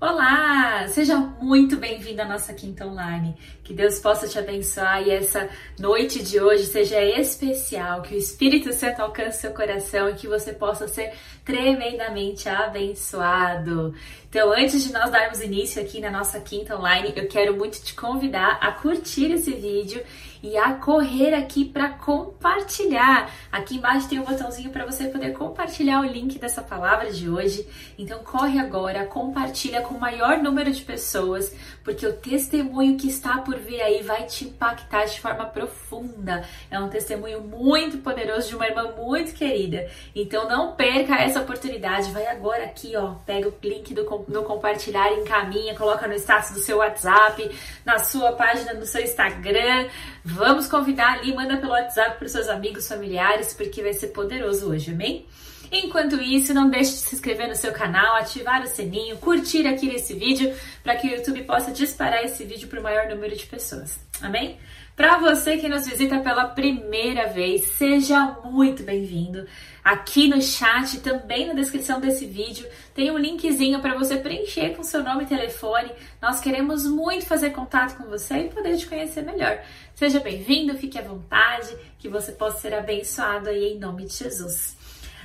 Olá, 0.00 0.88
seja 0.88 1.18
muito 1.18 1.76
bem-vindo 1.76 2.22
à 2.22 2.24
nossa 2.24 2.54
quinta 2.54 2.86
online. 2.86 3.36
Que 3.62 3.74
Deus 3.74 3.98
possa 3.98 4.26
te 4.26 4.38
abençoar 4.38 5.06
e 5.06 5.10
essa 5.10 5.46
noite 5.78 6.22
de 6.22 6.40
hoje 6.40 6.64
seja 6.64 6.98
especial, 7.02 8.00
que 8.00 8.14
o 8.14 8.16
Espírito 8.16 8.72
Santo 8.72 9.02
alcance 9.02 9.42
seu 9.42 9.52
coração 9.52 10.08
e 10.08 10.14
que 10.14 10.26
você 10.26 10.54
possa 10.54 10.88
ser 10.88 11.12
tremendamente 11.44 12.48
abençoado. 12.48 13.94
Então, 14.26 14.50
antes 14.50 14.82
de 14.82 14.90
nós 14.90 15.10
darmos 15.10 15.42
início 15.42 15.82
aqui 15.82 16.00
na 16.00 16.10
nossa 16.10 16.40
quinta 16.40 16.78
online, 16.78 17.12
eu 17.14 17.28
quero 17.28 17.54
muito 17.54 17.78
te 17.82 17.92
convidar 17.94 18.56
a 18.58 18.72
curtir 18.72 19.30
esse 19.32 19.52
vídeo 19.52 20.02
e 20.42 20.56
a 20.56 20.74
correr 20.74 21.34
aqui 21.34 21.64
para 21.64 21.90
compartilhar. 21.90 23.30
Aqui 23.50 23.76
embaixo 23.76 24.08
tem 24.08 24.18
um 24.18 24.24
botãozinho 24.24 24.70
para 24.70 24.86
você 24.86 25.08
poder 25.08 25.32
compartilhar 25.32 26.00
o 26.00 26.04
link 26.04 26.38
dessa 26.38 26.62
palavra 26.62 27.10
de 27.10 27.28
hoje. 27.28 27.66
Então 27.98 28.20
corre 28.20 28.58
agora, 28.58 29.06
compartilha 29.06 29.80
com 29.82 29.94
o 29.94 30.00
maior 30.00 30.38
número 30.38 30.70
de 30.70 30.82
pessoas, 30.82 31.54
porque 31.84 32.06
o 32.06 32.12
testemunho 32.12 32.96
que 32.96 33.08
está 33.08 33.38
por 33.38 33.56
vir 33.58 33.80
aí 33.80 34.02
vai 34.02 34.24
te 34.24 34.44
impactar 34.44 35.04
de 35.04 35.20
forma 35.20 35.44
profunda. 35.46 36.44
É 36.70 36.78
um 36.78 36.88
testemunho 36.88 37.40
muito 37.40 37.98
poderoso 37.98 38.48
de 38.48 38.56
uma 38.56 38.66
irmã 38.66 38.92
muito 38.96 39.34
querida. 39.34 39.88
Então 40.14 40.48
não 40.48 40.72
perca 40.72 41.16
essa 41.16 41.40
oportunidade. 41.40 42.10
Vai 42.10 42.26
agora 42.26 42.64
aqui, 42.64 42.96
ó, 42.96 43.14
pega 43.26 43.48
o 43.48 43.54
link 43.62 43.92
do, 43.94 44.02
no 44.28 44.42
compartilhar, 44.44 45.12
encaminha, 45.12 45.74
coloca 45.74 46.06
no 46.06 46.14
status 46.14 46.52
do 46.52 46.60
seu 46.60 46.78
WhatsApp, 46.78 47.50
na 47.84 47.98
sua 47.98 48.32
página, 48.32 48.74
no 48.74 48.86
seu 48.86 49.02
Instagram. 49.02 49.88
Vamos 50.34 50.66
convidar 50.66 51.18
ali, 51.18 51.34
manda 51.34 51.56
pelo 51.56 51.72
WhatsApp 51.72 52.18
para 52.18 52.28
seus 52.28 52.48
amigos, 52.48 52.86
familiares, 52.86 53.52
porque 53.52 53.82
vai 53.82 53.92
ser 53.92 54.08
poderoso 54.08 54.70
hoje, 54.70 54.92
amém? 54.92 55.26
Enquanto 55.72 56.20
isso, 56.20 56.52
não 56.52 56.68
deixe 56.68 56.92
de 56.92 56.98
se 56.98 57.14
inscrever 57.14 57.48
no 57.48 57.54
seu 57.54 57.72
canal, 57.72 58.16
ativar 58.16 58.62
o 58.62 58.66
sininho, 58.66 59.16
curtir 59.18 59.66
aqui 59.66 59.88
esse 59.88 60.14
vídeo 60.14 60.52
para 60.82 60.96
que 60.96 61.06
o 61.06 61.10
YouTube 61.10 61.44
possa 61.44 61.70
disparar 61.70 62.24
esse 62.24 62.44
vídeo 62.44 62.68
para 62.68 62.80
o 62.80 62.82
maior 62.82 63.08
número 63.08 63.36
de 63.36 63.46
pessoas. 63.46 64.00
Amém? 64.20 64.58
Para 64.96 65.16
você 65.16 65.56
que 65.56 65.68
nos 65.68 65.86
visita 65.86 66.18
pela 66.18 66.46
primeira 66.46 67.28
vez, 67.28 67.64
seja 67.78 68.36
muito 68.44 68.82
bem-vindo. 68.82 69.46
Aqui 69.82 70.28
no 70.28 70.42
chat, 70.42 71.00
também 71.00 71.46
na 71.46 71.54
descrição 71.54 71.98
desse 71.98 72.26
vídeo, 72.26 72.68
tem 72.94 73.10
um 73.10 73.16
linkzinho 73.16 73.80
para 73.80 73.94
você 73.94 74.18
preencher 74.18 74.76
com 74.76 74.82
seu 74.82 75.02
nome 75.02 75.22
e 75.22 75.26
telefone. 75.26 75.90
Nós 76.20 76.38
queremos 76.38 76.84
muito 76.84 77.24
fazer 77.24 77.50
contato 77.50 77.96
com 77.96 78.10
você 78.10 78.40
e 78.40 78.48
poder 78.50 78.76
te 78.76 78.86
conhecer 78.86 79.22
melhor. 79.22 79.58
Seja 80.00 80.18
bem-vindo, 80.18 80.78
fique 80.78 80.98
à 80.98 81.02
vontade, 81.02 81.76
que 81.98 82.08
você 82.08 82.32
possa 82.32 82.56
ser 82.56 82.72
abençoado 82.72 83.50
aí 83.50 83.74
em 83.74 83.78
nome 83.78 84.06
de 84.06 84.14
Jesus. 84.14 84.74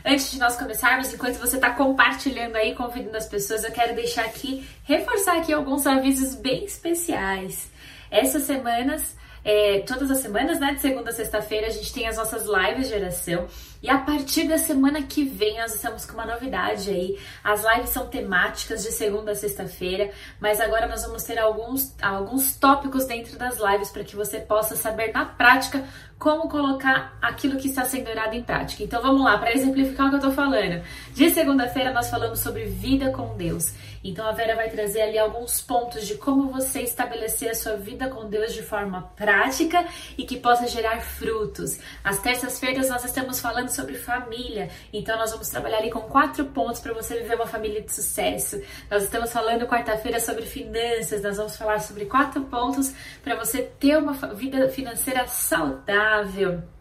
Antes 0.03 0.29
de 0.29 0.37
nós 0.37 0.57
começarmos, 0.57 1.13
enquanto 1.13 1.37
você 1.37 1.55
está 1.55 1.69
compartilhando 1.69 2.57
aí, 2.57 2.75
convidando 2.75 3.15
as 3.15 3.25
pessoas, 3.25 3.63
eu 3.63 3.71
quero 3.71 3.95
deixar 3.95 4.25
aqui, 4.25 4.67
reforçar 4.83 5.37
aqui 5.37 5.53
alguns 5.53 5.87
avisos 5.87 6.35
bem 6.35 6.65
especiais. 6.65 7.71
Essas 8.11 8.43
semanas 8.43 9.15
é, 9.45 9.81
todas 9.81 10.09
as 10.09 10.17
semanas, 10.17 10.59
né? 10.59 10.73
De 10.73 10.81
segunda 10.81 11.11
a 11.11 11.13
sexta-feira, 11.13 11.67
a 11.67 11.69
gente 11.69 11.93
tem 11.93 12.07
as 12.07 12.17
nossas 12.17 12.45
lives 12.45 12.87
de 12.87 12.95
oração. 12.95 13.47
E 13.85 13.89
a 13.91 13.99
partir 13.99 14.47
da 14.47 14.57
semana 14.57 15.03
que 15.03 15.23
vem, 15.23 15.59
nós 15.59 15.75
estamos 15.75 16.07
com 16.07 16.13
uma 16.13 16.25
novidade 16.25 16.89
aí. 16.89 17.19
As 17.43 17.63
lives 17.63 17.91
são 17.91 18.07
temáticas 18.07 18.81
de 18.81 18.91
segunda 18.91 19.33
a 19.33 19.35
sexta-feira, 19.35 20.09
mas 20.39 20.59
agora 20.59 20.87
nós 20.87 21.03
vamos 21.03 21.21
ter 21.21 21.37
alguns, 21.37 21.93
alguns 22.01 22.55
tópicos 22.55 23.05
dentro 23.05 23.37
das 23.37 23.59
lives 23.59 23.91
para 23.91 24.03
que 24.03 24.15
você 24.15 24.39
possa 24.39 24.75
saber 24.75 25.13
na 25.13 25.23
prática 25.23 25.87
como 26.25 26.49
colocar 26.49 27.15
aquilo 27.21 27.55
que 27.55 27.67
está 27.67 27.85
sendo 27.85 28.09
orado 28.09 28.35
em 28.35 28.41
prática. 28.41 28.83
Então 28.83 28.99
vamos 28.99 29.23
lá, 29.23 29.37
para 29.37 29.53
exemplificar 29.53 30.07
o 30.07 30.09
que 30.09 30.15
eu 30.15 30.19
estou 30.19 30.33
falando. 30.33 30.83
De 31.13 31.29
segunda-feira 31.29 31.93
nós 31.93 32.09
falamos 32.09 32.39
sobre 32.39 32.65
vida 32.65 33.11
com 33.11 33.37
Deus. 33.37 33.71
Então 34.03 34.27
a 34.27 34.31
Vera 34.31 34.55
vai 34.55 34.69
trazer 34.69 35.01
ali 35.01 35.19
alguns 35.19 35.61
pontos 35.61 36.05
de 36.05 36.15
como 36.15 36.51
você 36.51 36.81
estabelecer 36.81 37.49
a 37.49 37.55
sua 37.55 37.75
vida 37.75 38.07
com 38.07 38.27
Deus 38.27 38.53
de 38.53 38.63
forma 38.63 39.03
prática 39.15 39.85
e 40.17 40.25
que 40.25 40.37
possa 40.37 40.67
gerar 40.67 40.99
frutos. 41.01 41.79
Às 42.03 42.19
terças-feiras 42.19 42.89
nós 42.89 43.05
estamos 43.05 43.39
falando 43.39 43.69
sobre 43.69 43.93
família. 43.93 44.69
Então 44.91 45.17
nós 45.17 45.31
vamos 45.31 45.49
trabalhar 45.49 45.77
ali 45.77 45.91
com 45.91 46.01
quatro 46.01 46.45
pontos 46.45 46.79
para 46.79 46.93
você 46.93 47.19
viver 47.19 47.35
uma 47.35 47.47
família 47.47 47.81
de 47.81 47.91
sucesso. 47.91 48.59
Nós 48.89 49.03
estamos 49.03 49.31
falando 49.31 49.67
quarta-feira 49.67 50.19
sobre 50.19 50.43
finanças. 50.43 51.21
Nós 51.21 51.37
vamos 51.37 51.55
falar 51.55 51.79
sobre 51.79 52.05
quatro 52.05 52.41
pontos 52.45 52.93
para 53.23 53.35
você 53.35 53.61
ter 53.61 53.97
uma 53.97 54.13
vida 54.33 54.69
financeira 54.69 55.27
saudável 55.27 56.14
saudável. 56.23 56.74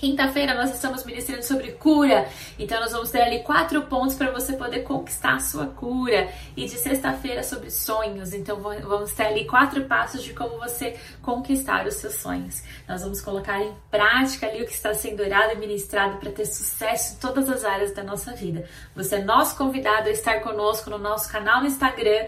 Quinta-feira 0.00 0.54
nós 0.54 0.72
estamos 0.72 1.04
ministrando 1.04 1.44
sobre 1.44 1.72
cura, 1.72 2.26
então 2.58 2.80
nós 2.80 2.90
vamos 2.90 3.10
ter 3.10 3.20
ali 3.20 3.40
quatro 3.40 3.82
pontos 3.82 4.16
para 4.16 4.30
você 4.30 4.54
poder 4.54 4.80
conquistar 4.80 5.34
a 5.34 5.40
sua 5.40 5.66
cura. 5.66 6.26
E 6.56 6.64
de 6.64 6.78
sexta-feira 6.78 7.42
sobre 7.42 7.70
sonhos, 7.70 8.32
então 8.32 8.58
vamos 8.58 9.12
ter 9.12 9.24
ali 9.24 9.44
quatro 9.44 9.84
passos 9.84 10.22
de 10.22 10.32
como 10.32 10.58
você 10.58 10.98
conquistar 11.20 11.86
os 11.86 11.96
seus 11.96 12.14
sonhos. 12.14 12.62
Nós 12.88 13.02
vamos 13.02 13.20
colocar 13.20 13.60
em 13.60 13.74
prática 13.90 14.46
ali 14.46 14.62
o 14.62 14.66
que 14.66 14.72
está 14.72 14.94
sendo 14.94 15.22
orado 15.22 15.52
e 15.52 15.56
ministrado 15.56 16.16
para 16.16 16.32
ter 16.32 16.46
sucesso 16.46 17.16
em 17.16 17.18
todas 17.18 17.50
as 17.50 17.62
áreas 17.62 17.92
da 17.92 18.02
nossa 18.02 18.32
vida. 18.32 18.64
Você 18.96 19.16
é 19.16 19.22
nosso 19.22 19.54
convidado 19.54 20.08
a 20.08 20.12
estar 20.12 20.40
conosco 20.40 20.88
no 20.88 20.96
nosso 20.96 21.30
canal 21.30 21.60
no 21.60 21.66
Instagram, 21.66 22.24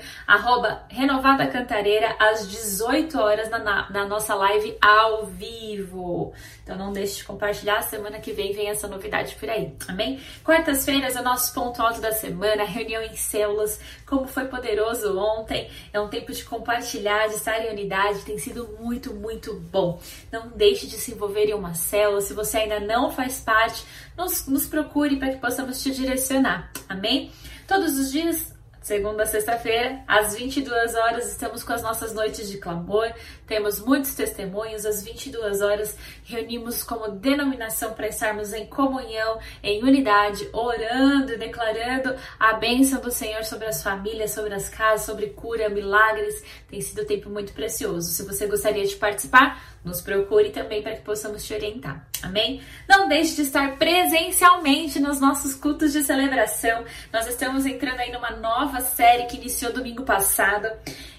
Renovada 0.90 1.46
Cantareira, 1.46 2.16
às 2.18 2.46
18 2.50 3.18
horas 3.18 3.48
na, 3.48 3.90
na 3.90 4.04
nossa 4.04 4.34
live 4.34 4.76
ao 4.78 5.24
vivo. 5.24 6.34
Então 6.62 6.76
não 6.76 6.92
deixe 6.92 7.16
de 7.16 7.24
compartilhar, 7.24 7.82
semana 7.82 8.18
que 8.20 8.32
vem 8.32 8.52
vem 8.52 8.68
essa 8.68 8.86
novidade 8.86 9.34
por 9.34 9.50
aí, 9.50 9.74
amém? 9.88 10.20
Quartas-feiras 10.44 11.16
é 11.16 11.20
o 11.20 11.24
nosso 11.24 11.52
ponto 11.52 11.82
alto 11.82 12.00
da 12.00 12.12
semana, 12.12 12.64
reunião 12.64 13.02
em 13.02 13.16
células, 13.16 13.80
como 14.06 14.28
foi 14.28 14.44
poderoso 14.46 15.18
ontem, 15.18 15.70
é 15.92 16.00
um 16.00 16.08
tempo 16.08 16.32
de 16.32 16.44
compartilhar, 16.44 17.28
de 17.28 17.34
estar 17.34 17.58
em 17.60 17.70
unidade, 17.70 18.20
tem 18.20 18.38
sido 18.38 18.76
muito, 18.80 19.12
muito 19.12 19.54
bom. 19.54 20.00
Não 20.30 20.48
deixe 20.48 20.86
de 20.86 20.96
se 20.96 21.12
envolver 21.12 21.46
em 21.46 21.54
uma 21.54 21.74
célula, 21.74 22.20
se 22.20 22.32
você 22.32 22.58
ainda 22.58 22.78
não 22.78 23.10
faz 23.10 23.40
parte, 23.40 23.84
nos, 24.16 24.46
nos 24.46 24.66
procure 24.66 25.16
para 25.16 25.30
que 25.30 25.38
possamos 25.38 25.82
te 25.82 25.90
direcionar, 25.90 26.70
amém? 26.88 27.32
Todos 27.66 27.98
os 27.98 28.12
dias 28.12 28.52
Segunda 28.82 29.22
a 29.22 29.26
sexta-feira, 29.26 30.02
às 30.08 30.34
22 30.34 30.96
horas, 30.96 31.30
estamos 31.30 31.62
com 31.62 31.72
as 31.72 31.82
nossas 31.82 32.12
noites 32.12 32.50
de 32.50 32.58
clamor. 32.58 33.12
Temos 33.52 33.80
muitos 33.80 34.14
testemunhos. 34.14 34.86
Às 34.86 35.04
22 35.04 35.60
horas, 35.60 35.94
reunimos 36.24 36.82
como 36.82 37.10
denominação 37.10 37.92
para 37.92 38.08
estarmos 38.08 38.54
em 38.54 38.64
comunhão, 38.64 39.38
em 39.62 39.82
unidade, 39.82 40.48
orando 40.54 41.34
e 41.34 41.36
declarando 41.36 42.16
a 42.40 42.54
bênção 42.54 42.98
do 43.02 43.10
Senhor 43.10 43.44
sobre 43.44 43.66
as 43.66 43.82
famílias, 43.82 44.30
sobre 44.30 44.54
as 44.54 44.70
casas, 44.70 45.04
sobre 45.04 45.26
cura, 45.26 45.68
milagres. 45.68 46.42
Tem 46.66 46.80
sido 46.80 47.02
um 47.02 47.04
tempo 47.04 47.28
muito 47.28 47.52
precioso. 47.52 48.10
Se 48.10 48.22
você 48.22 48.46
gostaria 48.46 48.86
de 48.86 48.96
participar, 48.96 49.62
nos 49.84 50.00
procure 50.00 50.48
também 50.48 50.82
para 50.82 50.94
que 50.94 51.02
possamos 51.02 51.44
te 51.44 51.52
orientar. 51.52 52.08
Amém? 52.22 52.62
Não 52.88 53.06
deixe 53.06 53.34
de 53.34 53.42
estar 53.42 53.76
presencialmente 53.76 54.98
nos 54.98 55.20
nossos 55.20 55.54
cultos 55.54 55.92
de 55.92 56.02
celebração. 56.02 56.84
Nós 57.12 57.26
estamos 57.26 57.66
entrando 57.66 58.00
aí 58.00 58.10
numa 58.10 58.30
nova 58.30 58.80
série 58.80 59.26
que 59.26 59.36
iniciou 59.36 59.74
domingo 59.74 60.04
passado 60.04 60.68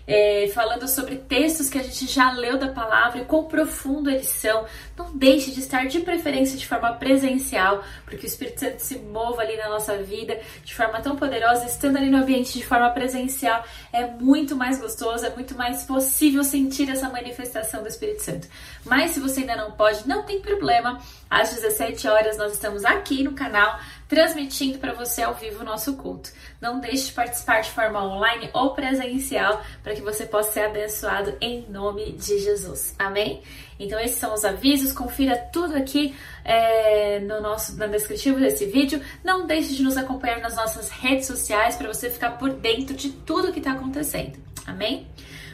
é, 0.05 0.49
falando 0.53 0.87
sobre 0.87 1.15
textos 1.15 1.69
que 1.69 1.77
a 1.77 1.83
gente 1.83 2.05
já 2.07 2.31
leu 2.31 2.57
da 2.57 2.67
palavra 2.67 3.21
e 3.21 3.25
quão 3.25 3.45
profundo 3.45 4.09
eles 4.09 4.27
são. 4.27 4.65
Não 4.97 5.15
deixe 5.15 5.51
de 5.51 5.59
estar 5.59 5.87
de 5.87 6.01
preferência 6.01 6.57
de 6.57 6.67
forma 6.67 6.91
presencial, 6.93 7.83
porque 8.05 8.25
o 8.25 8.27
Espírito 8.27 8.59
Santo 8.59 8.79
se 8.79 8.97
mova 8.99 9.41
ali 9.41 9.55
na 9.57 9.69
nossa 9.69 9.97
vida 9.97 10.39
de 10.63 10.75
forma 10.75 10.99
tão 11.01 11.15
poderosa, 11.15 11.65
estando 11.65 11.97
ali 11.97 12.09
no 12.09 12.17
ambiente 12.17 12.57
de 12.57 12.65
forma 12.65 12.89
presencial, 12.89 13.63
é 13.91 14.05
muito 14.05 14.55
mais 14.55 14.79
gostoso, 14.79 15.25
é 15.25 15.29
muito 15.29 15.55
mais 15.55 15.83
possível 15.83 16.43
sentir 16.43 16.89
essa 16.89 17.09
manifestação 17.09 17.81
do 17.81 17.87
Espírito 17.87 18.21
Santo. 18.21 18.47
Mas 18.85 19.11
se 19.11 19.19
você 19.19 19.41
ainda 19.41 19.55
não 19.55 19.71
pode, 19.71 20.07
não 20.07 20.23
tem 20.23 20.41
problema. 20.41 21.01
Às 21.29 21.55
17 21.55 22.07
horas 22.07 22.37
nós 22.37 22.53
estamos 22.53 22.85
aqui 22.85 23.23
no 23.23 23.33
canal 23.33 23.79
transmitindo 24.13 24.77
para 24.77 24.93
você 24.93 25.23
ao 25.23 25.33
vivo 25.33 25.61
o 25.61 25.65
nosso 25.65 25.95
culto. 25.95 26.29
Não 26.61 26.79
deixe 26.79 27.07
de 27.07 27.13
participar 27.13 27.61
de 27.61 27.71
forma 27.71 28.03
online 28.03 28.47
ou 28.53 28.75
presencial 28.75 29.59
para 29.81 29.95
que 29.95 30.01
você 30.01 30.27
possa 30.27 30.51
ser 30.51 30.65
abençoado 30.65 31.35
em 31.41 31.65
nome 31.67 32.11
de 32.11 32.37
Jesus. 32.37 32.93
Amém? 32.99 33.41
Então 33.79 33.99
esses 33.99 34.17
são 34.17 34.35
os 34.35 34.45
avisos. 34.45 34.93
Confira 34.93 35.35
tudo 35.35 35.75
aqui 35.75 36.15
é, 36.45 37.19
no 37.21 37.41
nosso 37.41 37.75
na 37.75 37.87
descritivo 37.87 38.39
desse 38.39 38.67
vídeo. 38.67 39.01
Não 39.23 39.47
deixe 39.47 39.73
de 39.73 39.81
nos 39.81 39.97
acompanhar 39.97 40.39
nas 40.39 40.55
nossas 40.55 40.89
redes 40.89 41.25
sociais 41.25 41.75
para 41.75 41.91
você 41.91 42.07
ficar 42.07 42.37
por 42.37 42.51
dentro 42.51 42.95
de 42.95 43.09
tudo 43.09 43.51
que 43.51 43.57
está 43.57 43.71
acontecendo. 43.71 44.37
Amém? 44.67 45.07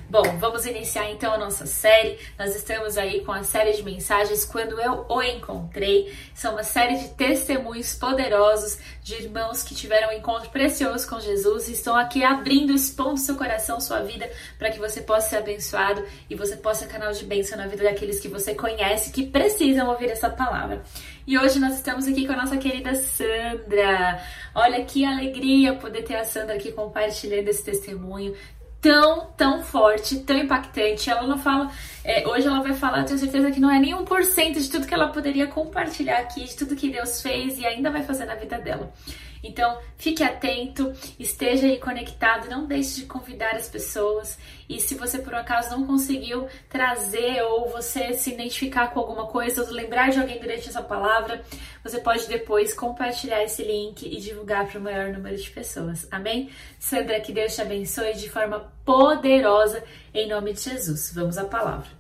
Bom, 0.09 0.23
vamos 0.39 0.65
iniciar 0.65 1.11
então 1.11 1.31
a 1.31 1.37
nossa 1.37 1.67
série. 1.67 2.17
Nós 2.35 2.55
estamos 2.55 2.97
aí 2.97 3.23
com 3.23 3.31
a 3.31 3.43
série 3.43 3.73
de 3.73 3.83
mensagens 3.83 4.43
Quando 4.43 4.81
Eu 4.81 5.05
O 5.07 5.21
Encontrei. 5.21 6.11
São 6.33 6.53
uma 6.53 6.63
série 6.63 6.97
de 6.97 7.09
testemunhos 7.09 7.93
poderosos 7.93 8.79
de 9.03 9.13
irmãos 9.13 9.61
que 9.61 9.75
tiveram 9.75 10.09
um 10.09 10.13
encontro 10.13 10.49
precioso 10.49 11.07
com 11.07 11.19
Jesus 11.19 11.69
e 11.69 11.73
estão 11.73 11.95
aqui 11.95 12.23
abrindo, 12.23 12.73
expondo 12.73 13.19
seu 13.19 13.35
coração, 13.35 13.79
sua 13.79 14.01
vida, 14.01 14.27
para 14.57 14.71
que 14.71 14.79
você 14.79 14.99
possa 14.99 15.29
ser 15.29 15.37
abençoado 15.37 16.03
e 16.27 16.33
você 16.33 16.57
possa 16.57 16.87
ser 16.87 16.91
canal 16.91 17.11
de 17.11 17.23
bênção 17.23 17.55
na 17.55 17.67
vida 17.67 17.83
daqueles 17.83 18.19
que 18.19 18.27
você 18.27 18.55
conhece 18.55 19.11
que 19.11 19.27
precisam 19.27 19.89
ouvir 19.89 20.09
essa 20.09 20.27
palavra. 20.27 20.81
E 21.27 21.37
hoje 21.37 21.59
nós 21.59 21.75
estamos 21.75 22.07
aqui 22.07 22.25
com 22.25 22.33
a 22.33 22.37
nossa 22.37 22.57
querida 22.57 22.95
Sandra. 22.95 24.19
Olha 24.55 24.83
que 24.83 25.05
alegria 25.05 25.75
poder 25.75 26.01
ter 26.01 26.15
a 26.15 26.25
Sandra 26.25 26.55
aqui 26.55 26.71
compartilhando 26.71 27.47
esse 27.47 27.63
testemunho 27.63 28.35
tão, 28.81 29.27
tão 29.37 29.63
forte, 29.63 30.19
tão 30.19 30.37
impactante. 30.37 31.09
Ela 31.09 31.27
não 31.27 31.37
fala, 31.37 31.71
é, 32.03 32.27
hoje 32.27 32.47
ela 32.47 32.61
vai 32.61 32.73
falar, 32.73 32.99
eu 32.99 33.05
tenho 33.05 33.19
certeza 33.19 33.51
que 33.51 33.59
não 33.59 33.71
é 33.71 33.79
nem 33.79 33.93
um 33.93 34.05
por 34.05 34.23
cento 34.23 34.59
de 34.59 34.69
tudo 34.69 34.87
que 34.87 34.93
ela 34.93 35.07
poderia 35.09 35.47
compartilhar 35.47 36.19
aqui, 36.19 36.43
de 36.43 36.55
tudo 36.55 36.75
que 36.75 36.89
Deus 36.89 37.21
fez 37.21 37.57
e 37.59 37.65
ainda 37.65 37.91
vai 37.91 38.03
fazer 38.03 38.25
na 38.25 38.35
vida 38.35 38.57
dela. 38.57 38.91
Então, 39.43 39.79
fique 39.97 40.23
atento, 40.23 40.93
esteja 41.17 41.67
aí 41.67 41.77
conectado, 41.77 42.49
não 42.49 42.65
deixe 42.65 43.01
de 43.01 43.05
convidar 43.05 43.55
as 43.55 43.69
pessoas. 43.69 44.37
E 44.67 44.79
se 44.79 44.95
você 44.95 45.19
por 45.19 45.33
um 45.33 45.37
acaso 45.37 45.71
não 45.71 45.85
conseguiu 45.87 46.47
trazer 46.67 47.41
ou 47.43 47.69
você 47.69 48.13
se 48.13 48.33
identificar 48.33 48.87
com 48.89 48.99
alguma 48.99 49.27
coisa 49.27 49.63
ou 49.63 49.71
lembrar 49.71 50.09
de 50.09 50.19
alguém 50.19 50.39
durante 50.39 50.69
essa 50.69 50.81
palavra, 50.81 51.43
você 51.83 51.99
pode 51.99 52.27
depois 52.27 52.73
compartilhar 52.73 53.43
esse 53.43 53.63
link 53.63 54.05
e 54.05 54.19
divulgar 54.19 54.67
para 54.67 54.79
o 54.79 54.83
maior 54.83 55.11
número 55.11 55.37
de 55.37 55.49
pessoas. 55.49 56.07
Amém? 56.11 56.49
Sandra, 56.79 57.19
que 57.19 57.31
Deus 57.31 57.55
te 57.55 57.61
abençoe 57.61 58.13
de 58.13 58.29
forma 58.29 58.71
poderosa 58.85 59.83
em 60.13 60.27
nome 60.27 60.53
de 60.53 60.61
Jesus. 60.61 61.11
Vamos 61.13 61.37
à 61.37 61.45
palavra. 61.45 61.98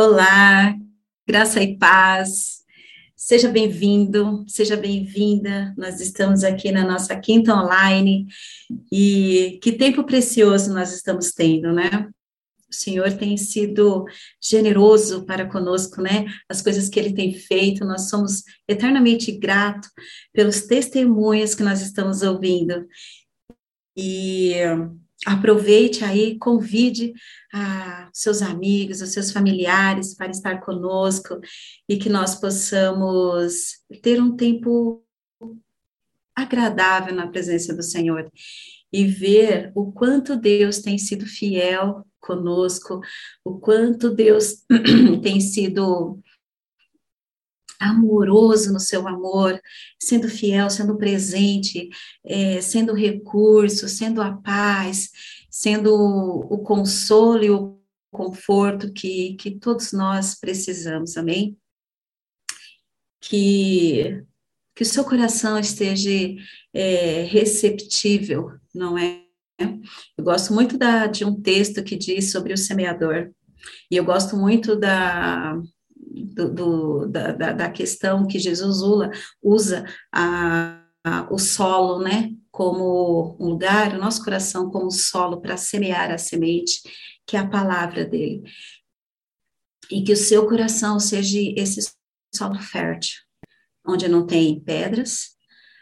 Olá, 0.00 0.76
graça 1.26 1.60
e 1.60 1.76
paz. 1.76 2.58
Seja 3.16 3.48
bem-vindo, 3.48 4.44
seja 4.46 4.76
bem-vinda. 4.76 5.74
Nós 5.76 6.00
estamos 6.00 6.44
aqui 6.44 6.70
na 6.70 6.86
nossa 6.86 7.18
quinta 7.18 7.52
online 7.52 8.24
e 8.92 9.58
que 9.60 9.72
tempo 9.72 10.04
precioso 10.04 10.72
nós 10.72 10.94
estamos 10.94 11.32
tendo, 11.32 11.72
né? 11.72 12.08
O 12.70 12.72
Senhor 12.72 13.12
tem 13.14 13.36
sido 13.36 14.04
generoso 14.40 15.26
para 15.26 15.50
conosco, 15.50 16.00
né? 16.00 16.26
As 16.48 16.62
coisas 16.62 16.88
que 16.88 17.00
Ele 17.00 17.12
tem 17.12 17.34
feito, 17.34 17.84
nós 17.84 18.08
somos 18.08 18.44
eternamente 18.68 19.32
gratos 19.32 19.90
pelos 20.32 20.60
testemunhos 20.60 21.56
que 21.56 21.64
nós 21.64 21.82
estamos 21.82 22.22
ouvindo. 22.22 22.86
E 23.96 24.52
aproveite 25.26 26.04
aí, 26.04 26.38
convide 26.38 27.12
a 27.52 28.08
seus 28.12 28.42
amigos, 28.42 29.00
os 29.00 29.12
seus 29.12 29.32
familiares 29.32 30.14
para 30.14 30.30
estar 30.30 30.60
conosco 30.60 31.40
e 31.88 31.96
que 31.96 32.08
nós 32.08 32.34
possamos 32.34 33.78
ter 34.02 34.22
um 34.22 34.36
tempo 34.36 35.02
agradável 36.34 37.14
na 37.14 37.26
presença 37.26 37.74
do 37.74 37.82
Senhor 37.82 38.30
e 38.92 39.04
ver 39.06 39.72
o 39.74 39.92
quanto 39.92 40.36
Deus 40.36 40.78
tem 40.78 40.96
sido 40.96 41.26
fiel 41.26 42.06
conosco, 42.20 43.00
o 43.44 43.58
quanto 43.58 44.10
Deus 44.10 44.64
tem 45.22 45.40
sido 45.40 46.20
amoroso 47.78 48.72
no 48.72 48.80
seu 48.80 49.06
amor, 49.06 49.60
sendo 50.00 50.28
fiel, 50.28 50.68
sendo 50.68 50.96
presente, 50.96 51.88
é, 52.24 52.60
sendo 52.60 52.92
recurso, 52.92 53.88
sendo 53.88 54.20
a 54.20 54.32
paz, 54.32 55.10
sendo 55.50 55.94
o 55.94 56.58
consolo 56.58 57.44
e 57.44 57.50
o 57.50 57.78
conforto 58.10 58.92
que, 58.92 59.34
que 59.34 59.50
todos 59.52 59.92
nós 59.92 60.34
precisamos, 60.34 61.16
amém? 61.16 61.56
Que, 63.20 64.22
que 64.74 64.82
o 64.82 64.86
seu 64.86 65.04
coração 65.04 65.58
esteja 65.58 66.10
é, 66.72 67.22
receptível, 67.24 68.52
não 68.74 68.96
é? 68.96 69.22
Eu 70.16 70.24
gosto 70.24 70.54
muito 70.54 70.78
da, 70.78 71.06
de 71.06 71.24
um 71.24 71.40
texto 71.40 71.82
que 71.82 71.96
diz 71.96 72.30
sobre 72.30 72.52
o 72.52 72.58
semeador, 72.58 73.32
e 73.90 73.96
eu 73.96 74.04
gosto 74.04 74.36
muito 74.36 74.76
da, 74.76 75.60
do, 76.24 76.52
do, 76.52 77.06
da, 77.06 77.32
da, 77.32 77.70
questão 77.70 78.26
que 78.26 78.38
Jesus 78.38 78.78
usa, 79.42 79.84
a, 80.12 80.82
a, 81.04 81.28
o 81.32 81.38
solo, 81.38 82.02
né, 82.02 82.32
como 82.50 83.36
um 83.40 83.50
lugar, 83.50 83.94
o 83.94 83.98
nosso 83.98 84.24
coração 84.24 84.70
como 84.70 84.90
solo 84.90 85.40
para 85.40 85.56
semear 85.56 86.10
a 86.10 86.18
semente, 86.18 86.82
que 87.26 87.36
é 87.36 87.40
a 87.40 87.48
palavra 87.48 88.04
dele. 88.04 88.42
E 89.90 90.02
que 90.02 90.12
o 90.12 90.16
seu 90.16 90.46
coração 90.46 90.98
seja 90.98 91.38
esse 91.56 91.92
solo 92.34 92.58
fértil, 92.58 93.20
onde 93.86 94.08
não 94.08 94.26
tem 94.26 94.60
pedras, 94.60 95.36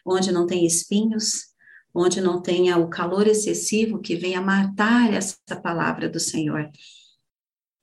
onde 0.05 0.31
não 0.31 0.47
tem 0.47 0.65
espinhos, 0.65 1.47
onde 1.94 2.21
não 2.21 2.43
tenha 2.43 2.77
o 2.77 2.91
calor 2.91 3.27
excessivo 3.27 4.00
que 4.00 4.15
venha 4.15 4.41
matar 4.41 5.12
essa 5.12 5.37
palavra 5.62 6.09
do 6.09 6.21
Senhor. 6.21 6.71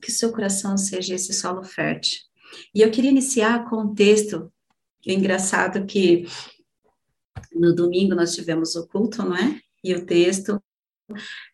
Que 0.01 0.11
seu 0.11 0.31
coração 0.31 0.77
seja 0.77 1.15
esse 1.15 1.33
solo 1.33 1.63
fértil. 1.63 2.19
E 2.73 2.81
eu 2.81 2.91
queria 2.91 3.11
iniciar 3.11 3.69
com 3.69 3.77
um 3.77 3.93
texto 3.93 4.51
engraçado 5.05 5.85
que 5.85 6.25
no 7.53 7.73
domingo 7.75 8.15
nós 8.15 8.35
tivemos 8.35 8.75
o 8.75 8.87
culto, 8.87 9.23
não 9.23 9.35
é? 9.35 9.59
E 9.83 9.93
o 9.93 10.05
texto, 10.05 10.61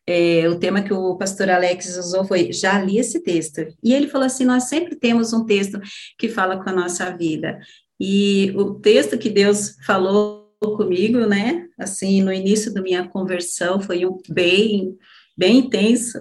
é, 0.06 0.48
o 0.48 0.60
tema 0.60 0.84
que 0.84 0.94
o 0.94 1.18
pastor 1.18 1.50
Alex 1.50 1.98
usou 1.98 2.24
foi: 2.25 2.54
já 2.54 2.81
li 2.81 2.98
esse 2.98 3.22
texto. 3.22 3.62
E 3.84 3.94
ele 3.94 4.07
falou 4.07 4.28
assim: 4.28 4.46
nós 4.46 4.63
sempre 4.66 4.96
temos 4.96 5.34
um 5.34 5.46
texto 5.46 5.80
que 6.18 6.30
fala 6.30 6.63
com 6.63 6.69
a 6.69 6.74
nossa 6.74 7.16
vida. 7.16 7.60
E 8.00 8.51
o 8.56 8.75
texto 8.75 9.18
que 9.18 9.30
Deus 9.30 9.75
falou 9.86 10.54
comigo, 10.62 11.19
né? 11.25 11.68
Assim, 11.78 12.22
no 12.22 12.31
início 12.31 12.74
da 12.74 12.81
minha 12.81 13.07
conversão, 13.07 13.81
foi 13.81 14.06
um 14.06 14.18
bem, 14.30 14.98
bem 15.38 15.60
intenso 15.60 16.19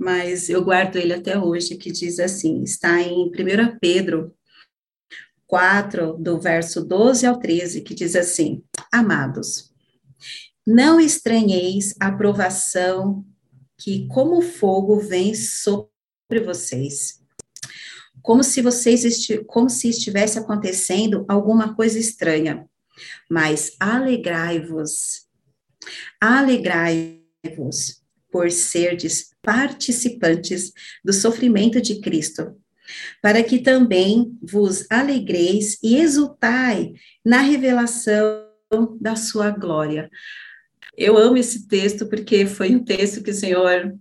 mas 0.00 0.48
eu 0.48 0.64
guardo 0.64 0.96
ele 0.96 1.12
até 1.12 1.38
hoje, 1.38 1.76
que 1.76 1.92
diz 1.92 2.18
assim, 2.18 2.62
está 2.62 3.02
em 3.02 3.26
1 3.26 3.78
Pedro 3.78 4.34
4, 5.46 6.14
do 6.14 6.40
verso 6.40 6.82
12 6.82 7.26
ao 7.26 7.38
13, 7.38 7.82
que 7.82 7.94
diz 7.94 8.16
assim, 8.16 8.64
amados, 8.90 9.70
não 10.66 10.98
estranheis 10.98 11.94
a 12.00 12.10
provação 12.10 13.26
que 13.76 14.08
como 14.08 14.40
fogo 14.40 14.98
vem 14.98 15.34
sobre 15.34 15.90
vocês, 16.46 17.20
como 18.22 18.42
se 18.42 18.62
vocês 18.62 19.04
como 19.46 19.68
se 19.68 19.90
estivesse 19.90 20.38
acontecendo 20.38 21.26
alguma 21.28 21.74
coisa 21.74 21.98
estranha, 21.98 22.66
mas 23.30 23.76
alegrai-vos, 23.78 25.26
alegrai-vos, 26.18 28.00
por 28.30 28.50
serdes 28.50 29.29
participantes 29.42 30.72
do 31.04 31.12
sofrimento 31.12 31.80
de 31.80 32.00
Cristo, 32.00 32.56
para 33.22 33.42
que 33.42 33.58
também 33.58 34.36
vos 34.42 34.86
alegreis 34.90 35.78
e 35.82 35.96
exultai 35.96 36.92
na 37.24 37.40
revelação 37.40 38.48
da 39.00 39.16
sua 39.16 39.50
glória. 39.50 40.10
Eu 40.96 41.16
amo 41.16 41.36
esse 41.36 41.66
texto 41.66 42.08
porque 42.08 42.46
foi 42.46 42.74
um 42.74 42.84
texto 42.84 43.22
que 43.22 43.30
o 43.30 43.34
Senhor 43.34 43.96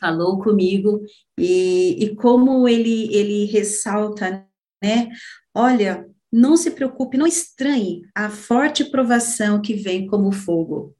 falou 0.00 0.38
comigo 0.42 1.02
e, 1.38 2.04
e 2.04 2.14
como 2.16 2.68
ele, 2.68 3.14
ele 3.14 3.44
ressalta, 3.46 4.46
né? 4.82 5.08
Olha, 5.54 6.06
não 6.32 6.56
se 6.56 6.70
preocupe, 6.70 7.16
não 7.16 7.26
estranhe 7.26 8.02
a 8.14 8.28
forte 8.28 8.84
provação 8.84 9.60
que 9.60 9.74
vem 9.74 10.06
como 10.06 10.32
fogo 10.32 10.95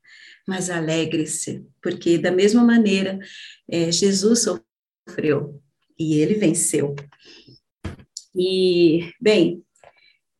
mas 0.46 0.70
alegre-se, 0.70 1.66
porque 1.82 2.18
da 2.18 2.30
mesma 2.30 2.62
maneira 2.62 3.18
é, 3.68 3.90
Jesus 3.90 4.44
sofreu 4.44 5.60
e 5.98 6.14
ele 6.20 6.34
venceu. 6.34 6.94
E, 8.34 9.12
bem, 9.20 9.64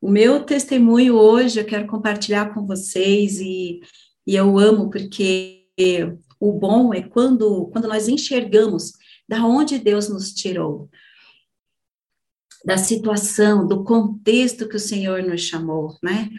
o 0.01 0.11
meu 0.11 0.45
testemunho 0.45 1.15
hoje 1.17 1.59
eu 1.59 1.65
quero 1.65 1.87
compartilhar 1.87 2.55
com 2.55 2.67
vocês 2.67 3.41
e, 3.41 3.81
e 4.27 4.37
eu 4.37 4.59
amo 4.59 4.91
porque 4.91 5.67
o 6.39 6.53
bom 6.53 6.93
é 6.95 7.03
quando, 7.03 7.67
quando 7.73 7.89
nós 7.89 8.07
enxergamos 8.07 8.93
da 9.29 9.45
onde 9.45 9.79
Deus 9.79 10.09
nos 10.09 10.33
tirou, 10.33 10.89
da 12.65 12.77
situação, 12.77 13.67
do 13.67 13.85
contexto 13.85 14.69
que 14.69 14.77
o 14.77 14.81
Senhor 14.81 15.23
nos 15.23 15.43
chamou, 15.43 15.97
né? 16.03 16.31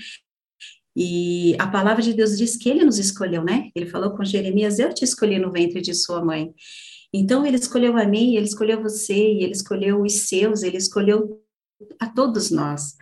E 1.00 1.56
a 1.60 1.68
palavra 1.68 2.02
de 2.02 2.12
Deus 2.12 2.36
diz 2.36 2.58
que 2.58 2.68
ele 2.68 2.84
nos 2.84 2.98
escolheu, 2.98 3.44
né? 3.44 3.70
Ele 3.76 3.86
falou 3.86 4.18
com 4.18 4.26
Jeremias: 4.26 4.80
Eu 4.80 4.92
te 4.92 5.06
escolhi 5.06 5.38
no 5.38 5.52
ventre 5.52 5.80
de 5.80 5.94
sua 5.94 6.26
mãe. 6.26 6.52
Então, 7.14 7.46
ele 7.46 7.56
escolheu 7.56 7.96
a 7.96 8.06
mim, 8.06 8.36
ele 8.36 8.48
escolheu 8.48 8.82
você, 8.82 9.14
ele 9.14 9.52
escolheu 9.52 10.02
os 10.02 10.28
seus, 10.28 10.64
ele 10.64 10.78
escolheu 10.78 11.40
a 12.00 12.08
todos 12.08 12.50
nós. 12.50 12.96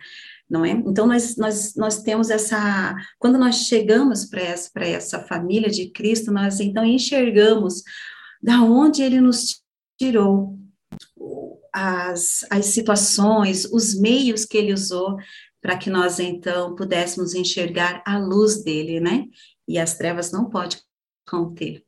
não 0.48 0.62
é? 0.62 0.72
Então, 0.72 1.06
nós, 1.06 1.36
nós, 1.38 1.74
nós 1.74 2.02
temos 2.02 2.28
essa, 2.28 2.94
quando 3.18 3.38
nós 3.38 3.66
chegamos 3.66 4.26
para 4.26 4.42
essa, 4.42 4.70
essa 4.76 5.20
família 5.20 5.70
de 5.70 5.90
Cristo, 5.90 6.30
nós 6.30 6.60
então 6.60 6.84
enxergamos 6.84 7.82
da 8.42 8.60
onde 8.62 9.02
ele 9.02 9.22
nos 9.22 9.62
tirou, 9.98 10.58
as, 11.72 12.44
as 12.50 12.66
situações, 12.66 13.64
os 13.72 13.98
meios 13.98 14.44
que 14.44 14.58
ele 14.58 14.74
usou 14.74 15.16
para 15.66 15.76
que 15.76 15.90
nós 15.90 16.20
então 16.20 16.76
pudéssemos 16.76 17.34
enxergar 17.34 18.00
a 18.06 18.16
luz 18.18 18.62
dele, 18.62 19.00
né? 19.00 19.26
E 19.66 19.80
as 19.80 19.98
trevas 19.98 20.30
não 20.30 20.48
pode 20.48 20.80
conter. 21.28 21.84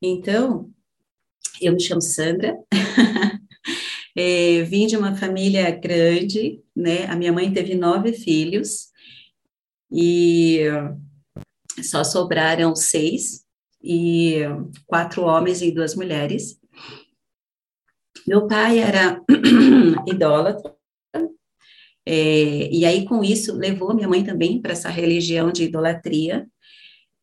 Então, 0.00 0.70
eu 1.60 1.74
me 1.74 1.80
chamo 1.80 2.00
Sandra, 2.00 2.56
é, 4.16 4.62
vim 4.62 4.86
de 4.86 4.96
uma 4.96 5.14
família 5.14 5.70
grande, 5.72 6.62
né? 6.74 7.04
A 7.04 7.14
minha 7.14 7.34
mãe 7.34 7.52
teve 7.52 7.74
nove 7.74 8.14
filhos 8.14 8.88
e 9.92 10.60
só 11.82 12.02
sobraram 12.04 12.74
seis, 12.74 13.44
e 13.84 14.38
quatro 14.86 15.20
homens 15.24 15.60
e 15.60 15.70
duas 15.70 15.94
mulheres. 15.94 16.58
Meu 18.26 18.46
pai 18.46 18.78
era 18.78 19.20
idólatra, 20.08 20.74
é, 22.06 22.68
e 22.72 22.84
aí 22.84 23.04
com 23.04 23.22
isso 23.22 23.54
levou 23.56 23.94
minha 23.94 24.08
mãe 24.08 24.24
também 24.24 24.60
para 24.60 24.72
essa 24.72 24.88
religião 24.88 25.52
de 25.52 25.64
idolatria. 25.64 26.46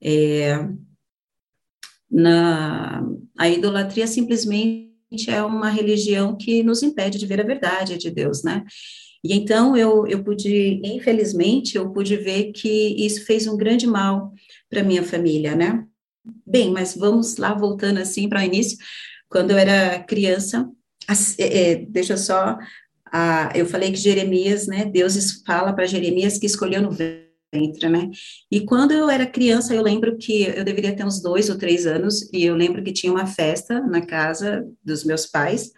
É, 0.01 0.67
na, 2.09 3.03
a 3.37 3.49
idolatria 3.49 4.07
simplesmente 4.07 4.89
é 5.29 5.43
uma 5.43 5.69
religião 5.69 6.35
que 6.35 6.63
nos 6.63 6.81
impede 6.81 7.17
de 7.17 7.25
ver 7.25 7.41
a 7.41 7.45
verdade 7.45 7.97
de 7.97 8.09
Deus, 8.09 8.43
né? 8.43 8.63
E 9.23 9.33
então 9.33 9.75
eu, 9.75 10.07
eu 10.07 10.23
pude, 10.23 10.79
infelizmente, 10.83 11.75
eu 11.75 11.91
pude 11.91 12.15
ver 12.15 12.51
que 12.53 12.69
isso 13.05 13.25
fez 13.25 13.47
um 13.47 13.57
grande 13.57 13.85
mal 13.85 14.33
para 14.69 14.83
minha 14.83 15.03
família, 15.03 15.55
né? 15.55 15.85
Bem, 16.45 16.71
mas 16.71 16.95
vamos 16.95 17.37
lá, 17.37 17.53
voltando 17.53 17.97
assim 17.99 18.29
para 18.29 18.39
o 18.39 18.43
início, 18.43 18.77
quando 19.27 19.51
eu 19.51 19.57
era 19.57 20.01
criança, 20.03 20.69
é, 21.37 21.71
é, 21.71 21.75
deixa 21.75 22.15
só, 22.15 22.57
eu 23.55 23.65
falei 23.65 23.91
que 23.91 23.97
Jeremias, 23.97 24.67
né, 24.67 24.85
Deus 24.85 25.41
fala 25.45 25.73
para 25.73 25.85
Jeremias 25.85 26.37
que 26.37 26.45
escolheu 26.45 26.81
no 26.81 26.91
ventre, 26.91 27.89
né, 27.89 28.09
e 28.51 28.61
quando 28.61 28.91
eu 28.91 29.09
era 29.09 29.25
criança, 29.25 29.73
eu 29.73 29.81
lembro 29.81 30.17
que 30.17 30.43
eu 30.43 30.63
deveria 30.63 30.95
ter 30.95 31.05
uns 31.05 31.21
dois 31.21 31.49
ou 31.49 31.57
três 31.57 31.85
anos, 31.87 32.31
e 32.31 32.43
eu 32.43 32.55
lembro 32.55 32.83
que 32.83 32.93
tinha 32.93 33.11
uma 33.11 33.25
festa 33.25 33.81
na 33.81 34.05
casa 34.05 34.67
dos 34.83 35.03
meus 35.03 35.25
pais, 35.25 35.71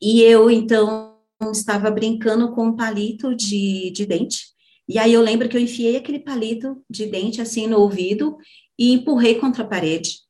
e 0.00 0.22
eu, 0.22 0.50
então, 0.50 1.16
estava 1.52 1.90
brincando 1.90 2.52
com 2.52 2.66
um 2.66 2.76
palito 2.76 3.34
de, 3.34 3.90
de 3.90 4.06
dente, 4.06 4.46
e 4.88 4.98
aí 4.98 5.12
eu 5.12 5.20
lembro 5.20 5.48
que 5.48 5.56
eu 5.56 5.60
enfiei 5.60 5.96
aquele 5.96 6.18
palito 6.18 6.82
de 6.88 7.06
dente, 7.06 7.42
assim, 7.42 7.66
no 7.66 7.78
ouvido, 7.78 8.38
e 8.78 8.92
empurrei 8.92 9.34
contra 9.34 9.62
a 9.62 9.66
parede. 9.66 10.20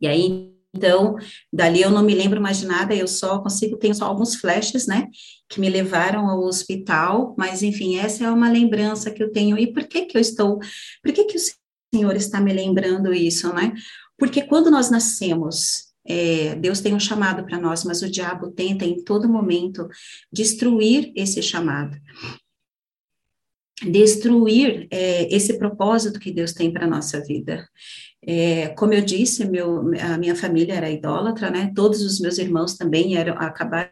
E 0.00 0.06
aí, 0.06 0.51
então, 0.74 1.16
dali 1.52 1.82
eu 1.82 1.90
não 1.90 2.02
me 2.02 2.14
lembro 2.14 2.40
mais 2.40 2.58
de 2.58 2.66
nada, 2.66 2.94
eu 2.94 3.06
só 3.06 3.38
consigo, 3.40 3.76
tenho 3.76 3.94
só 3.94 4.06
alguns 4.06 4.36
flashes, 4.36 4.86
né, 4.86 5.08
que 5.48 5.60
me 5.60 5.68
levaram 5.68 6.28
ao 6.28 6.42
hospital, 6.44 7.34
mas 7.36 7.62
enfim, 7.62 7.98
essa 7.98 8.24
é 8.24 8.30
uma 8.30 8.50
lembrança 8.50 9.10
que 9.10 9.22
eu 9.22 9.30
tenho. 9.30 9.58
E 9.58 9.72
por 9.72 9.84
que 9.84 10.06
que 10.06 10.16
eu 10.16 10.20
estou, 10.20 10.58
por 11.02 11.12
que 11.12 11.24
que 11.24 11.36
o 11.36 11.40
Senhor 11.94 12.16
está 12.16 12.40
me 12.40 12.52
lembrando 12.52 13.12
isso, 13.12 13.52
né? 13.52 13.74
Porque 14.16 14.42
quando 14.42 14.70
nós 14.70 14.90
nascemos, 14.90 15.92
é, 16.06 16.54
Deus 16.54 16.80
tem 16.80 16.94
um 16.94 17.00
chamado 17.00 17.44
para 17.44 17.60
nós, 17.60 17.84
mas 17.84 18.02
o 18.02 18.10
diabo 18.10 18.50
tenta 18.50 18.84
em 18.84 19.04
todo 19.04 19.28
momento 19.28 19.86
destruir 20.32 21.12
esse 21.14 21.42
chamado 21.42 21.96
destruir 23.84 24.86
é, 24.90 25.34
esse 25.34 25.58
propósito 25.58 26.20
que 26.20 26.32
Deus 26.32 26.52
tem 26.52 26.72
para 26.72 26.84
a 26.84 26.90
nossa 26.90 27.20
vida. 27.22 27.66
É, 28.24 28.68
como 28.68 28.94
eu 28.94 29.02
disse, 29.02 29.44
meu, 29.44 29.90
a 30.00 30.16
minha 30.16 30.36
família 30.36 30.74
era 30.74 30.90
idólatra, 30.90 31.50
né? 31.50 31.72
Todos 31.74 32.02
os 32.02 32.20
meus 32.20 32.38
irmãos 32.38 32.76
também 32.76 33.16
eram, 33.16 33.34
acabaram 33.34 33.90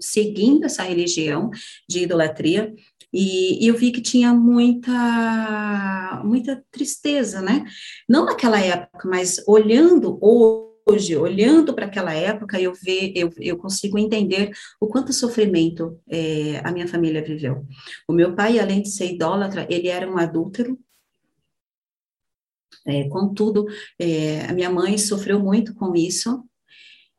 seguindo 0.00 0.64
essa 0.64 0.82
religião 0.82 1.50
de 1.88 2.04
idolatria, 2.04 2.72
e, 3.12 3.64
e, 3.64 3.68
eu 3.68 3.74
vi 3.74 3.90
que 3.90 4.02
tinha 4.02 4.34
muita, 4.34 4.92
muita 6.24 6.62
tristeza, 6.70 7.40
né? 7.40 7.64
Não 8.08 8.26
naquela 8.26 8.60
época, 8.60 9.08
mas 9.08 9.42
olhando 9.46 10.18
hoje, 10.20 10.68
hoje, 10.90 11.16
olhando 11.16 11.74
para 11.74 11.86
aquela 11.86 12.12
época, 12.14 12.60
eu, 12.60 12.72
ve, 12.72 13.12
eu, 13.14 13.30
eu 13.38 13.56
consigo 13.58 13.98
entender 13.98 14.50
o 14.80 14.86
quanto 14.86 15.12
sofrimento 15.12 16.00
é, 16.08 16.60
a 16.64 16.72
minha 16.72 16.88
família 16.88 17.22
viveu. 17.22 17.66
O 18.08 18.12
meu 18.12 18.34
pai, 18.34 18.58
além 18.58 18.82
de 18.82 18.90
ser 18.90 19.12
idólatra, 19.12 19.66
ele 19.68 19.88
era 19.88 20.10
um 20.10 20.18
adúltero, 20.18 20.78
é, 22.86 23.06
contudo, 23.08 23.66
é, 23.98 24.46
a 24.46 24.52
minha 24.52 24.70
mãe 24.70 24.96
sofreu 24.96 25.38
muito 25.38 25.74
com 25.74 25.94
isso, 25.94 26.42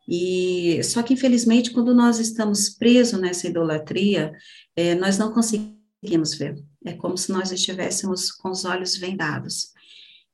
e 0.07 0.81
só 0.83 1.03
que 1.03 1.13
infelizmente 1.13 1.69
quando 1.69 1.93
nós 1.93 2.17
estamos 2.17 2.69
presos 2.69 3.21
nessa 3.21 3.47
idolatria, 3.47 4.33
é, 4.75 4.95
nós 4.95 5.19
não 5.19 5.31
conseguimos 5.31 6.33
ver. 6.35 6.55
É 6.83 6.93
como 6.93 7.15
se 7.15 7.31
nós 7.31 7.51
estivéssemos 7.51 8.31
com 8.31 8.49
os 8.49 8.65
olhos 8.65 8.97
vendados. 8.97 9.73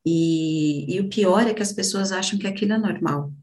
E, 0.05 0.95
e 0.95 0.99
o 0.99 1.09
pior 1.09 1.47
é 1.47 1.53
que 1.53 1.63
as 1.63 1.73
pessoas 1.73 2.11
acham 2.11 2.37
que 2.37 2.45
aquilo 2.45 2.73
é 2.73 2.77
normal. 2.77 3.33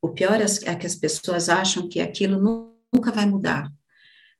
O 0.00 0.08
pior 0.10 0.40
é, 0.40 0.46
é 0.64 0.74
que 0.74 0.86
as 0.86 0.94
pessoas 0.94 1.48
acham 1.48 1.88
que 1.88 2.00
aquilo 2.00 2.76
nunca 2.92 3.10
vai 3.10 3.24
mudar. 3.24 3.72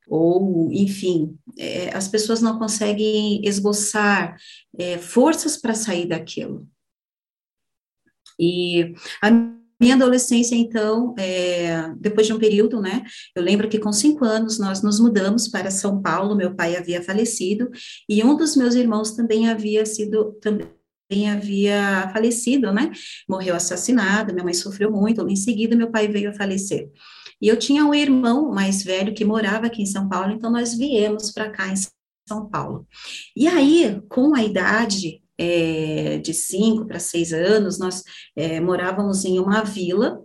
Ou, 0.07 0.71
enfim, 0.73 1.39
é, 1.57 1.97
as 1.97 2.09
pessoas 2.09 2.43
não 2.43 2.59
conseguem 2.59 3.41
esboçar 3.47 4.37
é, 4.77 4.99
forças 4.99 5.57
para 5.57 5.75
sair 5.75 6.07
daquilo. 6.07 6.69
E 8.39 8.93
a 9.23 9.31
minha 9.81 9.95
adolescência, 9.95 10.55
então, 10.55 11.15
é, 11.19 11.89
depois 11.97 12.27
de 12.27 12.33
um 12.33 12.39
período, 12.39 12.81
né, 12.81 13.05
eu 13.35 13.43
lembro 13.43 13.69
que 13.69 13.79
com 13.79 13.93
cinco 13.93 14.25
anos 14.25 14.59
nós 14.59 14.83
nos 14.83 15.01
mudamos 15.01 15.49
para 15.49 15.71
São 15.71 16.03
Paulo, 16.03 16.37
meu 16.37 16.55
pai 16.55 16.77
havia 16.77 17.03
falecido, 17.03 17.71
e 18.09 18.23
um 18.23 18.37
dos 18.37 18.55
meus 18.57 18.75
irmãos 18.75 19.13
também 19.13 19.49
havia 19.49 19.87
sido, 19.87 20.33
também 20.41 20.69
havia 21.29 22.11
falecido, 22.13 22.73
né? 22.73 22.91
Morreu 23.29 23.55
assassinado, 23.55 24.33
minha 24.33 24.45
mãe 24.45 24.55
sofreu 24.55 24.91
muito. 24.91 25.27
Em 25.29 25.37
seguida, 25.37 25.77
meu 25.77 25.91
pai 25.91 26.09
veio 26.09 26.31
a 26.31 26.35
falecer. 26.35 26.91
E 27.41 27.49
eu 27.49 27.59
tinha 27.59 27.85
um 27.85 27.95
irmão 27.95 28.51
mais 28.53 28.83
velho 28.83 29.15
que 29.15 29.25
morava 29.25 29.67
aqui 29.67 29.83
em 29.83 29.87
São 29.87 30.09
Paulo, 30.09 30.33
então 30.33 30.51
nós 30.51 30.75
viemos 30.75 31.33
para 31.33 31.51
cá 31.51 31.69
em 31.69 31.75
São 32.29 32.49
Paulo. 32.49 32.87
E 33.37 33.49
aí, 33.49 34.01
com 34.09 34.35
a 34.35 34.43
idade 34.43 35.21
é, 35.37 36.19
de 36.19 36.33
cinco 36.33 36.87
para 36.87 37.01
seis 37.01 37.33
anos, 37.33 37.79
nós 37.79 38.05
é, 38.37 38.61
morávamos 38.61 39.25
em 39.25 39.41
uma 39.41 39.63
vila, 39.63 40.21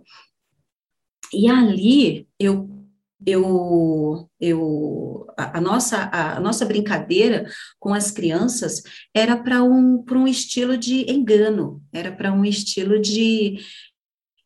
e 1.32 1.48
ali 1.48 2.26
eu 2.38 2.77
eu, 3.26 4.28
eu 4.40 5.26
a, 5.36 5.58
a, 5.58 5.60
nossa, 5.60 5.96
a, 5.96 6.36
a, 6.36 6.40
nossa 6.40 6.64
brincadeira 6.64 7.50
com 7.78 7.92
as 7.92 8.10
crianças 8.10 8.82
era 9.14 9.36
para 9.36 9.62
um, 9.62 10.04
um 10.10 10.28
estilo 10.28 10.76
de 10.76 11.10
engano, 11.10 11.82
era 11.92 12.12
para 12.12 12.32
um 12.32 12.44
estilo 12.44 13.00
de, 13.00 13.58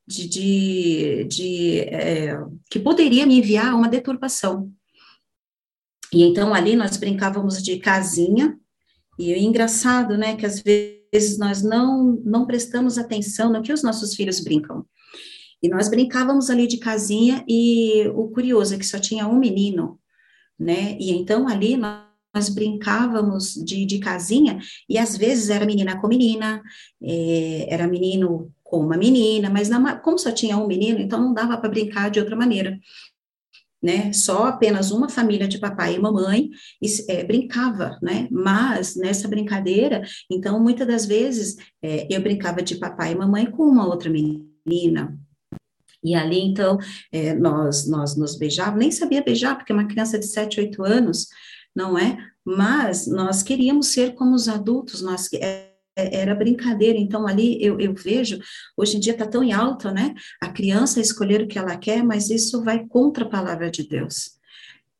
de, 0.06 0.28
de, 0.28 1.24
de 1.24 1.78
é, 1.80 2.36
que 2.70 2.80
poderia 2.80 3.26
me 3.26 3.38
enviar 3.38 3.74
uma 3.74 3.88
deturpação. 3.88 4.72
E 6.12 6.22
então 6.22 6.54
ali 6.54 6.76
nós 6.76 6.96
brincávamos 6.96 7.62
de 7.62 7.78
casinha, 7.78 8.58
e 9.18 9.32
é 9.32 9.38
engraçado, 9.38 10.16
né, 10.16 10.36
que 10.36 10.46
às 10.46 10.60
vezes 10.60 11.38
nós 11.38 11.62
não, 11.62 12.20
não 12.24 12.46
prestamos 12.46 12.96
atenção 12.96 13.52
no 13.52 13.62
que 13.62 13.72
os 13.72 13.82
nossos 13.82 14.14
filhos 14.14 14.40
brincam. 14.40 14.86
E 15.62 15.68
nós 15.68 15.88
brincávamos 15.88 16.50
ali 16.50 16.66
de 16.66 16.78
casinha 16.78 17.44
e 17.46 18.08
o 18.14 18.28
curioso 18.28 18.74
é 18.74 18.78
que 18.78 18.86
só 18.86 18.98
tinha 18.98 19.28
um 19.28 19.38
menino, 19.38 19.98
né? 20.58 20.96
E 20.98 21.12
então 21.12 21.46
ali 21.46 21.76
nós 21.76 22.48
brincávamos 22.48 23.54
de, 23.54 23.84
de 23.86 23.98
casinha 23.98 24.58
e 24.88 24.98
às 24.98 25.16
vezes 25.16 25.50
era 25.50 25.64
menina 25.64 26.00
com 26.00 26.08
menina, 26.08 26.60
é, 27.00 27.66
era 27.72 27.86
menino 27.86 28.50
com 28.64 28.80
uma 28.80 28.96
menina, 28.96 29.50
mas 29.50 29.68
na, 29.68 29.96
como 29.96 30.18
só 30.18 30.32
tinha 30.32 30.56
um 30.56 30.66
menino, 30.66 30.98
então 30.98 31.20
não 31.20 31.34
dava 31.34 31.58
para 31.58 31.68
brincar 31.68 32.10
de 32.10 32.18
outra 32.18 32.34
maneira. 32.34 32.80
Né, 33.82 34.12
só 34.12 34.46
apenas 34.46 34.92
uma 34.92 35.08
família 35.08 35.48
de 35.48 35.58
papai 35.58 35.96
e 35.96 35.98
mamãe 35.98 36.50
é, 37.08 37.24
brincava, 37.24 37.98
né, 38.00 38.28
mas 38.30 38.94
nessa 38.94 39.26
brincadeira, 39.26 40.04
então, 40.30 40.62
muitas 40.62 40.86
das 40.86 41.04
vezes, 41.04 41.56
é, 41.82 42.06
eu 42.08 42.22
brincava 42.22 42.62
de 42.62 42.76
papai 42.76 43.10
e 43.10 43.16
mamãe 43.16 43.44
com 43.44 43.64
uma 43.64 43.84
outra 43.84 44.08
menina, 44.08 45.18
e 46.02 46.14
ali, 46.14 46.40
então, 46.40 46.78
é, 47.12 47.34
nós, 47.34 47.86
nós 47.86 48.16
nos 48.16 48.36
beijávamos, 48.36 48.80
nem 48.80 48.90
sabia 48.90 49.22
beijar, 49.22 49.56
porque 49.56 49.72
uma 49.72 49.86
criança 49.86 50.18
de 50.18 50.26
7, 50.26 50.60
8 50.60 50.82
anos, 50.82 51.28
não 51.74 51.96
é? 51.96 52.18
Mas 52.44 53.06
nós 53.06 53.42
queríamos 53.42 53.88
ser 53.88 54.14
como 54.14 54.34
os 54.34 54.48
adultos, 54.48 55.00
nós 55.00 55.28
é, 55.34 55.70
era 55.94 56.34
brincadeira, 56.34 56.98
então 56.98 57.26
ali 57.26 57.62
eu, 57.62 57.78
eu 57.78 57.94
vejo, 57.94 58.40
hoje 58.76 58.96
em 58.96 59.00
dia 59.00 59.12
está 59.12 59.26
tão 59.26 59.44
em 59.44 59.52
alta, 59.52 59.92
né? 59.92 60.14
A 60.40 60.48
criança 60.48 61.00
escolher 61.00 61.42
o 61.42 61.46
que 61.46 61.58
ela 61.58 61.76
quer, 61.76 62.02
mas 62.02 62.30
isso 62.30 62.62
vai 62.64 62.86
contra 62.86 63.24
a 63.24 63.28
palavra 63.28 63.70
de 63.70 63.86
Deus. 63.86 64.32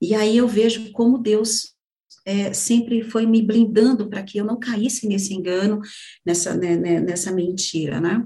E 0.01 0.15
aí 0.15 0.37
eu 0.37 0.47
vejo 0.47 0.93
como 0.93 1.19
Deus 1.19 1.73
é, 2.25 2.53
sempre 2.53 3.03
foi 3.03 3.27
me 3.27 3.43
blindando 3.43 4.09
para 4.09 4.23
que 4.23 4.39
eu 4.39 4.45
não 4.45 4.59
caísse 4.59 5.09
nesse 5.09 5.35
engano, 5.35 5.81
nessa, 6.25 6.55
né, 6.55 6.77
né, 6.77 7.01
nessa 7.01 7.33
mentira, 7.33 8.01
né? 8.01 8.25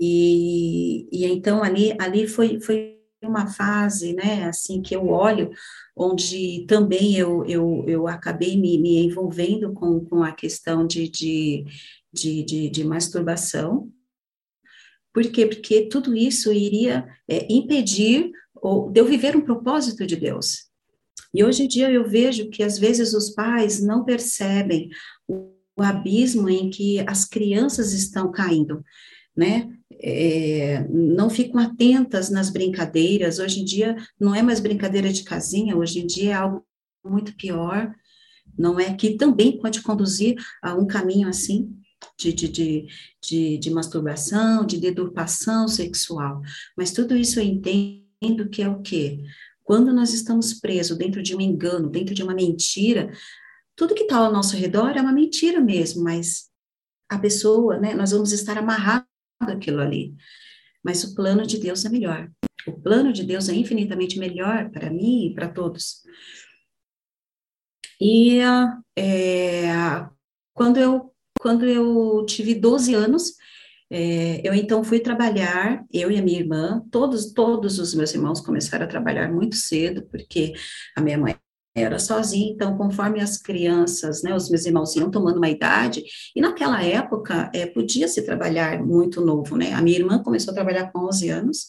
E, 0.00 1.08
e 1.10 1.26
então 1.26 1.62
ali, 1.62 1.94
ali 1.98 2.26
foi, 2.26 2.60
foi 2.60 2.98
uma 3.22 3.46
fase, 3.48 4.12
né, 4.14 4.44
assim, 4.44 4.80
que 4.80 4.94
eu 4.94 5.08
olho, 5.08 5.50
onde 5.96 6.64
também 6.68 7.16
eu, 7.16 7.44
eu, 7.46 7.84
eu 7.88 8.06
acabei 8.06 8.56
me, 8.56 8.78
me 8.78 8.98
envolvendo 9.04 9.72
com, 9.72 10.04
com 10.04 10.22
a 10.22 10.32
questão 10.32 10.86
de, 10.86 11.08
de, 11.08 11.64
de, 12.12 12.44
de, 12.44 12.70
de 12.70 12.84
masturbação. 12.84 13.90
Por 15.12 15.24
quê? 15.30 15.46
Porque 15.46 15.88
tudo 15.88 16.14
isso 16.14 16.52
iria 16.52 17.08
é, 17.26 17.46
impedir 17.52 18.30
ou, 18.54 18.90
de 18.90 19.00
eu 19.00 19.06
viver 19.06 19.36
um 19.36 19.40
propósito 19.40 20.06
de 20.06 20.14
Deus. 20.14 20.68
E 21.34 21.44
hoje 21.44 21.64
em 21.64 21.68
dia 21.68 21.90
eu 21.90 22.08
vejo 22.08 22.48
que 22.50 22.62
às 22.62 22.78
vezes 22.78 23.12
os 23.12 23.30
pais 23.30 23.82
não 23.82 24.04
percebem 24.04 24.88
o, 25.26 25.52
o 25.76 25.82
abismo 25.82 26.48
em 26.48 26.70
que 26.70 27.00
as 27.06 27.24
crianças 27.24 27.92
estão 27.92 28.30
caindo, 28.30 28.82
né? 29.36 29.68
É, 29.90 30.86
não 30.88 31.30
ficam 31.30 31.60
atentas 31.60 32.30
nas 32.30 32.50
brincadeiras. 32.50 33.38
Hoje 33.38 33.60
em 33.60 33.64
dia 33.64 33.96
não 34.20 34.34
é 34.34 34.42
mais 34.42 34.60
brincadeira 34.60 35.12
de 35.12 35.22
casinha, 35.22 35.76
hoje 35.76 36.00
em 36.00 36.06
dia 36.06 36.30
é 36.30 36.34
algo 36.34 36.64
muito 37.04 37.34
pior, 37.36 37.94
não 38.56 38.78
é? 38.78 38.94
Que 38.94 39.16
também 39.16 39.58
pode 39.58 39.82
conduzir 39.82 40.36
a 40.62 40.74
um 40.74 40.86
caminho 40.86 41.28
assim. 41.28 41.74
De, 42.16 42.32
de, 42.32 42.48
de, 42.48 42.86
de, 43.20 43.58
de 43.58 43.70
masturbação, 43.70 44.64
de 44.64 44.78
deturpação 44.78 45.66
sexual, 45.66 46.40
mas 46.76 46.92
tudo 46.92 47.16
isso 47.16 47.40
eu 47.40 47.44
entendo 47.44 48.48
que 48.48 48.62
é 48.62 48.68
o 48.68 48.80
quê? 48.80 49.24
Quando 49.64 49.92
nós 49.92 50.14
estamos 50.14 50.54
presos 50.54 50.96
dentro 50.96 51.20
de 51.22 51.34
um 51.34 51.40
engano, 51.40 51.90
dentro 51.90 52.14
de 52.14 52.22
uma 52.22 52.34
mentira, 52.34 53.12
tudo 53.76 53.94
que 53.94 54.04
está 54.04 54.16
ao 54.16 54.32
nosso 54.32 54.56
redor 54.56 54.96
é 54.96 55.00
uma 55.00 55.12
mentira 55.12 55.60
mesmo, 55.60 56.02
mas 56.02 56.48
a 57.08 57.18
pessoa, 57.18 57.78
né, 57.78 57.94
nós 57.94 58.12
vamos 58.12 58.32
estar 58.32 58.58
amarrados 58.58 59.07
àquilo 59.50 59.80
ali. 59.80 60.14
Mas 60.82 61.04
o 61.04 61.14
plano 61.14 61.46
de 61.46 61.58
Deus 61.58 61.84
é 61.84 61.88
melhor. 61.88 62.30
O 62.66 62.72
plano 62.72 63.12
de 63.12 63.24
Deus 63.24 63.48
é 63.48 63.54
infinitamente 63.54 64.18
melhor 64.18 64.70
para 64.70 64.90
mim 64.90 65.26
e 65.26 65.34
para 65.34 65.48
todos. 65.48 66.02
E 68.00 68.40
é, 68.96 69.68
quando, 70.54 70.76
eu, 70.78 71.12
quando 71.40 71.66
eu 71.66 72.24
tive 72.26 72.54
12 72.54 72.94
anos, 72.94 73.34
é, 73.90 74.46
eu 74.46 74.54
então 74.54 74.84
fui 74.84 75.00
trabalhar, 75.00 75.84
eu 75.92 76.10
e 76.10 76.18
a 76.18 76.22
minha 76.22 76.40
irmã, 76.40 76.84
todos, 76.90 77.32
todos 77.32 77.78
os 77.78 77.94
meus 77.94 78.12
irmãos 78.14 78.40
começaram 78.40 78.84
a 78.84 78.88
trabalhar 78.88 79.32
muito 79.32 79.56
cedo, 79.56 80.06
porque 80.10 80.52
a 80.96 81.00
minha 81.00 81.18
mãe 81.18 81.34
era 81.82 81.98
sozinha, 81.98 82.50
então 82.52 82.76
conforme 82.76 83.20
as 83.20 83.36
crianças, 83.36 84.22
né, 84.22 84.34
os 84.34 84.50
meus 84.50 84.66
irmãos 84.66 84.94
iam 84.96 85.10
tomando 85.10 85.38
uma 85.38 85.48
idade, 85.48 86.04
e 86.34 86.40
naquela 86.40 86.82
época 86.82 87.50
é, 87.54 87.66
podia 87.66 88.08
se 88.08 88.22
trabalhar 88.22 88.84
muito 88.84 89.20
novo, 89.20 89.56
né, 89.56 89.72
a 89.72 89.82
minha 89.82 89.98
irmã 89.98 90.22
começou 90.22 90.52
a 90.52 90.54
trabalhar 90.54 90.92
com 90.92 91.06
11 91.06 91.28
anos, 91.28 91.66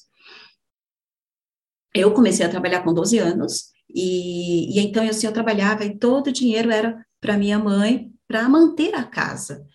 eu 1.94 2.14
comecei 2.14 2.46
a 2.46 2.50
trabalhar 2.50 2.84
com 2.84 2.94
12 2.94 3.18
anos, 3.18 3.70
e, 3.94 4.78
e 4.78 4.80
então 4.80 5.08
assim, 5.08 5.28
eu 5.28 5.34
trabalhava 5.34 5.84
e 5.86 5.98
todo 5.98 6.28
o 6.28 6.34
dinheiro 6.34 6.72
era 6.72 7.04
para 7.20 7.38
minha 7.38 7.58
mãe, 7.58 8.12
para 8.28 8.48
manter 8.48 8.94
a 8.96 9.04
casa, 9.04 9.66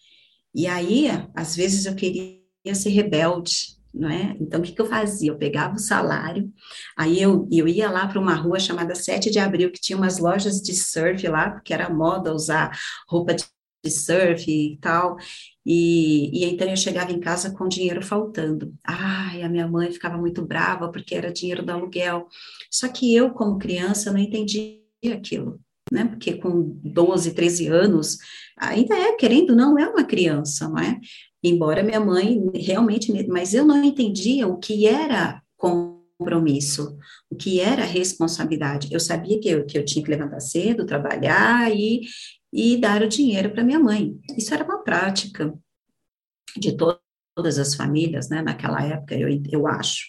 e 0.55 0.69
aí, 0.69 1.09
às 1.35 1.57
vezes 1.57 1.85
eu 1.85 1.97
queria 1.97 2.41
ser 2.75 2.91
rebelde, 2.91 3.77
não 3.95 4.09
é? 4.09 4.37
Então, 4.41 4.61
o 4.61 4.63
que, 4.63 4.73
que 4.73 4.81
eu 4.81 4.87
fazia? 4.87 5.31
Eu 5.31 5.39
pegava 5.39 5.75
o 5.75 5.79
salário, 5.79 6.53
aí 6.97 7.21
eu, 7.21 7.49
eu 7.53 7.69
ia 7.69 7.91
lá 7.91 8.07
para 8.07 8.21
uma 8.21 8.35
rua 8.35 8.59
chamada 8.59 8.95
7 8.95 9.31
de 9.31 9.39
Abril, 9.39 9.71
que 9.71 9.81
tinha 9.81 9.97
umas 9.97 10.19
lojas 10.19 10.61
de 10.61 10.75
surf 10.75 11.27
lá, 11.29 11.51
porque 11.51 11.73
era 11.73 11.89
moda 11.89 12.35
usar 12.35 12.77
roupa 13.09 13.35
de, 13.35 13.45
de 13.85 13.91
surf 13.91 14.51
e 14.51 14.79
tal, 14.79 15.17
e, 15.65 16.45
e, 16.45 16.45
então 16.45 16.69
eu 16.69 16.77
chegava 16.77 17.13
em 17.13 17.21
casa 17.21 17.53
com 17.53 17.69
dinheiro 17.69 18.03
faltando. 18.03 18.75
Ai, 18.85 19.43
a 19.43 19.49
minha 19.49 19.69
mãe 19.69 19.91
ficava 19.93 20.19
muito 20.19 20.45
brava, 20.45 20.91
porque 20.91 21.15
era 21.15 21.33
dinheiro 21.33 21.65
do 21.65 21.71
aluguel. 21.73 22.29
Só 22.71 22.89
que 22.89 23.15
eu, 23.15 23.31
como 23.31 23.59
criança, 23.59 24.13
não 24.13 24.19
entendia 24.19 24.81
aquilo 25.15 25.61
né? 25.95 26.05
Porque 26.05 26.35
com 26.35 26.79
12, 26.83 27.33
13 27.33 27.69
anos, 27.69 28.19
ainda 28.59 28.95
é, 28.95 29.13
querendo 29.13 29.55
não, 29.55 29.79
é 29.79 29.89
uma 29.89 30.05
criança, 30.05 30.69
não 30.69 30.79
é? 30.79 31.01
Embora 31.43 31.83
minha 31.83 32.01
mãe 32.01 32.41
realmente, 32.55 33.13
mas 33.29 33.55
eu 33.55 33.65
não 33.65 33.83
entendia 33.83 34.49
o 34.49 34.59
que 34.59 34.87
era 34.87 35.41
compromisso, 35.57 36.99
o 37.31 37.37
que 37.37 37.61
era 37.61 37.85
responsabilidade. 37.85 38.89
Eu 38.91 39.01
sabia 39.01 39.39
que 39.41 39.49
eu, 39.49 39.65
que 39.65 39.79
eu 39.79 39.85
tinha 39.85 40.05
que 40.05 40.11
levantar 40.11 40.41
cedo, 40.41 40.87
trabalhar 40.87 41.71
e, 41.75 42.03
e 42.53 42.77
dar 42.77 43.03
o 43.03 43.09
dinheiro 43.09 43.51
para 43.51 43.65
minha 43.65 43.79
mãe. 43.79 44.17
Isso 44.37 44.53
era 44.53 44.65
uma 44.65 44.83
prática 44.83 45.55
de 46.57 46.77
todas 46.77 47.59
as 47.59 47.75
famílias, 47.75 48.29
né, 48.29 48.43
naquela 48.43 48.83
época, 48.83 49.15
eu, 49.15 49.29
eu 49.51 49.67
acho. 49.67 50.07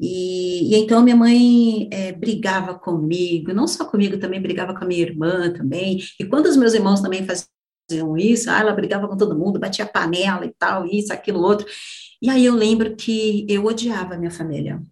E, 0.00 0.74
e, 0.74 0.76
então 0.76 1.02
minha 1.02 1.14
mãe 1.14 1.88
é, 1.92 2.10
brigava 2.12 2.74
comigo, 2.74 3.52
não 3.52 3.68
só 3.68 3.84
comigo, 3.84 4.18
também 4.18 4.40
brigava 4.40 4.74
com 4.74 4.82
a 4.82 4.86
minha 4.86 5.02
irmã 5.02 5.52
também. 5.52 6.00
E 6.18 6.24
quando 6.24 6.46
os 6.46 6.56
meus 6.56 6.72
irmãos 6.72 7.02
também 7.02 7.26
faziam 7.26 8.16
isso, 8.16 8.50
ah, 8.50 8.60
ela 8.60 8.72
brigava 8.72 9.06
com 9.06 9.16
todo 9.16 9.38
mundo, 9.38 9.60
batia 9.60 9.84
panela 9.84 10.46
e 10.46 10.54
tal, 10.58 10.86
isso, 10.86 11.12
aquilo, 11.12 11.40
outro. 11.40 11.66
E 12.22 12.30
aí 12.30 12.46
eu 12.46 12.54
lembro 12.54 12.96
que 12.96 13.46
eu 13.48 13.64
odiava 13.66 14.14
a 14.14 14.18
minha 14.18 14.30
família. 14.30 14.82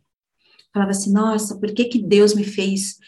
Falava 0.74 0.90
assim, 0.90 1.12
nossa, 1.12 1.58
por 1.58 1.72
que 1.72 1.86
que 1.86 1.98
Deus 1.98 2.34
me 2.34 2.44
fez 2.44 2.98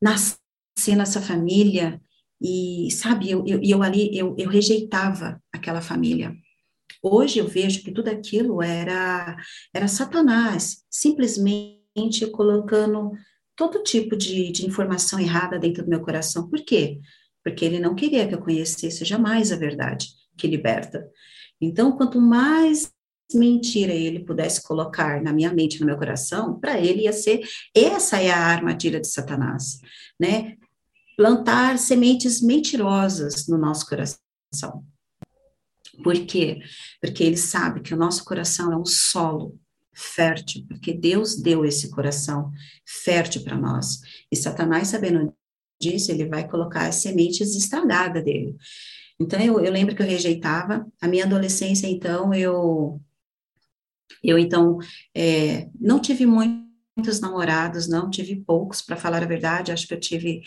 nascer 0.00 0.96
nessa 0.96 1.20
família? 1.20 2.00
E, 2.40 2.88
sabe, 2.90 3.30
eu, 3.30 3.44
eu, 3.46 3.60
eu 3.62 3.82
ali, 3.82 4.16
eu, 4.16 4.34
eu 4.38 4.48
rejeitava 4.48 5.38
aquela 5.52 5.82
família. 5.82 6.34
Hoje 7.02 7.38
eu 7.38 7.46
vejo 7.46 7.82
que 7.82 7.92
tudo 7.92 8.08
aquilo 8.08 8.62
era, 8.62 9.36
era 9.74 9.88
Satanás, 9.88 10.84
simplesmente 10.90 12.26
colocando 12.30 13.12
todo 13.56 13.82
tipo 13.82 14.16
de, 14.16 14.52
de 14.52 14.66
informação 14.66 15.18
errada 15.18 15.58
dentro 15.58 15.82
do 15.82 15.88
meu 15.90 16.00
coração. 16.00 16.48
Por 16.48 16.60
quê? 16.64 16.98
Porque 17.44 17.64
ele 17.64 17.78
não 17.78 17.94
queria 17.94 18.26
que 18.26 18.34
eu 18.34 18.40
conhecesse 18.40 19.04
jamais 19.04 19.50
a 19.52 19.56
verdade 19.56 20.08
que 20.36 20.46
liberta. 20.46 21.06
Então, 21.60 21.92
quanto 21.92 22.20
mais 22.20 22.90
mentira 23.34 23.92
ele 23.92 24.24
pudesse 24.24 24.62
colocar 24.62 25.22
na 25.22 25.32
minha 25.32 25.52
mente, 25.52 25.80
no 25.80 25.86
meu 25.86 25.96
coração, 25.96 26.58
para 26.58 26.80
ele 26.80 27.02
ia 27.02 27.12
ser 27.12 27.42
essa 27.74 28.20
é 28.20 28.30
a 28.30 28.38
armadilha 28.38 29.00
de 29.00 29.08
Satanás, 29.08 29.78
né? 30.18 30.56
Plantar 31.16 31.78
sementes 31.78 32.40
mentirosas 32.40 33.46
no 33.46 33.58
nosso 33.58 33.86
coração. 33.86 34.84
Por 36.02 36.14
quê? 36.26 36.60
Porque 37.00 37.22
ele 37.24 37.36
sabe 37.36 37.80
que 37.80 37.94
o 37.94 37.96
nosso 37.96 38.24
coração 38.24 38.72
é 38.72 38.76
um 38.76 38.84
solo 38.84 39.58
fértil, 39.92 40.64
porque 40.68 40.92
Deus 40.92 41.36
deu 41.36 41.64
esse 41.64 41.90
coração 41.90 42.50
fértil 43.04 43.42
para 43.42 43.56
nós. 43.56 44.00
E 44.30 44.36
Satanás, 44.36 44.88
sabendo 44.88 45.34
disso, 45.80 46.10
ele 46.10 46.26
vai 46.26 46.48
colocar 46.48 46.86
as 46.86 46.96
sementes 46.96 47.54
estragadas 47.54 48.24
dele. 48.24 48.56
Então, 49.18 49.40
eu, 49.40 49.60
eu 49.60 49.70
lembro 49.70 49.94
que 49.94 50.02
eu 50.02 50.06
rejeitava. 50.06 50.86
A 51.00 51.08
minha 51.08 51.24
adolescência, 51.24 51.86
então, 51.86 52.32
eu, 52.32 53.00
eu 54.22 54.38
então, 54.38 54.78
é, 55.14 55.68
não 55.78 56.00
tive 56.00 56.24
muitos 56.24 57.20
namorados, 57.20 57.88
não, 57.88 58.08
tive 58.08 58.36
poucos, 58.36 58.80
para 58.80 58.96
falar 58.96 59.22
a 59.22 59.26
verdade, 59.26 59.72
acho 59.72 59.86
que 59.86 59.94
eu 59.94 60.00
tive 60.00 60.42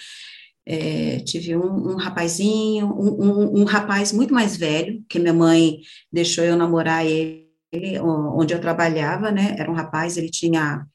é, 0.65 1.19
tive 1.19 1.55
um, 1.55 1.91
um 1.91 1.95
rapazinho, 1.95 2.87
um, 2.87 3.21
um, 3.21 3.61
um, 3.61 3.63
rapaz 3.65 4.13
muito 4.13 4.33
mais 4.33 4.55
velho, 4.55 5.03
que 5.09 5.19
minha 5.19 5.33
mãe 5.33 5.81
deixou 6.11 6.43
eu 6.43 6.55
namorar 6.55 7.05
ele, 7.05 7.49
onde 8.01 8.53
eu 8.53 8.61
trabalhava, 8.61 9.31
né? 9.31 9.55
Era 9.57 9.69
um 9.69 9.75
rapaz, 9.75 10.17
ele 10.17 10.29
tinha 10.29 10.85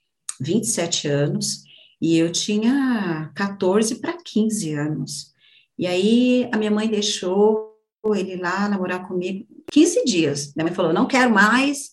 27 0.40 1.08
anos, 1.08 1.64
e 2.00 2.16
eu 2.16 2.32
tinha 2.32 3.30
14 3.34 3.96
para 3.96 4.16
15 4.24 4.72
anos. 4.74 5.32
E 5.78 5.86
aí 5.86 6.48
a 6.52 6.56
minha 6.56 6.70
mãe 6.70 6.88
deixou 6.88 7.76
ele 8.14 8.36
lá 8.36 8.68
namorar 8.68 9.06
comigo 9.06 9.46
15 9.70 10.04
dias. 10.04 10.54
Minha 10.54 10.64
mãe 10.64 10.74
falou: 10.74 10.92
não 10.92 11.06
quero 11.06 11.32
mais, 11.32 11.90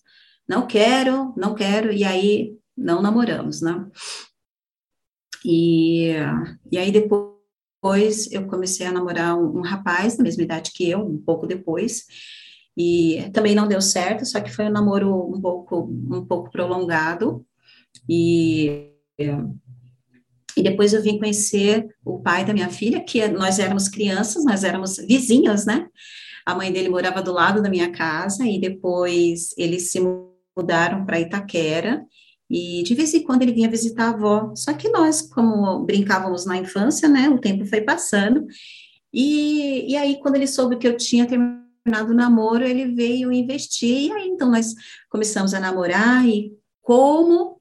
não 0.48 0.66
quero, 0.66 1.34
não 1.36 1.56
quero, 1.56 1.92
e 1.92 2.04
aí 2.04 2.56
não 2.78 3.02
namoramos, 3.02 3.62
né? 3.62 3.86
E, 5.44 6.12
e 6.72 6.78
aí 6.78 6.92
depois 6.92 7.35
depois 7.86 8.32
eu 8.32 8.48
comecei 8.48 8.88
a 8.88 8.92
namorar 8.92 9.38
um, 9.38 9.60
um, 9.60 9.62
rapaz 9.62 10.18
da 10.18 10.24
mesma 10.24 10.42
idade 10.42 10.72
que 10.72 10.90
eu, 10.90 11.02
um 11.02 11.20
pouco 11.20 11.46
depois, 11.46 12.06
e 12.76 13.30
também 13.32 13.54
não 13.54 13.68
deu 13.68 13.80
certo, 13.80 14.26
só 14.26 14.42
que 14.42 14.52
foi 14.52 14.66
um 14.66 14.72
namoro 14.72 15.32
um 15.32 15.40
pouco, 15.40 15.82
um 16.12 16.26
pouco 16.26 16.50
prolongado, 16.50 17.46
e, 18.10 18.90
e 20.58 20.64
depois 20.64 20.94
eu 20.94 21.04
vim 21.04 21.20
conhecer 21.20 21.86
o 22.04 22.20
pai 22.20 22.44
da 22.44 22.56
minha 22.56 22.70
filha, 22.70 23.04
que 23.04 23.28
nós 23.28 23.60
éramos 23.60 23.88
crianças, 23.88 24.44
nós 24.44 24.64
éramos 24.64 24.98
vizinhas, 24.98 25.68
né? 25.68 25.88
A 26.44 26.56
mãe 26.56 26.72
dele 26.72 26.90
morava 26.90 27.22
do 27.22 27.32
lado 27.32 27.62
da 27.62 27.70
minha 27.70 27.92
casa, 27.92 28.48
e 28.48 28.60
depois 28.60 29.54
eles 29.60 29.92
se 29.92 30.00
mudaram 30.58 31.06
para 31.06 31.20
Itaquera, 31.20 32.04
E 32.50 32.84
de 32.84 32.94
vez 32.94 33.14
em 33.14 33.24
quando 33.24 33.42
ele 33.42 33.54
vinha 33.54 33.70
visitar 33.70 34.06
a 34.06 34.10
avó. 34.10 34.54
Só 34.56 34.74
que 34.74 34.90
nós, 34.90 35.22
como 35.22 35.84
brincávamos 35.84 36.46
na 36.46 36.58
infância, 36.58 37.10
né, 37.10 37.30
o 37.30 37.40
tempo 37.40 37.66
foi 37.66 37.82
passando. 37.82 38.46
E, 39.14 39.92
e 39.92 39.96
aí, 39.96 40.20
quando 40.20 40.36
ele 40.36 40.48
soube 40.48 40.78
que 40.78 40.88
eu 40.88 40.98
tinha 40.98 41.26
terminado 41.26 42.12
o 42.12 42.16
namoro, 42.16 42.64
ele 42.64 42.94
veio 42.94 43.32
investir. 43.32 44.10
E 44.10 44.12
aí, 44.12 44.28
então, 44.28 44.52
nós 44.52 44.74
começamos 45.10 45.54
a 45.54 45.60
namorar. 45.60 46.28
E 46.28 46.52
como 46.82 47.56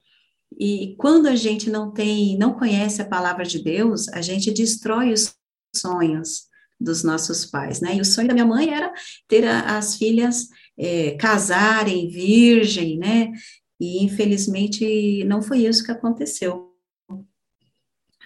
e 0.59 0.95
quando 0.99 1.27
a 1.27 1.35
gente 1.35 1.71
não 1.71 1.91
tem, 1.91 2.37
não 2.39 2.55
conhece 2.55 3.03
a 3.03 3.09
palavra 3.09 3.45
de 3.45 3.63
Deus, 3.63 4.09
a 4.09 4.21
gente 4.21 4.53
destrói 4.53 5.13
os 5.13 5.35
sonhos 5.75 6.45
dos 6.81 7.03
nossos 7.03 7.45
pais, 7.45 7.81
né? 7.81 7.97
E 7.97 8.01
o 8.01 8.05
sonho 8.05 8.29
da 8.29 8.35
minha 8.35 8.47
mãe 8.47 8.73
era 8.73 8.93
ter 9.29 9.45
a, 9.45 9.77
as 9.77 9.97
filhas 9.97 10.49
é, 10.79 11.13
casarem 11.13 12.09
virgem, 12.09 12.99
né? 12.99 13.33
E 13.81 14.05
infelizmente 14.05 15.25
não 15.25 15.43
foi 15.43 15.67
isso 15.67 15.85
que 15.85 15.93
aconteceu. 15.93 16.73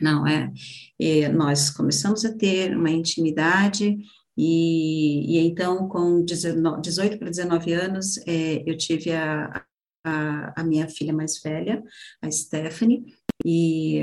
Não, 0.01 0.27
é, 0.27 0.53
é 1.01 1.29
nós 1.29 1.71
começamos 1.71 2.25
a 2.25 2.33
ter 2.33 2.77
uma 2.77 2.91
intimidade 2.91 3.99
e, 4.37 5.37
e 5.37 5.39
então 5.39 5.89
com 5.89 6.25
19, 6.25 6.81
18 6.81 7.19
para 7.19 7.31
19 7.31 7.73
anos 7.73 8.19
é, 8.19 8.63
eu 8.65 8.77
tive 8.77 9.11
a, 9.11 9.65
a, 10.05 10.61
a, 10.61 10.65
minha 10.65 10.89
filha 10.89 11.13
mais 11.13 11.43
velha, 11.43 11.83
a 12.23 12.31
Stephanie, 12.31 13.05
e, 13.45 14.03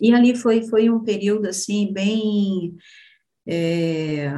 e 0.00 0.14
ali 0.14 0.34
foi, 0.34 0.62
foi 0.62 0.88
um 0.88 1.04
período 1.04 1.46
assim 1.46 1.92
bem 1.92 2.76
é, 3.46 4.32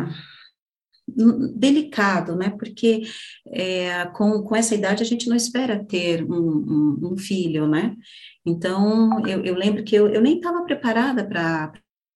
delicado, 1.54 2.36
né? 2.36 2.50
Porque 2.50 3.02
é, 3.48 4.06
com, 4.06 4.42
com 4.42 4.56
essa 4.56 4.74
idade 4.74 5.02
a 5.02 5.06
gente 5.06 5.28
não 5.28 5.36
espera 5.36 5.84
ter 5.84 6.24
um, 6.24 6.34
um, 6.34 7.12
um 7.12 7.16
filho, 7.16 7.66
né? 7.66 7.96
Então 8.44 9.26
eu, 9.26 9.44
eu, 9.44 9.54
lembro 9.54 9.84
que 9.84 9.94
eu, 9.94 10.08
eu 10.08 10.20
nem 10.20 10.36
estava 10.36 10.64
preparada 10.64 11.26
para 11.26 11.72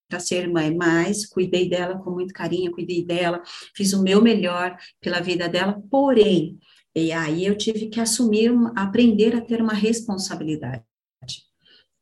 para 0.09 0.21
ser 0.21 0.49
mãe, 0.49 0.73
mas 0.73 1.27
cuidei 1.27 1.69
dela 1.69 1.99
com 1.99 2.13
muito 2.13 2.33
carinho, 2.33 2.71
cuidei 2.71 3.05
dela, 3.05 3.43
fiz 3.75 3.93
o 3.93 4.05
meu 4.05 4.23
melhor 4.23 4.77
pela 5.01 5.19
vida 5.19 5.49
dela, 5.49 5.83
porém, 5.91 6.61
e 6.95 7.13
aí 7.13 7.45
eu 7.45 7.59
tive 7.59 7.89
que 7.89 8.01
assumir, 8.01 8.51
aprender 8.75 9.35
a 9.37 9.41
ter 9.41 9.61
uma 9.61 9.75
responsabilidade. 9.75 10.83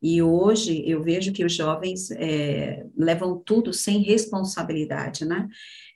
E 0.00 0.22
hoje 0.22 0.84
eu 0.86 1.02
vejo 1.02 1.32
que 1.32 1.44
os 1.44 1.54
jovens 1.54 2.10
é, 2.10 2.86
levam 2.94 3.42
tudo 3.42 3.72
sem 3.72 4.02
responsabilidade, 4.02 5.24
né? 5.24 5.48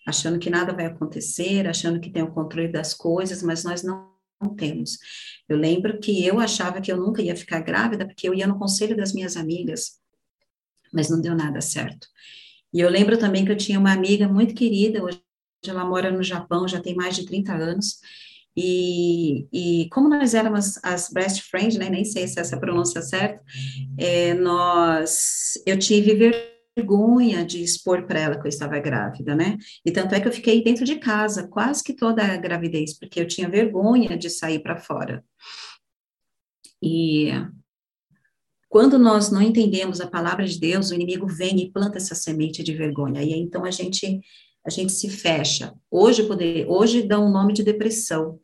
Achando 0.08 0.38
que 0.38 0.48
nada 0.48 0.72
vai 0.72 0.86
acontecer, 0.86 1.68
achando 1.68 2.00
que 2.00 2.10
tem 2.10 2.22
o 2.22 2.32
controle 2.32 2.68
das 2.68 2.94
coisas, 2.94 3.42
mas 3.42 3.62
nós 3.62 3.82
não, 3.82 4.08
temos. 4.56 4.98
Eu 5.48 5.56
lembro 5.56 5.98
que 5.98 6.24
eu 6.24 6.38
achava 6.38 6.80
que 6.80 6.92
eu 6.92 6.96
nunca 6.96 7.20
ia 7.20 7.34
ficar 7.34 7.60
grávida, 7.60 8.06
porque 8.06 8.28
eu 8.28 8.32
ia 8.32 8.46
no 8.46 8.56
conselho 8.56 8.96
das 8.96 9.12
minhas 9.12 9.36
amigas, 9.36 9.98
mas 10.92 11.10
não 11.10 11.20
deu 11.20 11.34
nada 11.34 11.60
certo. 11.60 12.06
E 12.72 12.80
eu 12.80 12.88
lembro 12.88 13.18
também 13.18 13.44
que 13.44 13.50
eu 13.50 13.56
tinha 13.56 13.80
uma 13.80 13.92
amiga 13.92 14.28
muito 14.28 14.54
querida, 14.54 15.02
hoje 15.02 15.20
ela 15.66 15.84
mora 15.84 16.12
no 16.12 16.22
Japão, 16.22 16.68
já 16.68 16.80
tem 16.80 16.94
mais 16.94 17.16
de 17.16 17.26
30 17.26 17.52
anos, 17.52 17.98
e, 18.56 19.48
e, 19.52 19.88
como 19.90 20.08
nós 20.08 20.34
éramos 20.34 20.78
as 20.82 21.10
breast 21.10 21.42
friends, 21.42 21.76
né, 21.76 21.90
nem 21.90 22.04
sei 22.04 22.26
se 22.28 22.40
essa 22.40 22.56
é 22.56 22.58
pronúncia 22.58 23.02
certa, 23.02 23.42
é, 23.96 24.34
nós, 24.34 25.54
eu 25.66 25.78
tive 25.78 26.57
vergonha 26.78 27.44
de 27.44 27.62
expor 27.62 28.06
para 28.06 28.20
ela 28.20 28.38
que 28.38 28.46
eu 28.46 28.48
estava 28.48 28.78
grávida, 28.78 29.34
né? 29.34 29.56
E 29.84 29.90
tanto 29.90 30.14
é 30.14 30.20
que 30.20 30.28
eu 30.28 30.32
fiquei 30.32 30.62
dentro 30.62 30.84
de 30.84 30.96
casa 30.96 31.48
quase 31.48 31.82
que 31.82 31.92
toda 31.92 32.22
a 32.22 32.36
gravidez, 32.36 32.96
porque 32.96 33.20
eu 33.20 33.26
tinha 33.26 33.48
vergonha 33.48 34.16
de 34.16 34.30
sair 34.30 34.60
para 34.60 34.76
fora. 34.76 35.24
E 36.82 37.30
quando 38.68 38.98
nós 38.98 39.30
não 39.30 39.42
entendemos 39.42 40.00
a 40.00 40.06
palavra 40.06 40.46
de 40.46 40.60
Deus, 40.60 40.90
o 40.90 40.94
inimigo 40.94 41.26
vem 41.26 41.60
e 41.60 41.72
planta 41.72 41.98
essa 41.98 42.14
semente 42.14 42.62
de 42.62 42.74
vergonha. 42.74 43.22
E 43.22 43.32
então 43.32 43.64
a 43.64 43.70
gente 43.70 44.20
a 44.64 44.70
gente 44.70 44.92
se 44.92 45.08
fecha. 45.08 45.72
Hoje 45.90 46.24
poder, 46.24 46.66
hoje 46.68 47.02
dá 47.02 47.18
um 47.18 47.30
nome 47.30 47.54
de 47.54 47.62
depressão 47.62 48.38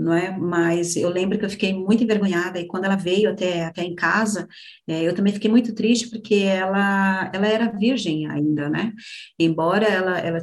não 0.00 0.14
é? 0.14 0.36
Mas 0.36 0.96
eu 0.96 1.10
lembro 1.10 1.38
que 1.38 1.44
eu 1.44 1.50
fiquei 1.50 1.74
muito 1.74 2.02
envergonhada 2.02 2.58
e 2.58 2.66
quando 2.66 2.84
ela 2.84 2.96
veio 2.96 3.30
até, 3.30 3.64
até 3.66 3.84
em 3.84 3.94
casa, 3.94 4.48
é, 4.88 5.02
eu 5.02 5.14
também 5.14 5.32
fiquei 5.32 5.50
muito 5.50 5.74
triste 5.74 6.08
porque 6.08 6.36
ela, 6.36 7.30
ela 7.34 7.46
era 7.46 7.70
virgem 7.70 8.26
ainda, 8.26 8.68
né? 8.70 8.92
Embora 9.38 9.86
ela, 9.86 10.18
ela 10.18 10.40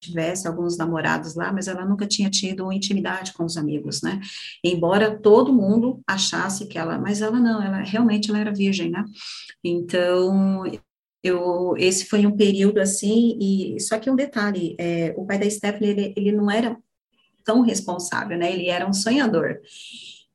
tivesse 0.00 0.46
alguns 0.46 0.76
namorados 0.76 1.34
lá, 1.34 1.52
mas 1.52 1.66
ela 1.66 1.84
nunca 1.84 2.06
tinha 2.06 2.30
tido 2.30 2.70
intimidade 2.72 3.32
com 3.32 3.44
os 3.44 3.56
amigos, 3.56 4.02
né? 4.02 4.20
Embora 4.62 5.18
todo 5.18 5.52
mundo 5.52 6.00
achasse 6.06 6.66
que 6.68 6.78
ela, 6.78 6.98
mas 6.98 7.22
ela 7.22 7.40
não, 7.40 7.62
ela 7.62 7.78
realmente 7.78 8.30
ela 8.30 8.38
era 8.38 8.52
virgem, 8.52 8.90
né? 8.90 9.04
Então 9.64 10.64
eu, 11.22 11.74
esse 11.78 12.06
foi 12.06 12.26
um 12.26 12.36
período 12.36 12.78
assim, 12.78 13.36
e 13.40 13.80
só 13.80 13.98
que 13.98 14.10
um 14.10 14.14
detalhe, 14.16 14.76
é, 14.78 15.12
o 15.16 15.26
pai 15.26 15.38
da 15.38 15.50
Stephanie, 15.50 15.90
ele, 15.90 16.14
ele 16.16 16.32
não 16.32 16.50
era 16.50 16.76
tão 17.48 17.62
responsável, 17.62 18.36
né? 18.36 18.52
Ele 18.52 18.68
era 18.68 18.86
um 18.86 18.92
sonhador. 18.92 19.58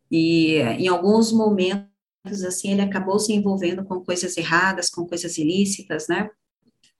E 0.10 0.56
em 0.80 0.88
alguns 0.88 1.32
momentos, 1.32 2.44
assim, 2.44 2.72
ele 2.72 2.82
acabou 2.82 3.20
se 3.20 3.32
envolvendo 3.32 3.86
com 3.86 4.04
coisas 4.04 4.36
erradas, 4.36 4.90
com 4.90 5.06
coisas 5.06 5.38
ilícitas, 5.38 6.08
né? 6.08 6.28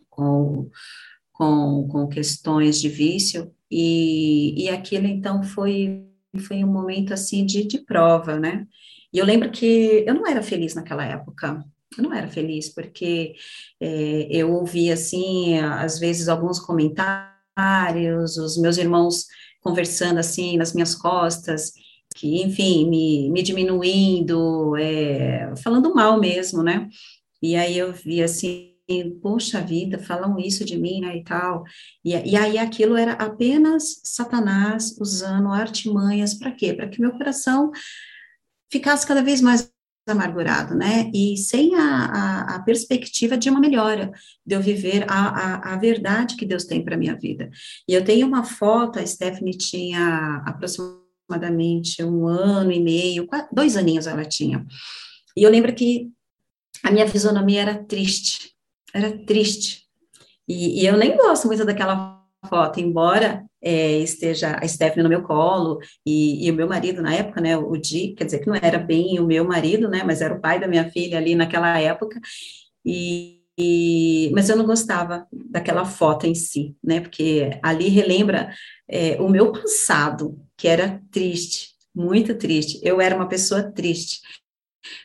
Com, 0.08 0.70
com, 1.32 1.88
com 1.88 2.08
questões 2.08 2.80
de 2.80 2.90
vício. 2.90 3.52
E, 3.72 4.66
e 4.66 4.70
aquilo, 4.70 5.08
então, 5.08 5.42
foi, 5.42 6.06
foi 6.48 6.64
um 6.64 6.72
momento, 6.72 7.12
assim, 7.12 7.44
de, 7.44 7.64
de 7.64 7.80
prova, 7.80 8.40
né? 8.40 8.68
E 9.12 9.18
eu 9.18 9.26
lembro 9.26 9.50
que 9.50 10.04
eu 10.06 10.14
não 10.14 10.28
era 10.28 10.44
feliz 10.44 10.76
naquela 10.76 11.04
época. 11.04 11.66
Eu 11.98 12.04
não 12.04 12.14
era 12.14 12.28
feliz, 12.28 12.70
porque 12.70 13.34
é, 13.80 14.28
eu 14.30 14.54
ouvia, 14.54 14.94
assim, 14.94 15.58
às 15.58 15.98
vezes, 15.98 16.28
alguns 16.28 16.60
comentários, 16.60 18.38
os 18.38 18.58
meus 18.58 18.78
irmãos 18.78 19.26
conversando 19.64 20.20
assim 20.20 20.58
nas 20.58 20.74
minhas 20.74 20.94
costas, 20.94 21.74
que, 22.16 22.44
enfim, 22.44 22.88
me, 22.88 23.30
me 23.32 23.42
diminuindo, 23.42 24.76
é, 24.78 25.54
falando 25.64 25.94
mal 25.94 26.20
mesmo, 26.20 26.62
né? 26.62 26.88
E 27.42 27.56
aí 27.56 27.78
eu 27.78 27.92
vi 27.92 28.22
assim, 28.22 28.74
poxa 29.22 29.62
vida, 29.62 29.98
falam 29.98 30.38
isso 30.40 30.64
de 30.64 30.78
mim, 30.78 31.02
né, 31.02 31.18
e 31.18 31.24
tal. 31.24 31.64
E, 32.04 32.12
e 32.12 32.36
aí 32.36 32.58
aquilo 32.58 32.96
era 32.96 33.14
apenas 33.14 34.02
Satanás 34.04 34.96
usando 35.00 35.50
artimanhas 35.50 36.34
para 36.34 36.52
quê? 36.52 36.74
Para 36.74 36.88
que 36.88 37.02
meu 37.02 37.12
coração 37.14 37.72
ficasse 38.72 39.06
cada 39.08 39.22
vez 39.22 39.42
mais 39.42 39.72
amargurado, 40.12 40.76
né? 40.76 41.10
E 41.14 41.38
sem 41.38 41.76
a, 41.76 42.06
a, 42.06 42.56
a, 42.56 42.60
perspectiva 42.62 43.38
de 43.38 43.50
uma 43.50 43.60
melhora, 43.60 44.12
de 44.46 44.56
eu 44.56 44.62
viver 44.62 45.06
a, 45.10 45.28
a, 45.30 45.74
a 45.74 45.78
verdade 45.78 46.36
que 46.36 46.46
Deus 46.46 46.66
tem 46.66 46.84
para 46.84 46.98
minha 46.98 47.16
vida. 47.16 47.50
E 47.88 47.94
eu 47.94 48.04
tenho 48.04 48.28
uma 48.28 48.44
foto, 48.44 49.00
a 49.00 49.06
Stephanie 49.06 49.58
tinha 49.58 50.44
aproximadamente 50.46 52.04
um 52.04 52.28
ano 52.28 52.72
e 52.72 52.82
meio, 52.82 53.28
dois 53.52 53.78
aninhos 53.78 54.08
ela 54.08 54.26
tinha. 54.26 54.66
E 55.38 55.44
eu 55.44 55.50
lembro 55.50 55.74
que 55.74 56.10
a 56.84 56.92
minha 56.92 57.08
fisionomia 57.08 57.62
era 57.62 57.84
triste, 57.84 58.52
era 58.94 59.18
triste. 59.26 59.84
E, 60.48 60.82
e 60.82 60.86
eu 60.86 60.98
nem 60.98 61.16
gosto 61.16 61.48
muito 61.48 61.64
daquela 61.64 62.23
foto, 62.48 62.80
embora 62.80 63.46
é, 63.62 63.98
esteja 64.00 64.58
a 64.62 64.68
Stephanie 64.68 65.04
no 65.04 65.10
meu 65.10 65.24
colo 65.24 65.80
e, 66.06 66.46
e, 66.46 66.52
o 66.52 66.54
meu 66.54 66.68
marido 66.68 67.02
na 67.02 67.14
época, 67.14 67.40
né, 67.40 67.58
o 67.58 67.76
Di, 67.78 68.14
quer 68.16 68.26
dizer 68.26 68.40
que 68.40 68.48
não 68.48 68.56
era 68.56 68.78
bem 68.78 69.20
o 69.20 69.26
meu 69.26 69.46
marido, 69.46 69.90
né, 69.90 70.04
mas 70.06 70.22
era 70.22 70.34
o 70.34 70.42
pai 70.42 70.60
da 70.60 70.68
minha 70.68 70.90
filha 70.92 71.18
ali 71.18 71.34
naquela 71.36 71.80
época, 71.80 72.20
e, 72.86 73.42
e 73.58 74.32
mas 74.34 74.50
eu 74.50 74.58
não 74.58 74.66
gostava 74.66 75.26
daquela 75.32 75.86
foto 75.86 76.28
em 76.28 76.36
si, 76.36 76.76
né, 76.84 77.00
porque 77.00 77.58
ali 77.64 77.88
relembra 77.88 78.54
é, 78.88 79.20
o 79.22 79.30
meu 79.30 79.52
passado, 79.52 80.38
que 80.58 80.68
era 80.68 81.02
triste, 81.12 81.70
muito 81.96 82.36
triste, 82.36 82.80
eu 82.84 83.00
era 83.00 83.16
uma 83.16 83.30
pessoa 83.30 83.64
triste, 83.64 84.20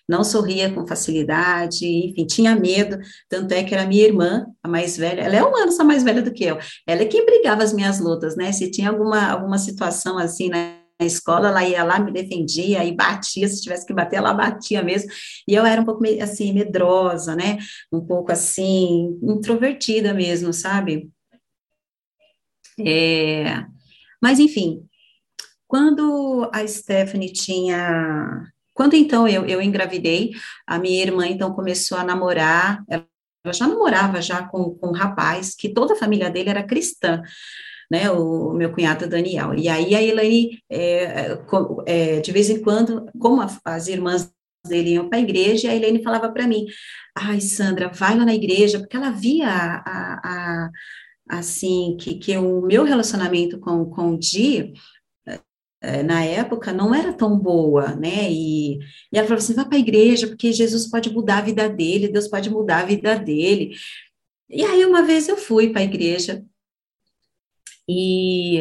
não 0.09 0.25
sorria 0.25 0.73
com 0.73 0.87
facilidade, 0.87 1.87
enfim, 1.87 2.27
tinha 2.27 2.57
medo, 2.57 2.99
tanto 3.29 3.53
é 3.53 3.62
que 3.62 3.75
era 3.75 3.87
minha 3.87 4.05
irmã, 4.05 4.47
a 4.62 4.69
mais 4.69 4.97
velha, 4.97 5.23
ela 5.23 5.37
é 5.37 5.45
um 5.45 5.57
ano 5.57 5.73
só 5.73 5.85
mais 5.85 6.03
velha 6.03 6.23
do 6.23 6.33
que 6.33 6.45
eu, 6.45 6.59
ela 6.87 7.03
é 7.03 7.07
quem 7.07 7.25
brigava 7.25 7.62
as 7.62 7.73
minhas 7.73 7.99
lutas, 8.01 8.37
né, 8.37 8.53
se 8.53 8.71
tinha 8.71 8.91
alguma, 8.91 9.29
alguma 9.31 9.59
situação 9.59 10.19
assim, 10.19 10.49
né, 10.49 10.79
na 11.01 11.07
escola, 11.07 11.49
ela 11.49 11.64
ia 11.64 11.85
lá, 11.85 12.01
me 12.01 12.12
defendia 12.12 12.85
e 12.85 12.93
batia, 12.93 13.49
se 13.49 13.62
tivesse 13.62 13.87
que 13.87 13.95
bater, 13.95 14.17
ela 14.17 14.35
batia 14.35 14.83
mesmo, 14.83 15.11
e 15.47 15.55
eu 15.55 15.64
era 15.64 15.81
um 15.81 15.85
pouco, 15.85 16.05
assim, 16.21 16.53
medrosa, 16.53 17.37
né, 17.37 17.59
um 17.93 18.01
pouco, 18.01 18.33
assim, 18.33 19.19
introvertida 19.23 20.12
mesmo, 20.12 20.53
sabe? 20.53 21.09
É, 22.81 23.64
mas, 24.21 24.38
enfim, 24.38 24.85
quando 25.67 26.51
a 26.53 26.67
Stephanie 26.67 27.33
tinha 27.33 28.51
quando 28.79 28.95
então 28.95 29.27
eu, 29.27 29.45
eu 29.45 29.61
engravidei, 29.61 30.31
a 30.64 30.79
minha 30.79 31.03
irmã 31.03 31.27
então 31.27 31.53
começou 31.53 31.99
a 31.99 32.05
namorar, 32.05 32.85
ela 32.88 33.05
já 33.53 33.67
namorava 33.67 34.23
já 34.23 34.45
com, 34.45 34.71
com 34.77 34.91
um 34.91 34.93
rapaz, 34.93 35.53
que 35.53 35.69
toda 35.69 35.95
a 35.95 35.97
família 35.97 36.31
dele 36.31 36.51
era 36.51 36.62
cristã, 36.62 37.21
né, 37.91 38.09
o 38.09 38.53
meu 38.53 38.71
cunhado 38.71 39.09
Daniel. 39.09 39.53
E 39.53 39.69
aí 39.69 39.97
a 39.97 40.01
Elaine, 40.01 40.62
é, 40.71 41.37
é, 41.87 42.21
de 42.21 42.31
vez 42.31 42.51
em 42.51 42.62
quando, 42.62 43.11
como 43.19 43.45
as 43.64 43.88
irmãs 43.88 44.33
dele 44.64 44.91
iam 44.91 45.09
para 45.09 45.19
a 45.19 45.23
igreja, 45.23 45.73
a 45.73 45.75
Elaine 45.75 46.01
falava 46.01 46.31
para 46.31 46.47
mim, 46.47 46.64
ai, 47.17 47.41
Sandra, 47.41 47.88
vai 47.88 48.17
lá 48.17 48.25
na 48.25 48.35
igreja, 48.35 48.79
porque 48.79 48.97
ela 48.97 49.11
via 49.11 49.49
a, 49.49 49.83
a, 49.85 50.71
a 51.27 51.38
assim, 51.38 51.97
que, 51.99 52.14
que 52.14 52.38
o 52.38 52.61
meu 52.62 52.85
relacionamento 52.85 53.59
com, 53.59 53.87
com 53.87 54.12
o 54.12 54.19
Di, 54.19 54.73
na 56.05 56.25
época 56.25 56.73
não 56.73 56.95
era 56.95 57.12
tão 57.12 57.38
boa, 57.38 57.95
né? 57.95 58.31
E, 58.31 58.79
e 59.12 59.19
ela 59.19 59.27
falou 59.27 59.38
assim: 59.38 59.55
vá 59.55 59.64
para 59.64 59.77
a 59.77 59.81
igreja, 59.81 60.27
porque 60.27 60.53
Jesus 60.53 60.88
pode 60.88 61.11
mudar 61.11 61.38
a 61.38 61.43
vida 61.43 61.69
dele, 61.69 62.09
Deus 62.09 62.29
pode 62.29 62.51
mudar 62.51 62.81
a 62.81 62.87
vida 62.87 63.17
dele. 63.17 63.77
E 64.49 64.64
aí, 64.64 64.85
uma 64.85 65.03
vez 65.03 65.29
eu 65.29 65.37
fui 65.37 65.71
para 65.71 65.81
a 65.81 65.85
igreja, 65.85 66.45
e, 67.88 68.61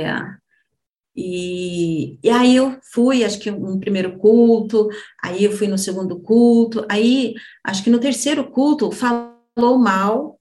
e, 1.16 2.20
e 2.24 2.30
aí 2.30 2.56
eu 2.56 2.80
fui, 2.94 3.24
acho 3.26 3.40
que 3.40 3.52
um 3.52 3.80
primeiro 3.80 4.18
culto, 4.18 4.88
aí 5.22 5.44
eu 5.44 5.52
fui 5.52 5.68
no 5.68 5.78
segundo 5.78 6.20
culto, 6.20 6.86
aí 6.90 7.34
acho 7.64 7.84
que 7.84 7.90
no 7.90 8.00
terceiro 8.00 8.50
culto 8.50 8.90
falou 8.92 9.78
mal, 9.78 10.40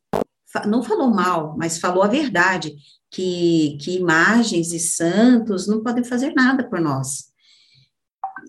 não 0.67 0.83
falou 0.83 1.11
mal, 1.11 1.57
mas 1.59 1.79
falou 1.79 2.03
a 2.03 2.09
verdade, 2.09 2.77
que, 3.11 3.79
que 3.81 3.97
imagens 3.97 4.73
e 4.73 4.79
santos 4.79 5.67
não 5.67 5.83
podem 5.83 6.05
fazer 6.05 6.33
nada 6.35 6.69
por 6.69 6.81
nós. 6.81 7.27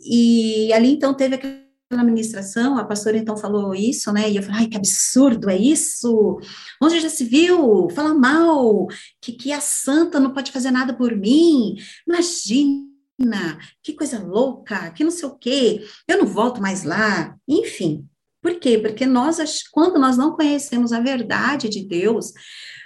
E 0.06 0.72
ali 0.74 0.92
então 0.92 1.14
teve 1.14 1.36
aquela 1.36 2.04
ministração, 2.04 2.78
a 2.78 2.86
pastora 2.86 3.18
então 3.18 3.38
falou 3.38 3.74
isso, 3.74 4.12
né? 4.12 4.30
E 4.30 4.36
eu 4.36 4.44
falei, 4.44 4.62
ai, 4.62 4.68
que 4.68 4.78
absurdo 4.78 5.50
é 5.50 5.58
isso? 5.58 6.40
Onde 6.82 7.00
já 7.00 7.10
se 7.10 7.24
viu? 7.24 7.90
Fala 7.92 8.14
mal, 8.14 8.88
que, 9.22 9.32
que 9.34 9.52
a 9.52 9.62
santa 9.62 10.20
não 10.20 10.34
pode 10.34 10.52
fazer 10.52 10.72
nada 10.72 10.94
por 10.94 11.16
mim. 11.16 11.76
Imagina, 12.08 13.58
que 13.82 13.94
coisa 13.94 14.20
louca, 14.20 14.92
que 14.92 15.04
não 15.04 15.12
sei 15.12 15.28
o 15.30 15.38
quê, 15.38 15.86
eu 16.08 16.20
não 16.20 16.28
volto 16.28 16.62
mais 16.62 16.84
lá. 16.84 17.36
Enfim, 17.48 18.06
por 18.42 18.60
quê? 18.60 18.78
Porque 18.78 19.06
nós, 19.06 19.40
quando 19.72 20.00
nós 20.00 20.18
não 20.18 20.36
conhecemos 20.36 20.92
a 20.94 21.00
verdade 21.00 21.70
de 21.70 21.86
Deus, 21.86 22.34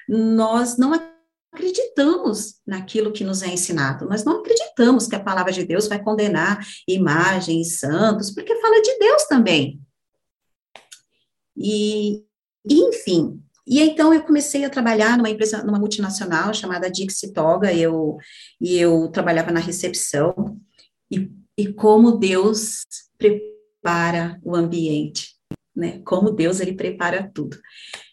nós 0.07 0.77
não 0.77 0.93
acreditamos 1.51 2.55
naquilo 2.65 3.11
que 3.11 3.23
nos 3.23 3.41
é 3.41 3.47
ensinado, 3.47 4.07
nós 4.07 4.23
não 4.23 4.39
acreditamos 4.39 5.07
que 5.07 5.15
a 5.15 5.23
palavra 5.23 5.51
de 5.51 5.65
Deus 5.65 5.87
vai 5.87 6.01
condenar 6.01 6.65
imagens, 6.87 7.79
santos, 7.79 8.31
porque 8.31 8.59
fala 8.61 8.81
de 8.81 8.97
Deus 8.97 9.23
também. 9.25 9.81
E, 11.57 12.23
enfim, 12.65 13.43
e 13.67 13.79
então 13.81 14.13
eu 14.13 14.23
comecei 14.23 14.63
a 14.65 14.69
trabalhar 14.69 15.17
numa 15.17 15.29
empresa, 15.29 15.63
numa 15.63 15.79
multinacional 15.79 16.53
chamada 16.53 16.89
Dixie 16.89 17.33
Toga, 17.33 17.73
eu, 17.73 18.17
e 18.59 18.77
eu 18.77 19.09
trabalhava 19.09 19.51
na 19.51 19.59
recepção, 19.59 20.57
e, 21.11 21.29
e 21.57 21.73
como 21.73 22.17
Deus 22.17 22.85
prepara 23.17 24.39
o 24.43 24.55
ambiente, 24.55 25.35
né? 25.75 26.01
Como 26.05 26.31
Deus, 26.31 26.59
ele 26.59 26.73
prepara 26.73 27.29
tudo. 27.33 27.57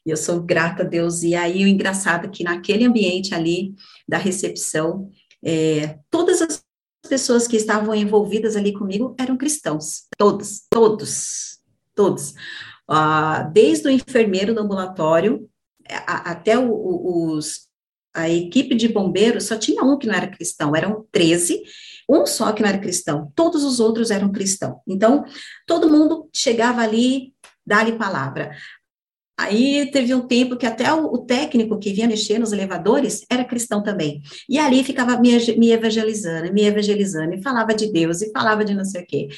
E 0.09 0.11
eu 0.11 0.17
sou 0.17 0.41
grata 0.41 0.83
a 0.83 0.87
Deus. 0.87 1.23
E 1.23 1.35
aí, 1.35 1.63
o 1.63 1.69
engraçado 1.69 2.25
é 2.25 2.31
que 2.31 2.43
naquele 2.43 2.87
ambiente 2.87 3.35
ali 3.35 3.75
da 4.09 4.17
recepção, 4.17 5.11
é, 5.45 5.99
todas 6.11 6.41
as 6.41 6.65
pessoas 7.07 7.47
que 7.47 7.57
estavam 7.57 7.95
envolvidas 7.95 8.57
ali 8.57 8.73
comigo 8.73 9.15
eram 9.21 9.37
cristãos. 9.37 10.05
Todos, 10.17 10.63
todos, 10.71 11.59
todos. 11.95 12.31
Uh, 12.91 13.53
desde 13.53 13.87
o 13.87 13.91
enfermeiro 13.91 14.55
do 14.55 14.61
ambulatório 14.61 15.47
a, 16.07 16.31
até 16.31 16.59
o, 16.59 16.71
o, 16.71 17.35
os, 17.35 17.69
a 18.15 18.31
equipe 18.31 18.75
de 18.75 18.89
bombeiros, 18.89 19.45
só 19.45 19.59
tinha 19.59 19.83
um 19.83 19.99
que 19.99 20.07
não 20.07 20.15
era 20.15 20.27
cristão, 20.27 20.75
eram 20.75 21.07
13, 21.13 21.63
um 22.09 22.25
só 22.25 22.51
que 22.53 22.63
não 22.63 22.69
era 22.71 22.79
cristão, 22.79 23.31
todos 23.35 23.63
os 23.63 23.79
outros 23.79 24.11
eram 24.11 24.33
cristãos. 24.33 24.79
Então, 24.87 25.23
todo 25.67 25.91
mundo 25.91 26.31
chegava 26.35 26.81
ali, 26.81 27.35
dá-lhe 27.67 27.93
palavra. 27.93 28.57
Aí 29.39 29.89
teve 29.93 30.13
um 30.13 30.27
tempo 30.27 30.57
que 30.57 30.67
até 30.67 30.93
o, 30.93 31.13
o, 31.13 31.19
técnico 31.19 31.79
que 31.79 31.93
vinha 31.93 32.09
mexer 32.09 32.41
nos 32.41 32.53
elevadores 32.53 33.25
era 33.31 33.45
cristão 33.45 33.81
também. 33.81 34.21
E 34.49 34.59
ali 34.59 34.83
ficava 34.83 35.17
me, 35.17 35.31
me 35.57 35.71
evangelizando, 35.71 36.53
me 36.53 36.65
evangelizando, 36.65 37.35
e 37.35 37.43
falava 37.43 37.73
de 37.73 37.93
Deus, 37.93 38.21
e 38.21 38.33
falava 38.33 38.65
de 38.65 38.75
não 38.75 38.85
sei 38.85 39.03
o 39.03 39.07
quê. 39.07 39.29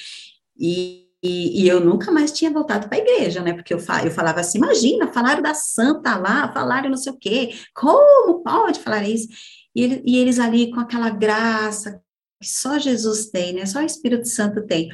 E, 0.58 1.06
e, 1.22 1.62
e 1.62 1.68
eu 1.68 1.80
nunca 1.80 2.10
mais 2.10 2.32
tinha 2.32 2.50
voltado 2.50 2.88
para 2.88 2.96
a 2.96 3.00
igreja, 3.02 3.42
né? 3.42 3.52
Porque 3.52 3.74
eu, 3.74 3.78
eu 4.02 4.10
falava 4.10 4.40
assim: 4.40 4.56
imagina, 4.56 5.12
falaram 5.12 5.42
da 5.42 5.52
santa 5.52 6.16
lá, 6.16 6.50
falaram 6.50 6.88
não 6.88 6.96
sei 6.96 7.12
o 7.12 7.18
quê, 7.18 7.54
como 7.74 8.42
pode 8.42 8.80
falar 8.80 9.06
isso? 9.06 9.28
E, 9.74 9.82
ele, 9.82 10.02
e 10.06 10.16
eles 10.16 10.38
ali 10.38 10.70
com 10.70 10.80
aquela 10.80 11.10
graça 11.10 12.00
que 12.40 12.48
só 12.48 12.78
Jesus 12.78 13.26
tem, 13.26 13.52
né? 13.52 13.66
Só 13.66 13.80
o 13.80 13.84
Espírito 13.84 14.26
Santo 14.28 14.66
tem. 14.66 14.88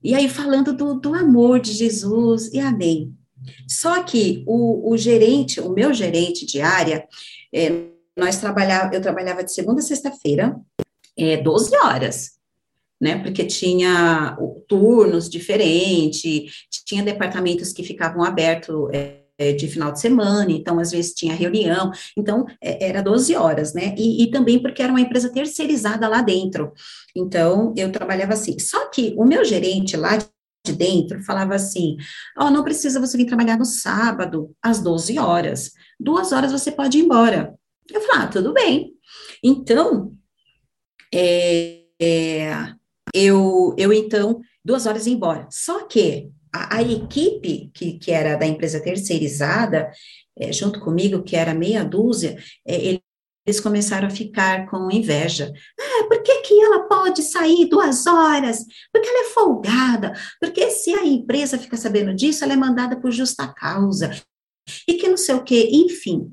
E 0.00 0.14
aí 0.14 0.28
falando 0.28 0.72
do, 0.72 0.94
do 0.94 1.12
amor 1.12 1.58
de 1.58 1.72
Jesus, 1.72 2.52
e 2.52 2.60
amém. 2.60 3.12
Só 3.68 4.02
que 4.02 4.44
o, 4.46 4.92
o 4.92 4.96
gerente, 4.96 5.60
o 5.60 5.70
meu 5.70 5.92
gerente 5.92 6.46
de 6.46 6.60
área, 6.60 7.06
é, 7.54 7.84
nós 8.16 8.38
trabalhava, 8.38 8.94
eu 8.94 9.00
trabalhava 9.00 9.42
de 9.42 9.52
segunda 9.52 9.80
a 9.80 9.84
sexta-feira, 9.84 10.56
é, 11.16 11.36
12 11.36 11.76
horas, 11.76 12.32
né? 13.00 13.18
Porque 13.22 13.44
tinha 13.44 14.36
turnos 14.68 15.28
diferentes, 15.28 16.66
tinha 16.84 17.02
departamentos 17.02 17.72
que 17.72 17.82
ficavam 17.82 18.22
abertos 18.22 18.88
é, 18.92 19.24
é, 19.36 19.52
de 19.52 19.66
final 19.66 19.92
de 19.92 20.00
semana, 20.00 20.50
então 20.50 20.78
às 20.78 20.92
vezes 20.92 21.12
tinha 21.12 21.34
reunião, 21.34 21.90
então 22.16 22.46
é, 22.62 22.88
era 22.88 23.02
12 23.02 23.34
horas, 23.34 23.74
né? 23.74 23.94
E, 23.98 24.22
e, 24.22 24.30
também 24.30 24.60
porque 24.60 24.82
era 24.82 24.92
uma 24.92 25.00
empresa 25.00 25.32
terceirizada 25.32 26.06
lá 26.08 26.22
dentro. 26.22 26.72
Então 27.16 27.74
eu 27.76 27.90
trabalhava 27.90 28.34
assim. 28.34 28.58
Só 28.58 28.88
que 28.90 29.14
o 29.16 29.24
meu 29.24 29.44
gerente 29.44 29.96
lá 29.96 30.18
de 30.64 30.72
dentro 30.72 31.22
falava 31.22 31.54
assim: 31.54 31.96
Ó, 32.38 32.46
oh, 32.46 32.50
não 32.50 32.64
precisa 32.64 32.98
você 32.98 33.16
vir 33.16 33.26
trabalhar 33.26 33.58
no 33.58 33.64
sábado, 33.64 34.54
às 34.62 34.80
12 34.80 35.18
horas. 35.18 35.72
Duas 36.00 36.32
horas 36.32 36.50
você 36.50 36.72
pode 36.72 36.98
ir 36.98 37.04
embora. 37.04 37.54
Eu 37.90 38.00
falei: 38.00 38.22
Ah, 38.22 38.26
tudo 38.26 38.52
bem. 38.52 38.94
Então, 39.42 40.14
é, 41.12 41.82
é, 42.00 42.74
eu, 43.12 43.74
eu 43.78 43.92
então, 43.92 44.40
duas 44.64 44.86
horas 44.86 45.06
embora. 45.06 45.46
Só 45.50 45.86
que 45.86 46.30
a, 46.52 46.78
a 46.78 46.82
equipe 46.82 47.70
que, 47.74 47.98
que 47.98 48.10
era 48.10 48.36
da 48.36 48.46
empresa 48.46 48.82
terceirizada, 48.82 49.90
é, 50.36 50.50
junto 50.50 50.80
comigo, 50.80 51.22
que 51.22 51.36
era 51.36 51.54
meia 51.54 51.84
dúzia, 51.84 52.36
é, 52.66 52.98
eles 53.46 53.60
começaram 53.60 54.06
a 54.06 54.10
ficar 54.10 54.66
com 54.66 54.90
inveja. 54.90 55.52
Ah, 55.78 56.04
por 56.08 56.22
que, 56.22 56.40
que 56.42 56.60
ela 56.60 56.88
pode 56.88 57.22
sair 57.22 57.68
duas 57.68 58.06
horas? 58.06 58.64
Porque 58.92 59.08
ela 59.08 59.26
é 59.26 59.30
folgada. 59.30 60.12
Porque 60.40 60.70
se 60.70 60.94
a 60.94 61.04
empresa 61.04 61.58
fica 61.58 61.76
sabendo 61.76 62.14
disso, 62.14 62.42
ela 62.42 62.54
é 62.54 62.56
mandada 62.56 62.98
por 62.98 63.10
justa 63.10 63.46
causa. 63.48 64.10
E 64.88 64.94
que 64.94 65.08
não 65.08 65.16
sei 65.16 65.34
o 65.34 65.44
quê. 65.44 65.68
Enfim, 65.72 66.32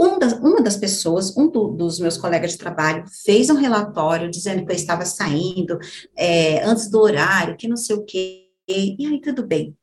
um 0.00 0.18
das, 0.18 0.32
uma 0.34 0.60
das 0.62 0.76
pessoas, 0.76 1.36
um 1.36 1.50
do, 1.50 1.68
dos 1.68 1.98
meus 1.98 2.16
colegas 2.16 2.52
de 2.52 2.58
trabalho, 2.58 3.04
fez 3.24 3.50
um 3.50 3.56
relatório 3.56 4.30
dizendo 4.30 4.64
que 4.64 4.72
eu 4.72 4.76
estava 4.76 5.04
saindo 5.04 5.78
é, 6.16 6.64
antes 6.64 6.88
do 6.88 7.00
horário, 7.00 7.56
que 7.56 7.68
não 7.68 7.76
sei 7.76 7.96
o 7.96 8.04
quê. 8.04 8.48
E 8.68 9.06
aí, 9.06 9.20
tudo 9.20 9.46
bem. 9.46 9.76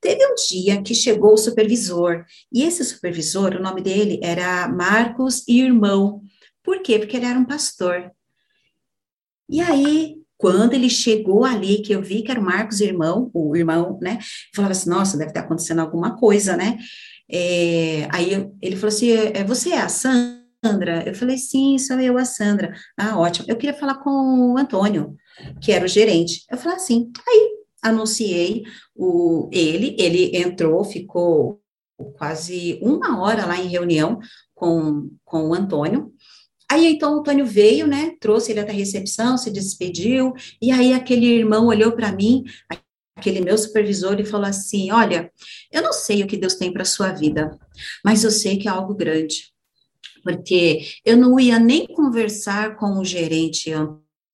Teve 0.00 0.26
um 0.26 0.34
dia 0.34 0.82
que 0.82 0.94
chegou 0.94 1.34
o 1.34 1.38
supervisor, 1.38 2.24
e 2.52 2.62
esse 2.62 2.84
supervisor, 2.84 3.54
o 3.54 3.62
nome 3.62 3.82
dele 3.82 4.20
era 4.22 4.68
Marcos 4.68 5.46
Irmão. 5.46 6.22
Por 6.62 6.82
quê? 6.82 6.98
Porque 6.98 7.16
ele 7.16 7.26
era 7.26 7.38
um 7.38 7.44
pastor. 7.44 8.10
E 9.48 9.60
aí, 9.60 10.16
quando 10.36 10.74
ele 10.74 10.88
chegou 10.88 11.44
ali, 11.44 11.82
que 11.82 11.92
eu 11.92 12.02
vi 12.02 12.22
que 12.22 12.30
era 12.30 12.40
o 12.40 12.44
Marcos 12.44 12.80
Irmão, 12.80 13.30
o 13.34 13.56
irmão, 13.56 13.98
né? 14.00 14.18
Falava 14.54 14.72
assim, 14.72 14.88
nossa, 14.88 15.16
deve 15.16 15.30
estar 15.30 15.40
acontecendo 15.40 15.80
alguma 15.80 16.16
coisa, 16.16 16.56
né? 16.56 16.78
É, 17.30 18.06
aí 18.10 18.48
ele 18.62 18.76
falou 18.76 18.88
assim, 18.88 19.10
é, 19.10 19.44
você 19.44 19.70
é 19.70 19.80
a 19.80 19.88
Sandra? 19.88 21.02
Eu 21.06 21.14
falei, 21.14 21.36
sim, 21.38 21.76
sou 21.78 21.98
eu, 21.98 22.16
a 22.16 22.24
Sandra. 22.24 22.72
Ah, 22.96 23.18
ótimo. 23.18 23.46
Eu 23.48 23.56
queria 23.56 23.78
falar 23.78 23.96
com 23.96 24.52
o 24.52 24.58
Antônio, 24.58 25.16
que 25.60 25.72
era 25.72 25.84
o 25.84 25.88
gerente. 25.88 26.44
Eu 26.50 26.56
falei 26.56 26.76
assim, 26.76 27.10
aí 27.26 27.57
anunciei 27.88 28.64
o, 28.94 29.48
ele, 29.52 29.96
ele 29.98 30.36
entrou, 30.36 30.84
ficou 30.84 31.60
quase 32.16 32.78
uma 32.82 33.20
hora 33.20 33.44
lá 33.46 33.58
em 33.60 33.68
reunião 33.68 34.20
com, 34.54 35.10
com 35.24 35.48
o 35.48 35.54
Antônio. 35.54 36.12
Aí 36.70 36.86
então 36.86 37.14
o 37.14 37.20
Antônio 37.20 37.46
veio, 37.46 37.86
né? 37.86 38.14
Trouxe 38.20 38.52
ele 38.52 38.60
até 38.60 38.72
a 38.72 38.74
recepção, 38.74 39.38
se 39.38 39.50
despediu, 39.50 40.34
e 40.60 40.70
aí 40.70 40.92
aquele 40.92 41.26
irmão 41.26 41.66
olhou 41.66 41.92
para 41.92 42.12
mim, 42.12 42.44
aquele 43.16 43.40
meu 43.40 43.56
supervisor, 43.56 44.20
e 44.20 44.24
falou 44.24 44.46
assim: 44.46 44.90
Olha, 44.90 45.32
eu 45.72 45.82
não 45.82 45.92
sei 45.92 46.22
o 46.22 46.26
que 46.26 46.36
Deus 46.36 46.54
tem 46.54 46.72
para 46.72 46.84
sua 46.84 47.10
vida, 47.10 47.58
mas 48.04 48.22
eu 48.22 48.30
sei 48.30 48.58
que 48.58 48.68
é 48.68 48.70
algo 48.70 48.94
grande. 48.94 49.50
Porque 50.22 50.82
eu 51.06 51.16
não 51.16 51.40
ia 51.40 51.58
nem 51.58 51.86
conversar 51.86 52.76
com 52.76 52.98
o 52.98 53.04
gerente 53.04 53.72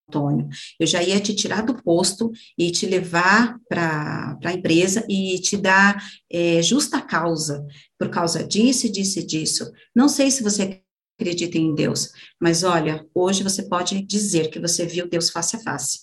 Antônio. 0.09 0.49
Eu 0.79 0.87
já 0.87 1.03
ia 1.03 1.21
te 1.21 1.35
tirar 1.35 1.63
do 1.63 1.83
posto 1.83 2.31
e 2.59 2.71
te 2.71 2.87
levar 2.87 3.59
para 3.69 4.39
a 4.45 4.53
empresa 4.53 5.05
e 5.09 5.39
te 5.41 5.57
dar 5.57 6.03
é, 6.31 6.63
justa 6.63 7.01
causa, 7.01 7.67
por 7.99 8.09
causa 8.11 8.45
disso, 8.45 8.91
disso 8.91 9.19
e 9.19 9.27
disso. 9.27 9.73
Não 9.95 10.09
sei 10.09 10.31
se 10.31 10.43
você 10.43 10.83
acredita 11.19 11.59
em 11.59 11.75
Deus, 11.75 12.11
mas 12.41 12.63
olha, 12.63 13.07
hoje 13.15 13.43
você 13.43 13.63
pode 13.63 14.03
dizer 14.03 14.51
que 14.51 14.59
você 14.59 14.87
viu 14.87 15.09
Deus 15.09 15.31
face 15.31 15.57
a 15.57 15.61
face. 15.61 16.01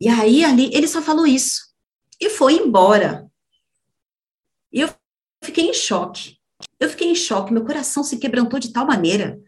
E 0.00 0.08
aí, 0.08 0.44
ali, 0.44 0.70
ele 0.74 0.88
só 0.88 1.00
falou 1.00 1.26
isso. 1.26 1.60
E 2.20 2.28
foi 2.28 2.54
embora. 2.54 3.26
E 4.72 4.80
eu 4.80 4.92
fiquei 5.42 5.68
em 5.68 5.74
choque. 5.74 6.36
Eu 6.78 6.88
fiquei 6.88 7.08
em 7.08 7.14
choque, 7.14 7.52
meu 7.52 7.64
coração 7.64 8.02
se 8.02 8.18
quebrantou 8.18 8.58
de 8.58 8.72
tal 8.72 8.86
maneira. 8.86 9.40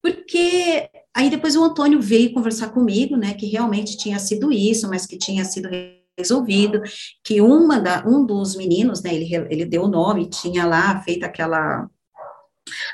Porque 0.00 0.88
aí 1.16 1.30
depois 1.30 1.56
o 1.56 1.64
Antônio 1.64 2.00
veio 2.00 2.32
conversar 2.34 2.68
comigo, 2.68 3.16
né, 3.16 3.32
que 3.32 3.46
realmente 3.46 3.96
tinha 3.96 4.18
sido 4.18 4.52
isso, 4.52 4.86
mas 4.88 5.06
que 5.06 5.16
tinha 5.16 5.44
sido 5.46 5.68
resolvido, 6.16 6.82
que 7.24 7.40
uma 7.40 7.80
da, 7.80 8.04
um 8.06 8.24
dos 8.24 8.54
meninos, 8.54 9.02
né, 9.02 9.14
ele, 9.14 9.34
ele 9.50 9.64
deu 9.64 9.84
o 9.84 9.88
nome, 9.88 10.28
tinha 10.28 10.66
lá 10.66 11.00
feito 11.00 11.24
aquela 11.24 11.88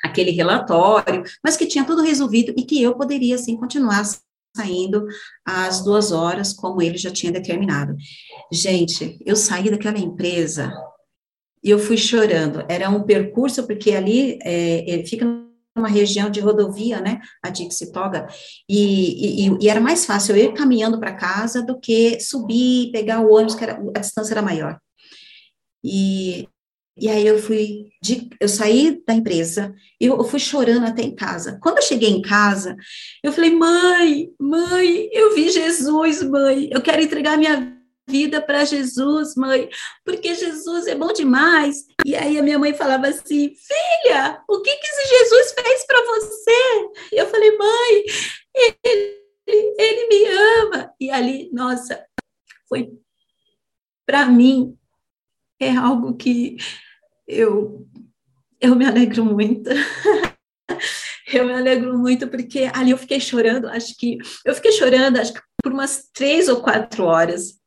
aquele 0.05 0.31
relatório, 0.31 1.23
mas 1.43 1.57
que 1.57 1.67
tinha 1.67 1.85
tudo 1.85 2.03
resolvido 2.03 2.53
e 2.57 2.63
que 2.63 2.81
eu 2.81 2.95
poderia, 2.95 3.35
assim, 3.37 3.57
continuar 3.57 4.05
saindo 4.55 5.07
às 5.45 5.83
duas 5.83 6.13
horas, 6.13 6.53
como 6.53 6.83
ele 6.83 6.99
já 6.99 7.11
tinha 7.11 7.33
determinado. 7.33 7.97
Gente, 8.53 9.19
eu 9.25 9.35
saí 9.35 9.71
daquela 9.71 9.99
empresa 9.99 10.71
e 11.65 11.71
eu 11.71 11.79
fui 11.79 11.97
chorando. 11.97 12.65
Era 12.69 12.91
um 12.91 13.03
percurso, 13.03 13.67
porque 13.67 13.93
ali 13.93 14.39
é, 14.43 14.91
ele 14.91 15.07
fica 15.07 15.25
uma 15.75 15.89
região 15.89 16.31
de 16.31 16.41
rodovia, 16.41 17.01
né, 17.01 17.21
a 17.43 17.49
Dixitoga, 17.49 18.27
e, 18.69 19.47
e, 19.47 19.59
e 19.61 19.69
era 19.69 19.81
mais 19.81 20.05
fácil 20.05 20.37
eu 20.37 20.45
ir 20.45 20.55
caminhando 20.55 21.01
para 21.01 21.15
casa 21.15 21.63
do 21.63 21.81
que 21.81 22.21
subir 22.21 22.93
pegar 22.93 23.21
o 23.21 23.33
ônibus, 23.33 23.55
que 23.55 23.65
era, 23.65 23.83
a 23.97 24.01
distância 24.01 24.35
era 24.35 24.43
maior. 24.43 24.79
E, 25.85 26.47
e 26.97 27.09
aí 27.09 27.27
eu 27.27 27.39
fui, 27.39 27.89
de, 28.03 28.29
eu 28.39 28.49
saí 28.49 29.03
da 29.07 29.15
empresa, 29.15 29.75
eu, 29.99 30.17
eu 30.19 30.25
fui 30.25 30.39
chorando 30.39 30.85
até 30.85 31.03
em 31.03 31.15
casa. 31.15 31.59
Quando 31.63 31.79
eu 31.79 31.83
cheguei 31.83 32.11
em 32.11 32.23
casa, 32.23 32.77
eu 33.23 33.33
falei, 33.33 33.51
mãe, 33.51 34.29
mãe, 34.39 35.09
eu 35.11 35.35
vi 35.35 35.51
Jesus, 35.51 36.23
mãe, 36.23 36.69
eu 36.71 36.83
quero 36.83 37.03
entregar 37.03 37.39
minha 37.39 37.82
vida 38.09 38.41
para 38.41 38.65
Jesus, 38.65 39.35
mãe, 39.37 39.69
porque 40.05 40.35
Jesus 40.35 40.87
é 40.87 40.95
bom 40.95 41.13
demais. 41.13 41.85
E 42.05 42.15
aí 42.15 42.39
a 42.39 42.43
minha 42.43 42.59
mãe 42.59 42.75
falava 42.75 43.09
assim: 43.09 43.55
Filha, 43.55 44.43
o 44.49 44.61
que 44.61 44.77
que 44.77 44.87
esse 44.87 45.09
Jesus 45.09 45.55
fez 45.61 45.87
para 45.87 46.05
você? 46.05 46.91
E 47.13 47.17
eu 47.17 47.27
falei: 47.27 47.57
Mãe, 47.57 48.05
ele, 48.85 49.75
ele 49.79 50.09
me 50.09 50.27
ama. 50.63 50.95
E 51.01 51.11
ali, 51.11 51.51
nossa, 51.53 52.05
foi 52.69 52.93
para 54.07 54.27
mim 54.27 54.77
é 55.61 55.71
algo 55.77 56.17
que 56.17 56.57
eu 57.27 57.87
eu 58.61 58.77
me 58.77 58.85
alegro 58.85 59.25
muito. 59.25 59.71
eu 61.33 61.45
me 61.47 61.53
alegro 61.53 61.99
muito 61.99 62.29
porque 62.29 62.71
ali 62.73 62.91
eu 62.91 62.99
fiquei 62.99 63.19
chorando, 63.21 63.69
acho 63.69 63.97
que 63.97 64.19
eu 64.45 64.55
fiquei 64.55 64.73
chorando, 64.73 65.19
acho 65.19 65.33
que 65.33 65.41
por 65.63 65.73
umas 65.73 66.09
três 66.13 66.49
ou 66.49 66.63
quatro 66.63 67.05
horas. 67.05 67.62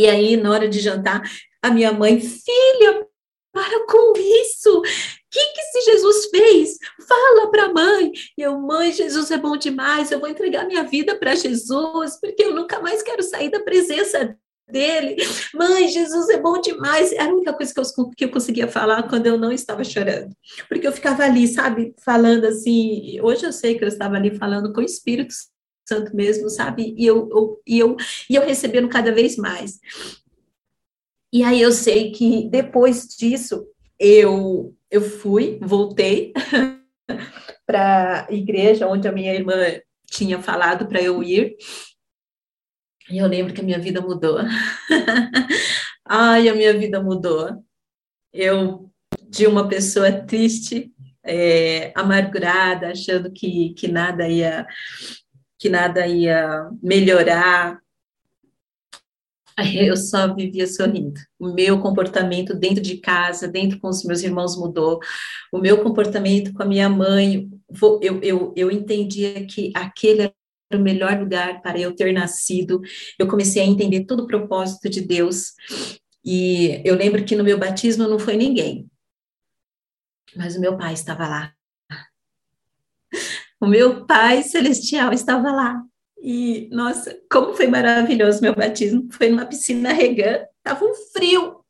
E 0.00 0.08
aí, 0.08 0.34
na 0.34 0.50
hora 0.50 0.66
de 0.66 0.80
jantar, 0.80 1.20
a 1.62 1.70
minha 1.70 1.92
mãe, 1.92 2.18
filha, 2.18 3.06
para 3.52 3.84
com 3.86 4.14
isso! 4.16 4.78
O 4.78 4.82
que, 5.30 5.52
que 5.52 5.60
esse 5.60 5.90
Jesus 5.90 6.30
fez? 6.30 6.78
Fala 7.06 7.50
para 7.50 7.64
a 7.64 7.72
mãe. 7.74 8.10
E 8.38 8.40
eu, 8.40 8.58
mãe, 8.58 8.94
Jesus 8.94 9.30
é 9.30 9.36
bom 9.36 9.58
demais, 9.58 10.10
eu 10.10 10.18
vou 10.18 10.30
entregar 10.30 10.66
minha 10.66 10.84
vida 10.84 11.14
para 11.16 11.34
Jesus, 11.34 12.18
porque 12.18 12.42
eu 12.42 12.54
nunca 12.54 12.80
mais 12.80 13.02
quero 13.02 13.22
sair 13.22 13.50
da 13.50 13.60
presença 13.60 14.34
dele. 14.70 15.16
Mãe, 15.52 15.86
Jesus 15.88 16.30
é 16.30 16.40
bom 16.40 16.58
demais. 16.62 17.12
Era 17.12 17.30
a 17.30 17.34
única 17.34 17.52
coisa 17.52 17.74
que 17.74 17.80
eu, 17.80 18.10
que 18.16 18.24
eu 18.24 18.30
conseguia 18.30 18.68
falar 18.68 19.02
quando 19.06 19.26
eu 19.26 19.36
não 19.36 19.52
estava 19.52 19.84
chorando. 19.84 20.34
Porque 20.66 20.88
eu 20.88 20.92
ficava 20.92 21.24
ali, 21.24 21.46
sabe, 21.46 21.94
falando 22.02 22.46
assim. 22.46 23.20
Hoje 23.20 23.44
eu 23.44 23.52
sei 23.52 23.76
que 23.76 23.84
eu 23.84 23.88
estava 23.88 24.16
ali 24.16 24.34
falando 24.34 24.72
com 24.72 24.80
o 24.80 24.84
Espírito 24.84 25.34
Santo 25.90 26.14
mesmo, 26.14 26.48
sabe? 26.48 26.94
E 26.96 27.04
eu, 27.04 27.28
eu, 27.28 27.62
e 27.66 27.78
eu, 27.80 27.96
e 28.28 28.36
eu 28.36 28.42
recebendo 28.46 28.88
cada 28.88 29.10
vez 29.10 29.36
mais. 29.36 29.80
E 31.32 31.42
aí 31.42 31.60
eu 31.60 31.72
sei 31.72 32.12
que 32.12 32.48
depois 32.48 33.08
disso, 33.08 33.66
eu, 33.98 34.72
eu 34.88 35.02
fui, 35.02 35.58
voltei 35.60 36.32
para 37.66 38.28
a 38.28 38.32
igreja 38.32 38.86
onde 38.86 39.08
a 39.08 39.12
minha 39.12 39.34
irmã 39.34 39.56
tinha 40.06 40.40
falado 40.40 40.86
para 40.86 41.02
eu 41.02 41.20
ir. 41.24 41.56
E 43.10 43.18
eu 43.18 43.26
lembro 43.26 43.52
que 43.52 43.60
a 43.60 43.64
minha 43.64 43.78
vida 43.78 44.00
mudou. 44.00 44.38
Ai, 46.06 46.48
a 46.48 46.54
minha 46.54 46.72
vida 46.78 47.02
mudou. 47.02 47.64
Eu, 48.32 48.88
de 49.28 49.44
uma 49.44 49.68
pessoa 49.68 50.12
triste, 50.12 50.92
é, 51.24 51.92
amargurada, 51.96 52.92
achando 52.92 53.32
que, 53.32 53.74
que 53.74 53.88
nada 53.88 54.28
ia 54.28 54.64
que 55.60 55.68
nada 55.68 56.06
ia 56.06 56.70
melhorar. 56.82 57.78
Eu 59.74 59.94
só 59.94 60.34
vivia 60.34 60.66
sorrindo. 60.66 61.20
O 61.38 61.52
meu 61.52 61.78
comportamento 61.80 62.54
dentro 62.54 62.82
de 62.82 62.96
casa, 62.96 63.46
dentro 63.46 63.78
com 63.78 63.88
os 63.88 64.02
meus 64.02 64.22
irmãos 64.22 64.56
mudou. 64.56 64.98
O 65.52 65.58
meu 65.58 65.82
comportamento 65.82 66.54
com 66.54 66.62
a 66.62 66.66
minha 66.66 66.88
mãe, 66.88 67.46
eu, 68.00 68.20
eu, 68.22 68.54
eu 68.56 68.70
entendia 68.70 69.46
que 69.46 69.70
aquele 69.76 70.22
era 70.22 70.80
o 70.80 70.82
melhor 70.82 71.20
lugar 71.20 71.60
para 71.60 71.78
eu 71.78 71.94
ter 71.94 72.10
nascido. 72.10 72.80
Eu 73.18 73.28
comecei 73.28 73.62
a 73.62 73.66
entender 73.66 74.06
todo 74.06 74.22
o 74.22 74.26
propósito 74.26 74.88
de 74.88 75.02
Deus. 75.02 75.52
E 76.24 76.80
eu 76.86 76.94
lembro 76.94 77.22
que 77.22 77.36
no 77.36 77.44
meu 77.44 77.58
batismo 77.58 78.08
não 78.08 78.18
foi 78.18 78.36
ninguém, 78.36 78.88
mas 80.34 80.56
o 80.56 80.60
meu 80.60 80.78
pai 80.78 80.94
estava 80.94 81.28
lá. 81.28 81.52
O 83.60 83.66
meu 83.66 84.06
Pai 84.06 84.42
Celestial 84.42 85.12
estava 85.12 85.52
lá. 85.52 85.82
E, 86.22 86.68
nossa, 86.70 87.16
como 87.30 87.54
foi 87.54 87.66
maravilhoso 87.66 88.42
meu 88.42 88.54
batismo. 88.54 89.08
Foi 89.10 89.28
numa 89.28 89.46
piscina 89.46 89.92
regando, 89.92 90.44
estava 90.58 90.84
um 90.84 90.94
frio, 91.12 91.60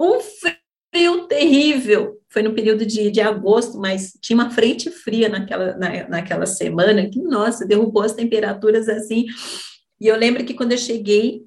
um 0.00 0.20
frio 0.20 1.26
terrível. 1.26 2.20
Foi 2.28 2.42
no 2.42 2.54
período 2.54 2.84
de, 2.84 3.10
de 3.10 3.20
agosto, 3.20 3.78
mas 3.78 4.16
tinha 4.20 4.36
uma 4.36 4.50
frente 4.50 4.90
fria 4.90 5.28
naquela, 5.28 5.76
na, 5.76 6.08
naquela 6.08 6.46
semana 6.46 7.08
que, 7.08 7.20
nossa, 7.20 7.66
derrubou 7.66 8.02
as 8.02 8.12
temperaturas 8.12 8.88
assim. 8.88 9.26
E 10.00 10.06
eu 10.06 10.16
lembro 10.16 10.44
que 10.44 10.54
quando 10.54 10.72
eu 10.72 10.78
cheguei, 10.78 11.44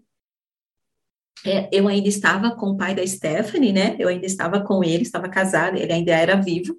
é, 1.46 1.70
eu 1.72 1.88
ainda 1.88 2.08
estava 2.08 2.52
com 2.56 2.68
o 2.68 2.78
pai 2.78 2.96
da 2.96 3.06
Stephanie, 3.06 3.74
né? 3.74 3.96
Eu 4.00 4.08
ainda 4.08 4.26
estava 4.26 4.62
com 4.62 4.84
ele, 4.84 5.04
estava 5.04 5.30
casada, 5.30 5.78
ele 5.80 5.94
ainda 5.94 6.12
era 6.12 6.36
vivo. 6.36 6.76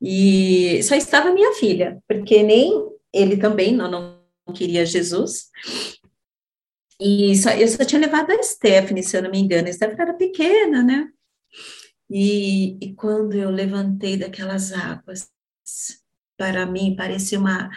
E 0.00 0.82
só 0.82 0.94
estava 0.94 1.32
minha 1.32 1.52
filha, 1.54 2.00
porque 2.06 2.42
nem 2.42 2.88
ele 3.12 3.36
também 3.36 3.74
não, 3.74 3.90
não 3.90 4.54
queria 4.54 4.86
Jesus. 4.86 5.48
E 7.00 7.36
só, 7.36 7.50
eu 7.50 7.68
só 7.68 7.84
tinha 7.84 8.00
levado 8.00 8.30
a 8.30 8.42
Stephanie, 8.42 9.02
se 9.02 9.16
eu 9.16 9.22
não 9.22 9.30
me 9.30 9.38
engano. 9.38 9.68
A 9.68 9.72
Stephanie 9.72 10.00
era 10.02 10.14
pequena, 10.14 10.82
né? 10.82 11.08
E, 12.10 12.76
e 12.80 12.94
quando 12.94 13.34
eu 13.34 13.50
levantei 13.50 14.16
daquelas 14.16 14.72
águas, 14.72 15.28
para 16.36 16.66
mim 16.66 16.96
parecia 16.96 17.38
uma. 17.38 17.70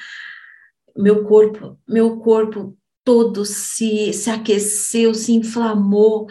Meu 0.95 1.23
corpo, 1.25 1.79
meu 1.87 2.19
corpo 2.19 2.77
todo 3.03 3.45
se, 3.45 4.13
se 4.13 4.29
aqueceu, 4.29 5.13
se 5.13 5.33
inflamou. 5.33 6.27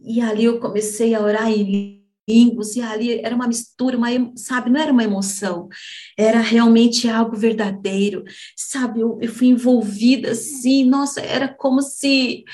E 0.00 0.20
ali 0.20 0.44
eu 0.44 0.60
comecei 0.60 1.14
a 1.14 1.20
orar 1.20 1.50
em 1.50 1.97
línguas, 2.28 2.76
e 2.76 2.80
ali 2.80 3.20
era 3.20 3.34
uma 3.34 3.46
mistura, 3.48 3.96
uma, 3.96 4.08
sabe, 4.36 4.70
não 4.70 4.80
era 4.80 4.92
uma 4.92 5.04
emoção, 5.04 5.68
era 6.16 6.40
realmente 6.40 7.08
algo 7.08 7.36
verdadeiro, 7.36 8.24
sabe, 8.56 9.00
eu, 9.00 9.18
eu 9.20 9.32
fui 9.32 9.48
envolvida 9.48 10.32
assim, 10.32 10.84
nossa, 10.84 11.20
era 11.20 11.48
como 11.48 11.80
se, 11.80 12.44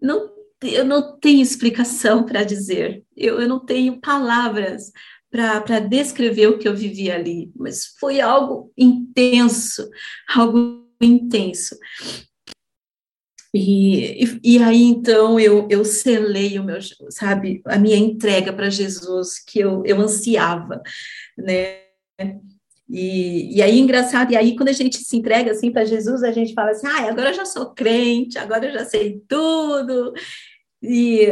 não, 0.00 0.30
eu 0.62 0.84
não 0.84 1.18
tenho 1.18 1.42
explicação 1.42 2.24
para 2.24 2.42
dizer, 2.42 3.04
eu, 3.16 3.40
eu 3.40 3.48
não 3.48 3.60
tenho 3.64 4.00
palavras 4.00 4.90
para 5.30 5.80
descrever 5.80 6.46
o 6.46 6.58
que 6.58 6.68
eu 6.68 6.76
vivi 6.76 7.10
ali, 7.10 7.50
mas 7.56 7.86
foi 7.98 8.20
algo 8.20 8.72
intenso, 8.78 9.90
algo 10.32 10.88
intenso. 11.00 11.76
E, 13.56 14.24
e, 14.24 14.40
e, 14.56 14.58
aí, 14.58 14.82
então, 14.82 15.38
eu, 15.38 15.68
eu 15.70 15.84
selei 15.84 16.58
o 16.58 16.64
meu, 16.64 16.80
sabe, 17.08 17.62
a 17.66 17.78
minha 17.78 17.96
entrega 17.96 18.52
para 18.52 18.68
Jesus, 18.68 19.38
que 19.38 19.60
eu, 19.60 19.84
eu 19.86 20.00
ansiava, 20.00 20.82
né? 21.38 21.84
E, 22.88 23.56
e 23.56 23.62
aí, 23.62 23.78
engraçado, 23.78 24.32
e 24.32 24.36
aí, 24.36 24.56
quando 24.56 24.70
a 24.70 24.72
gente 24.72 24.98
se 24.98 25.16
entrega, 25.16 25.52
assim, 25.52 25.70
para 25.70 25.84
Jesus, 25.84 26.24
a 26.24 26.32
gente 26.32 26.52
fala 26.52 26.72
assim, 26.72 26.88
ah, 26.88 27.08
agora 27.08 27.30
eu 27.30 27.34
já 27.34 27.44
sou 27.44 27.72
crente, 27.72 28.36
agora 28.38 28.66
eu 28.66 28.72
já 28.72 28.84
sei 28.84 29.22
tudo, 29.28 30.12
e, 30.82 31.28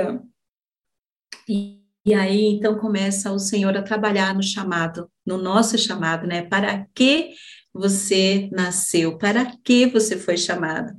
e, 1.49 1.81
e 2.07 2.15
aí, 2.15 2.45
então, 2.45 2.79
começa 2.79 3.33
o 3.33 3.39
Senhor 3.41 3.77
a 3.77 3.83
trabalhar 3.83 4.33
no 4.33 4.45
chamado, 4.45 5.11
no 5.27 5.39
nosso 5.39 5.77
chamado, 5.77 6.25
né? 6.25 6.43
Para 6.43 6.87
que 6.95 7.33
você 7.75 8.49
nasceu? 8.53 9.19
Para 9.19 9.57
que 9.65 9.87
você 9.87 10.17
foi 10.17 10.37
chamado? 10.37 10.95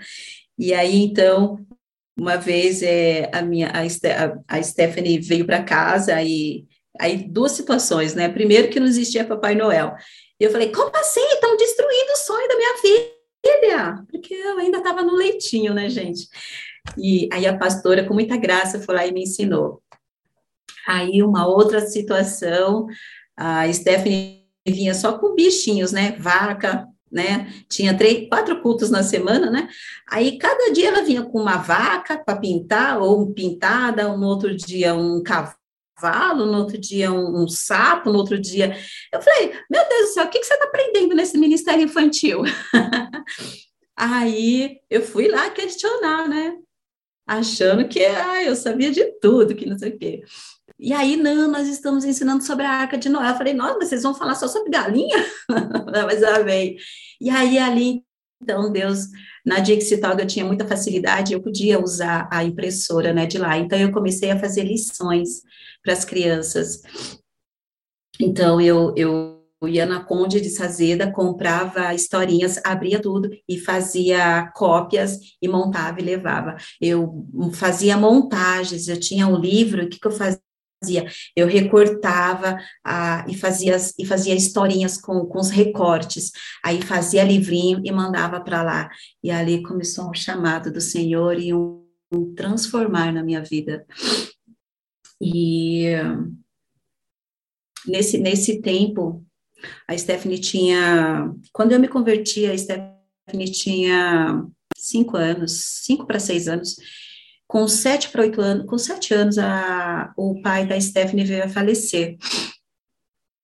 E 0.58 0.74
aí, 0.74 1.04
então, 1.04 1.60
uma 2.18 2.38
vez 2.38 2.82
é, 2.84 3.30
a 3.34 3.41
minha 3.41 3.72
a, 3.72 4.58
a 4.58 4.64
Stephanie 4.64 5.20
veio 5.20 5.45
para 5.45 5.64
casa 5.64 6.22
e 6.22 6.66
aí 6.99 7.18
duas 7.28 7.54
situações, 7.54 8.14
né? 8.14 8.30
Primeiro 8.30 8.70
que 8.70 8.80
não 8.80 8.88
existia 8.88 9.26
Papai 9.26 9.56
Noel. 9.56 9.95
Eu 10.39 10.51
falei, 10.51 10.72
como 10.72 10.95
assim? 10.95 11.26
Estão 11.34 11.56
destruindo 11.58 12.12
o 12.12 12.18
sonho 12.18 12.47
da 12.47 12.56
minha 12.56 12.78
filha? 12.78 14.06
Porque 14.10 14.34
eu 14.34 14.58
ainda 14.60 14.78
estava 14.78 15.01
no 15.01 15.16
leitinho, 15.16 15.74
né, 15.74 15.89
gente? 15.89 16.28
E 16.97 17.30
aí 17.32 17.45
a 17.45 17.58
pastora, 17.58 18.06
com 18.06 18.14
muita 18.14 18.38
graça, 18.38 18.80
foi 18.80 18.95
lá 18.95 19.08
e 19.08 19.12
me 19.12 19.24
ensinou. 19.24 19.82
Aí 20.88 21.24
uma 21.24 21.47
outra 21.47 21.82
situação, 21.82 22.88
a 23.36 23.72
Stephanie 23.72 24.43
vinha 24.68 24.93
só 24.93 25.18
com 25.18 25.36
bichinhos, 25.36 25.91
né? 25.91 26.16
Vaca, 26.20 26.88
né? 27.14 27.53
Tinha 27.70 27.95
três, 27.95 28.28
quatro 28.28 28.59
cultos 28.61 28.89
na 28.89 29.03
semana, 29.03 29.49
né? 29.49 29.70
Aí 30.09 30.38
cada 30.38 30.74
dia 30.74 30.89
ela 30.89 31.03
vinha 31.03 31.22
com 31.22 31.39
uma 31.39 31.57
vaca 31.57 32.18
para 32.18 32.39
pintar, 32.39 32.99
ou 32.99 33.32
pintada, 33.32 34.11
um 34.11 34.24
outro 34.24 34.55
dia 34.55 34.95
um 34.95 35.22
cavalo, 35.22 36.45
no 36.47 36.57
outro 36.57 36.78
dia 36.78 37.11
um, 37.11 37.43
um, 37.43 37.47
sapo, 37.47 38.11
no 38.11 38.18
outro 38.18 38.39
dia. 38.39 38.76
Eu 39.14 39.22
falei, 39.22 39.53
meu 39.70 39.88
Deus 39.88 40.09
do 40.09 40.14
céu, 40.14 40.26
o 40.26 40.30
que, 40.30 40.39
que 40.39 40.45
você 40.45 40.55
está 40.55 40.66
aprendendo 40.66 41.16
nesse 41.16 41.38
ministério 41.38 41.84
infantil? 41.84 42.41
Aí 43.95 44.80
eu 44.89 45.03
fui 45.03 45.28
lá 45.28 45.51
questionar, 45.51 46.28
né? 46.28 46.57
Achando 47.28 47.88
que 47.88 48.03
ah, 48.03 48.43
eu 48.43 48.55
sabia 48.55 48.91
de 48.91 49.05
tudo, 49.22 49.55
que 49.55 49.68
não 49.68 49.78
sei 49.78 49.91
o 49.91 49.97
quê. 49.97 50.24
E 50.84 50.91
aí, 50.91 51.15
não, 51.15 51.49
nós 51.49 51.69
estamos 51.69 52.03
ensinando 52.03 52.43
sobre 52.43 52.65
a 52.65 52.69
Arca 52.69 52.97
de 52.97 53.07
Noé. 53.07 53.29
Eu 53.29 53.36
falei, 53.36 53.53
nossa, 53.53 53.77
mas 53.79 53.88
vocês 53.88 54.03
vão 54.03 54.13
falar 54.13 54.36
só 54.36 54.49
sobre 54.49 54.69
galinha? 54.69 55.15
mas 56.05 56.21
amei. 56.21 56.75
E 57.21 57.29
aí, 57.29 57.57
ali, 57.57 58.03
então, 58.41 58.69
Deus, 58.69 59.05
na 59.45 59.59
Dixie 59.59 60.01
Talk 60.01 60.19
eu 60.19 60.27
tinha 60.27 60.43
muita 60.43 60.67
facilidade, 60.67 61.31
eu 61.31 61.41
podia 61.41 61.81
usar 61.81 62.27
a 62.29 62.43
impressora, 62.43 63.13
né, 63.13 63.25
de 63.25 63.38
lá. 63.38 63.57
Então, 63.57 63.79
eu 63.79 63.93
comecei 63.93 64.29
a 64.29 64.38
fazer 64.38 64.63
lições 64.63 65.41
para 65.81 65.93
as 65.93 66.03
crianças. 66.03 66.81
Então, 68.19 68.59
eu, 68.59 68.93
eu 68.97 69.41
ia 69.65 69.86
na 69.86 70.03
Conde 70.03 70.41
de 70.41 70.49
Sazeda, 70.49 71.09
comprava 71.09 71.93
historinhas, 71.93 72.59
abria 72.61 73.01
tudo 73.01 73.29
e 73.47 73.57
fazia 73.57 74.51
cópias 74.53 75.17
e 75.41 75.47
montava 75.47 76.01
e 76.01 76.03
levava. 76.03 76.57
Eu 76.81 77.25
fazia 77.53 77.95
montagens, 77.95 78.89
eu 78.89 78.99
tinha 78.99 79.25
um 79.27 79.38
livro, 79.38 79.86
o 79.86 79.89
que, 79.89 79.97
que 79.97 80.07
eu 80.07 80.11
fazia? 80.11 80.43
Fazia? 80.84 81.05
Eu 81.36 81.47
recortava 81.47 82.57
ah, 82.84 83.25
e, 83.27 83.36
fazia, 83.36 83.77
e 83.97 84.05
fazia 84.05 84.36
historinhas 84.36 84.99
com, 84.99 85.25
com 85.25 85.39
os 85.39 85.49
recortes, 85.49 86.31
aí 86.63 86.81
fazia 86.81 87.23
livrinho 87.23 87.81
e 87.84 87.91
mandava 87.91 88.41
para 88.41 88.61
lá. 88.61 88.89
E 89.23 89.31
ali 89.31 89.63
começou 89.63 90.09
um 90.09 90.13
chamado 90.13 90.71
do 90.71 90.81
Senhor 90.81 91.39
e 91.39 91.53
um, 91.53 91.84
um 92.11 92.34
transformar 92.36 93.13
na 93.13 93.23
minha 93.23 93.41
vida. 93.41 93.86
E 95.21 95.86
nesse, 97.88 98.17
nesse 98.17 98.61
tempo, 98.61 99.25
a 99.88 99.97
Stephanie 99.97 100.39
tinha. 100.39 101.34
Quando 101.53 101.71
eu 101.71 101.79
me 101.79 101.88
converti, 101.88 102.45
a 102.45 102.57
Stephanie 102.57 103.51
tinha 103.51 104.45
cinco 104.77 105.15
anos, 105.15 105.81
cinco 105.86 106.05
para 106.05 106.19
seis 106.19 106.49
anos, 106.49 106.75
com 107.54 107.68
sete 107.68 108.10
para 108.10 108.24
oito 108.24 108.41
anos, 108.41 108.66
com 108.66 108.80
sete 108.80 109.14
anos, 109.14 109.38
a, 109.38 110.12
o 110.18 110.41
pai 110.41 110.66
da 110.66 110.82
Stephanie 110.82 111.24
veio 111.24 111.43
a 111.43 111.47
falecer. 111.47 112.18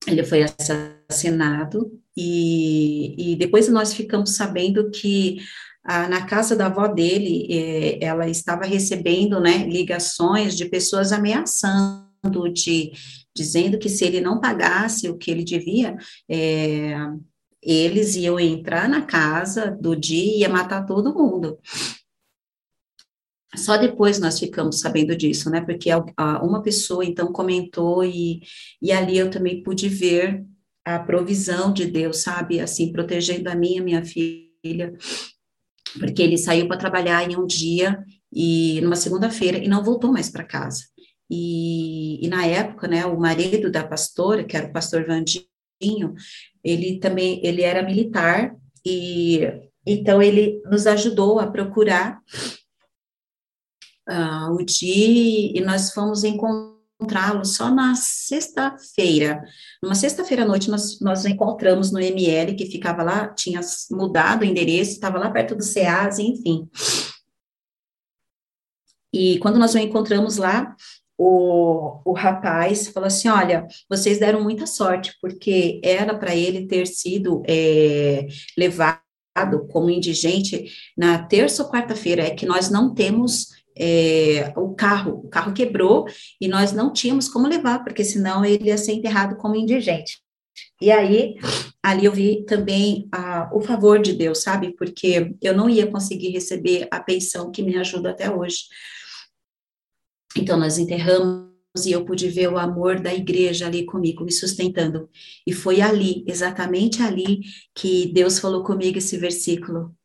Ele 0.07 0.23
foi 0.23 0.41
assassinado 0.41 1.91
e, 2.17 3.33
e 3.33 3.35
depois 3.35 3.69
nós 3.69 3.93
ficamos 3.93 4.35
sabendo 4.35 4.89
que 4.89 5.37
na 5.85 6.25
casa 6.25 6.55
da 6.55 6.65
avó 6.65 6.87
dele, 6.87 7.45
é, 7.51 8.03
ela 8.03 8.27
estava 8.27 8.65
recebendo, 8.65 9.39
né, 9.39 9.67
ligações 9.67 10.57
de 10.57 10.65
pessoas 10.65 11.11
ameaçando, 11.11 12.51
de 12.51 12.91
dizendo 13.35 13.77
que 13.77 13.89
se 13.89 14.05
ele 14.05 14.21
não 14.21 14.41
pagasse 14.41 15.07
o 15.07 15.17
que 15.17 15.29
ele 15.29 15.43
devia, 15.43 15.95
é, 16.27 16.95
eles 17.61 18.15
iam 18.15 18.39
entrar 18.39 18.89
na 18.89 19.03
casa 19.03 19.69
do 19.79 19.95
dia 19.95 20.23
e 20.23 20.39
ia 20.39 20.49
matar 20.49 20.83
todo 20.83 21.13
mundo. 21.13 21.59
Só 23.55 23.77
depois 23.77 24.19
nós 24.19 24.39
ficamos 24.39 24.79
sabendo 24.79 25.15
disso, 25.15 25.49
né? 25.49 25.61
Porque 25.61 25.89
uma 26.41 26.61
pessoa 26.61 27.03
então 27.03 27.31
comentou 27.31 28.03
e, 28.03 28.41
e 28.81 28.91
ali 28.91 29.17
eu 29.17 29.29
também 29.29 29.63
pude 29.63 29.89
ver 29.89 30.45
a 30.85 30.99
provisão 30.99 31.73
de 31.73 31.85
Deus, 31.85 32.17
sabe? 32.17 32.59
Assim, 32.59 32.91
protegendo 32.91 33.49
a 33.49 33.55
minha, 33.55 33.81
minha 33.81 34.03
filha, 34.05 34.93
porque 35.97 36.21
ele 36.21 36.37
saiu 36.37 36.67
para 36.67 36.77
trabalhar 36.77 37.29
em 37.29 37.35
um 37.35 37.45
dia 37.45 38.03
e 38.31 38.79
numa 38.81 38.95
segunda-feira 38.95 39.57
e 39.57 39.67
não 39.67 39.83
voltou 39.83 40.11
mais 40.11 40.29
para 40.29 40.43
casa. 40.43 40.83
E, 41.29 42.25
e, 42.25 42.27
na 42.27 42.45
época, 42.45 42.87
né, 42.87 43.05
o 43.05 43.19
marido 43.19 43.71
da 43.71 43.83
pastora, 43.83 44.43
que 44.43 44.57
era 44.57 44.67
o 44.67 44.73
pastor 44.73 45.05
Vandinho, 45.05 46.13
ele 46.63 46.99
também, 46.99 47.39
ele 47.43 47.61
era 47.61 47.83
militar 47.83 48.55
e 48.85 49.41
então 49.85 50.21
ele 50.21 50.61
nos 50.65 50.85
ajudou 50.85 51.39
a 51.39 51.47
procurar 51.47 52.19
uh, 54.09 54.51
o 54.53 54.63
Di 54.63 55.53
e 55.55 55.61
nós 55.61 55.91
fomos 55.91 56.23
encontrá-lo 56.23 57.45
só 57.45 57.69
na 57.69 57.95
sexta-feira. 57.95 59.41
Numa 59.81 59.95
sexta-feira 59.95 60.43
à 60.43 60.45
noite, 60.45 60.69
nós, 60.69 60.99
nós 60.99 61.25
encontramos 61.25 61.91
no 61.91 61.99
ML, 61.99 62.55
que 62.55 62.65
ficava 62.65 63.03
lá, 63.03 63.27
tinha 63.29 63.61
mudado 63.91 64.41
o 64.41 64.45
endereço, 64.45 64.91
estava 64.91 65.17
lá 65.17 65.29
perto 65.29 65.55
do 65.55 65.63
SEAS, 65.63 66.19
enfim. 66.19 66.67
E 69.13 69.39
quando 69.39 69.57
nós 69.57 69.73
o 69.73 69.77
encontramos 69.77 70.37
lá, 70.37 70.75
o, 71.17 72.01
o 72.05 72.13
rapaz 72.13 72.87
falou 72.87 73.07
assim: 73.07 73.27
Olha, 73.27 73.67
vocês 73.89 74.19
deram 74.19 74.41
muita 74.41 74.65
sorte, 74.65 75.13
porque 75.21 75.81
era 75.83 76.17
para 76.17 76.35
ele 76.35 76.65
ter 76.65 76.87
sido 76.87 77.43
é, 77.47 78.27
levado 78.57 78.99
como 79.69 79.89
indigente 79.89 80.71
na 80.97 81.23
terça 81.23 81.63
ou 81.63 81.69
quarta-feira, 81.69 82.23
é 82.23 82.29
que 82.31 82.45
nós 82.45 82.69
não 82.69 82.93
temos 82.93 83.58
é, 83.79 84.51
o 84.57 84.75
carro, 84.75 85.21
o 85.25 85.29
carro 85.29 85.53
quebrou 85.53 86.05
e 86.39 86.47
nós 86.47 86.73
não 86.73 86.91
tínhamos 86.91 87.29
como 87.29 87.47
levar, 87.47 87.83
porque 87.83 88.03
senão 88.03 88.43
ele 88.43 88.65
ia 88.65 88.77
ser 88.77 88.93
enterrado 88.93 89.37
como 89.37 89.55
indigente. 89.55 90.19
E 90.81 90.91
aí, 90.91 91.35
ali 91.83 92.05
eu 92.05 92.11
vi 92.11 92.43
também 92.45 93.07
a, 93.11 93.49
o 93.53 93.61
favor 93.61 94.01
de 94.01 94.13
Deus, 94.13 94.41
sabe? 94.41 94.75
Porque 94.77 95.33
eu 95.41 95.55
não 95.55 95.69
ia 95.69 95.87
conseguir 95.87 96.29
receber 96.29 96.87
a 96.91 96.99
pensão 96.99 97.51
que 97.51 97.63
me 97.63 97.77
ajuda 97.77 98.11
até 98.11 98.29
hoje. 98.29 98.63
Então, 100.35 100.57
nós 100.57 100.77
enterramos 100.77 101.49
e 101.85 101.91
eu 101.91 102.03
pude 102.05 102.27
ver 102.29 102.49
o 102.49 102.57
amor 102.57 102.99
da 102.99 103.13
igreja 103.13 103.67
ali 103.67 103.85
comigo, 103.85 104.23
me 104.23 104.31
sustentando. 104.31 105.09
E 105.45 105.53
foi 105.53 105.81
ali, 105.81 106.23
exatamente 106.27 107.01
ali, 107.01 107.41
que 107.75 108.11
Deus 108.13 108.39
falou 108.39 108.63
comigo 108.63 108.97
esse 108.97 109.17
versículo, 109.17 109.95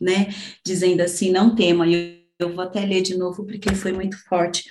né? 0.00 0.28
Dizendo 0.64 1.00
assim: 1.00 1.30
não 1.30 1.54
tema. 1.54 1.84
Eu 2.40 2.54
vou 2.54 2.64
até 2.64 2.80
ler 2.84 3.02
de 3.02 3.16
novo 3.16 3.44
porque 3.44 3.74
foi 3.74 3.92
muito 3.92 4.16
forte. 4.24 4.64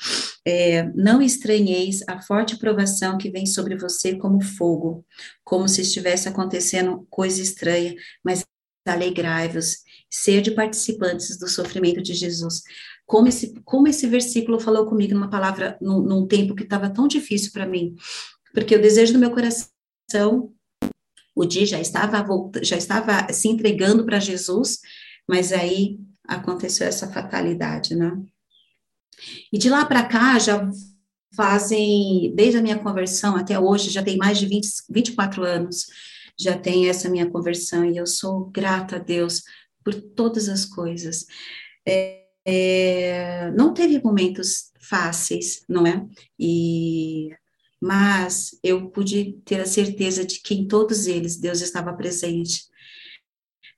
É, 0.45 0.83
não 0.93 1.21
estranheis 1.21 2.01
a 2.07 2.21
forte 2.21 2.57
provação 2.57 3.17
que 3.17 3.29
vem 3.29 3.45
sobre 3.45 3.77
você 3.77 4.15
como 4.15 4.41
fogo, 4.41 5.05
como 5.43 5.67
se 5.69 5.81
estivesse 5.81 6.27
acontecendo 6.27 7.05
coisa 7.09 7.41
estranha, 7.41 7.95
mas 8.23 8.43
alegrai-vos, 8.85 9.77
sede 10.09 10.51
participantes 10.51 11.37
do 11.37 11.47
sofrimento 11.47 12.01
de 12.01 12.13
Jesus. 12.13 12.63
Como 13.05 13.27
esse, 13.27 13.53
como 13.63 13.87
esse 13.87 14.07
versículo 14.07 14.59
falou 14.59 14.87
comigo 14.87 15.13
numa 15.13 15.29
palavra, 15.29 15.77
num, 15.79 16.01
num 16.01 16.27
tempo 16.27 16.55
que 16.55 16.63
estava 16.63 16.89
tão 16.89 17.07
difícil 17.07 17.51
para 17.51 17.67
mim, 17.67 17.95
porque 18.53 18.75
o 18.75 18.81
desejo 18.81 19.13
do 19.13 19.19
meu 19.19 19.31
coração, 19.31 20.51
o 21.35 21.45
dia 21.45 21.65
já 21.65 21.79
estava, 21.79 22.25
já 22.63 22.77
estava 22.77 23.31
se 23.31 23.47
entregando 23.47 24.05
para 24.05 24.19
Jesus, 24.19 24.79
mas 25.27 25.53
aí 25.53 25.99
aconteceu 26.29 26.87
essa 26.87 27.11
fatalidade, 27.11 27.95
né? 27.95 28.17
E 29.51 29.57
de 29.57 29.69
lá 29.69 29.85
para 29.85 30.03
cá, 30.03 30.39
já 30.39 30.69
fazem, 31.35 32.33
desde 32.35 32.57
a 32.57 32.61
minha 32.61 32.79
conversão 32.79 33.35
até 33.35 33.59
hoje, 33.59 33.89
já 33.89 34.03
tem 34.03 34.17
mais 34.17 34.37
de 34.37 34.45
20, 34.45 34.67
24 34.89 35.43
anos, 35.43 35.87
já 36.39 36.57
tem 36.57 36.87
essa 36.89 37.09
minha 37.09 37.29
conversão, 37.29 37.83
e 37.83 37.97
eu 37.97 38.07
sou 38.07 38.45
grata 38.45 38.95
a 38.95 38.99
Deus 38.99 39.43
por 39.83 39.93
todas 39.93 40.47
as 40.47 40.65
coisas. 40.65 41.25
É, 41.87 42.23
é, 42.45 43.51
não 43.51 43.73
teve 43.73 44.01
momentos 44.03 44.71
fáceis, 44.79 45.63
não 45.67 45.85
é? 45.85 46.05
E 46.37 47.29
mas 47.81 48.59
eu 48.61 48.89
pude 48.89 49.39
ter 49.45 49.61
a 49.61 49.65
certeza 49.65 50.25
de 50.25 50.41
que 50.41 50.53
em 50.53 50.67
todos 50.67 51.07
eles 51.07 51.37
Deus 51.37 51.61
estava 51.61 51.93
presente. 51.93 52.65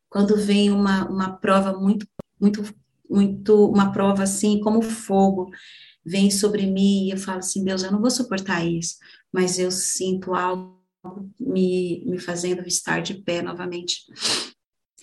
Quando 0.09 0.35
vem 0.35 0.71
uma, 0.71 1.07
uma 1.07 1.37
prova 1.37 1.77
muito 1.79 2.07
muito, 2.41 2.63
muito, 3.09 3.69
uma 3.69 3.91
prova 3.91 4.23
assim, 4.23 4.59
como 4.59 4.81
fogo, 4.81 5.51
vem 6.03 6.31
sobre 6.31 6.65
mim 6.65 7.05
e 7.05 7.11
eu 7.11 7.17
falo 7.17 7.39
assim, 7.39 7.63
Deus, 7.63 7.83
eu 7.83 7.91
não 7.91 8.01
vou 8.01 8.09
suportar 8.09 8.65
isso, 8.65 8.95
mas 9.31 9.59
eu 9.59 9.69
sinto 9.69 10.33
algo 10.33 10.81
me, 11.39 12.03
me 12.05 12.19
fazendo 12.19 12.67
estar 12.67 13.01
de 13.01 13.13
pé 13.13 13.41
novamente. 13.41 14.01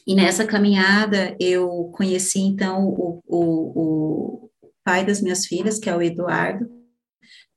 E 0.06 0.14
nessa 0.14 0.46
caminhada 0.46 1.36
eu 1.38 1.90
conheci 1.94 2.40
então 2.40 2.88
o, 2.88 3.22
o, 3.26 3.72
o 3.74 4.50
pai 4.82 5.04
das 5.04 5.20
minhas 5.20 5.46
filhas, 5.46 5.78
que 5.78 5.88
é 5.88 5.96
o 5.96 6.02
Eduardo, 6.02 6.68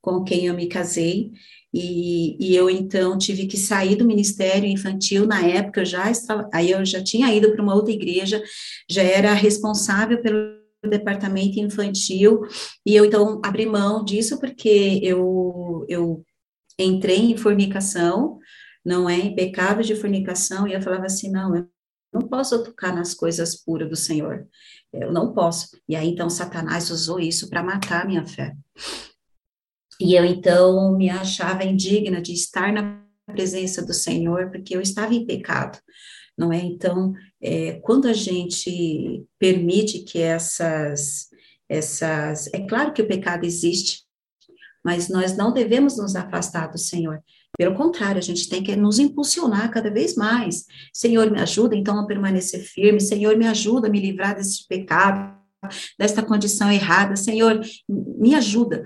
com 0.02 0.24
quem 0.24 0.48
eu 0.48 0.54
me 0.54 0.68
casei, 0.68 1.32
e, 1.74 2.36
e, 2.40 2.56
eu 2.56 2.70
então 2.70 3.18
tive 3.18 3.48
que 3.48 3.58
sair 3.58 3.96
do 3.96 4.06
ministério 4.06 4.68
infantil 4.68 5.26
na 5.26 5.46
época 5.46 5.82
eu 5.82 5.86
já 5.86 6.12
estava 6.12 6.50
aí 6.54 6.72
eu 6.72 6.86
já 6.86 7.02
tinha 7.02 7.34
ido 7.34 7.52
para 7.52 7.64
uma 7.64 7.74
outra 7.74 7.94
igreja 7.94 8.44
já 8.90 9.02
era 9.02 9.34
responsável 9.34 10.22
pelo 10.22 10.60
departamento 10.84 11.60
infantil 11.60 12.42
e 12.86 12.96
eu 12.96 13.06
então 13.06 13.40
abri 13.44 13.66
mão 13.66 14.04
disso 14.04 14.40
porque 14.40 15.00
eu 15.02 15.86
eu 15.88 16.26
entrei 16.78 17.32
em 17.32 17.38
fornicação 17.38 18.38
não 18.84 19.10
é 19.10 19.30
pecado 19.30 19.82
de 19.84 19.96
fornicação 19.96 20.68
e 20.68 20.74
eu 20.74 20.82
falava 20.82 21.06
assim 21.06 21.32
não 21.32 21.56
eu 21.56 21.68
não 22.14 22.28
posso 22.28 22.62
tocar 22.64 22.94
nas 22.94 23.14
coisas 23.14 23.56
puras 23.64 23.90
do 23.90 23.96
Senhor 23.96 24.46
eu 24.92 25.14
não 25.14 25.34
posso 25.34 25.70
e 25.88 25.96
aí 25.96 26.10
então 26.10 26.30
Satanás 26.30 26.90
usou 26.90 27.20
isso 27.20 27.50
para 27.50 27.64
matar 27.64 28.04
a 28.04 28.08
minha 28.08 28.26
fé 28.26 28.54
e 30.02 30.16
eu 30.16 30.26
então 30.26 30.98
me 30.98 31.10
achava 31.10 31.64
indigna 31.64 32.22
de 32.22 32.34
estar 32.34 32.74
na 32.74 33.02
presença 33.32 33.86
do 33.86 33.94
Senhor, 33.94 34.50
porque 34.50 34.76
eu 34.76 34.82
estava 34.82 35.14
em 35.14 35.26
pecado, 35.26 35.78
não 36.38 36.52
é? 36.52 36.58
Então, 36.58 37.14
é, 37.42 37.74
quando 37.84 38.08
a 38.08 38.14
gente 38.14 39.24
permite 39.40 40.00
que 40.00 40.20
essas, 40.20 41.28
essas. 41.70 42.48
É 42.54 42.60
claro 42.68 42.94
que 42.94 43.02
o 43.02 43.08
pecado 43.08 43.46
existe, 43.46 44.04
mas 44.84 45.08
nós 45.08 45.38
não 45.38 45.54
devemos 45.54 45.98
nos 45.98 46.16
afastar 46.16 46.68
do 46.68 46.78
Senhor. 46.78 47.22
Pelo 47.58 47.76
contrário, 47.76 48.18
a 48.18 48.24
gente 48.24 48.50
tem 48.50 48.64
que 48.64 48.76
nos 48.76 48.98
impulsionar 48.98 49.70
cada 49.72 49.92
vez 49.92 50.16
mais. 50.16 50.66
Senhor, 50.94 51.30
me 51.30 51.40
ajuda 51.40 51.76
então 51.76 52.00
a 52.00 52.08
permanecer 52.08 52.62
firme. 52.62 53.00
Senhor, 53.00 53.38
me 53.38 53.46
ajuda 53.46 53.88
a 53.88 53.92
me 53.92 54.00
livrar 54.00 54.36
desse 54.36 54.66
pecado, 54.68 55.38
desta 56.00 56.24
condição 56.24 56.72
errada. 56.72 57.16
Senhor, 57.16 57.62
me 57.88 58.34
ajuda. 58.34 58.86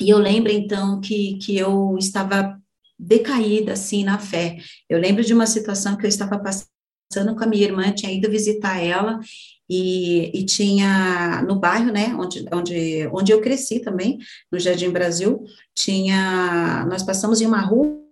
E 0.00 0.10
eu 0.10 0.18
lembro 0.18 0.52
então 0.52 1.00
que, 1.00 1.38
que 1.38 1.56
eu 1.56 1.96
estava 1.98 2.56
decaída 2.98 3.72
assim 3.72 4.04
na 4.04 4.18
fé. 4.18 4.56
Eu 4.88 4.98
lembro 4.98 5.22
de 5.22 5.34
uma 5.34 5.46
situação 5.46 5.96
que 5.96 6.06
eu 6.06 6.08
estava 6.08 6.38
passando 6.38 7.36
com 7.36 7.44
a 7.44 7.46
minha 7.46 7.64
irmã, 7.64 7.92
tinha 7.92 8.12
ido 8.12 8.30
visitar 8.30 8.78
ela 8.78 9.20
e, 9.68 10.30
e 10.38 10.44
tinha 10.44 11.42
no 11.46 11.56
bairro, 11.58 11.92
né, 11.92 12.14
onde, 12.18 12.46
onde, 12.52 13.08
onde 13.12 13.32
eu 13.32 13.40
cresci 13.40 13.80
também, 13.80 14.18
no 14.50 14.58
Jardim 14.58 14.90
Brasil, 14.90 15.44
tinha, 15.74 16.86
nós 16.88 17.02
passamos 17.02 17.40
em 17.40 17.46
uma 17.46 17.60
rua 17.60 18.06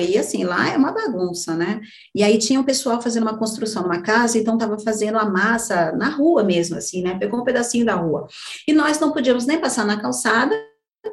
e 0.00 0.16
assim, 0.16 0.44
lá 0.44 0.68
é 0.68 0.76
uma 0.76 0.92
bagunça, 0.92 1.56
né? 1.56 1.80
E 2.14 2.22
aí 2.22 2.38
tinha 2.38 2.60
um 2.60 2.64
pessoal 2.64 3.02
fazendo 3.02 3.24
uma 3.24 3.36
construção 3.36 3.82
numa 3.82 4.00
casa, 4.00 4.38
então 4.38 4.54
estava 4.54 4.78
fazendo 4.78 5.18
a 5.18 5.28
massa 5.28 5.90
na 5.92 6.08
rua 6.08 6.44
mesmo, 6.44 6.76
assim, 6.76 7.02
né? 7.02 7.18
Pegou 7.18 7.40
um 7.40 7.44
pedacinho 7.44 7.84
da 7.84 7.96
rua. 7.96 8.28
E 8.66 8.72
nós 8.72 9.00
não 9.00 9.12
podíamos 9.12 9.44
nem 9.44 9.60
passar 9.60 9.84
na 9.84 10.00
calçada, 10.00 10.54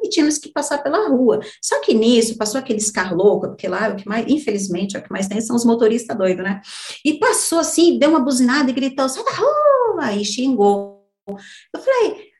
e 0.02 0.08
tínhamos 0.08 0.38
que 0.38 0.50
passar 0.50 0.82
pela 0.82 1.08
rua. 1.08 1.40
Só 1.62 1.80
que 1.80 1.94
nisso, 1.94 2.36
passou 2.36 2.58
aqueles 2.58 2.90
carros 2.90 3.16
loucos, 3.16 3.50
porque 3.50 3.68
lá 3.68 3.88
o 3.90 3.96
que 3.96 4.08
mais, 4.08 4.26
infelizmente, 4.28 4.96
o 4.96 5.02
que 5.02 5.10
mais 5.10 5.28
tem 5.28 5.40
são 5.40 5.56
os 5.56 5.64
motoristas 5.64 6.16
doidos, 6.16 6.44
né? 6.44 6.60
E 7.04 7.18
passou 7.18 7.58
assim, 7.58 7.98
deu 7.98 8.10
uma 8.10 8.20
buzinada 8.20 8.70
e 8.70 8.74
gritou, 8.74 9.08
sai 9.08 9.24
da 9.24 9.30
rua! 9.32 10.12
E 10.12 10.24
xingou. 10.24 11.06
Eu 11.26 11.80
falei, 11.80 12.30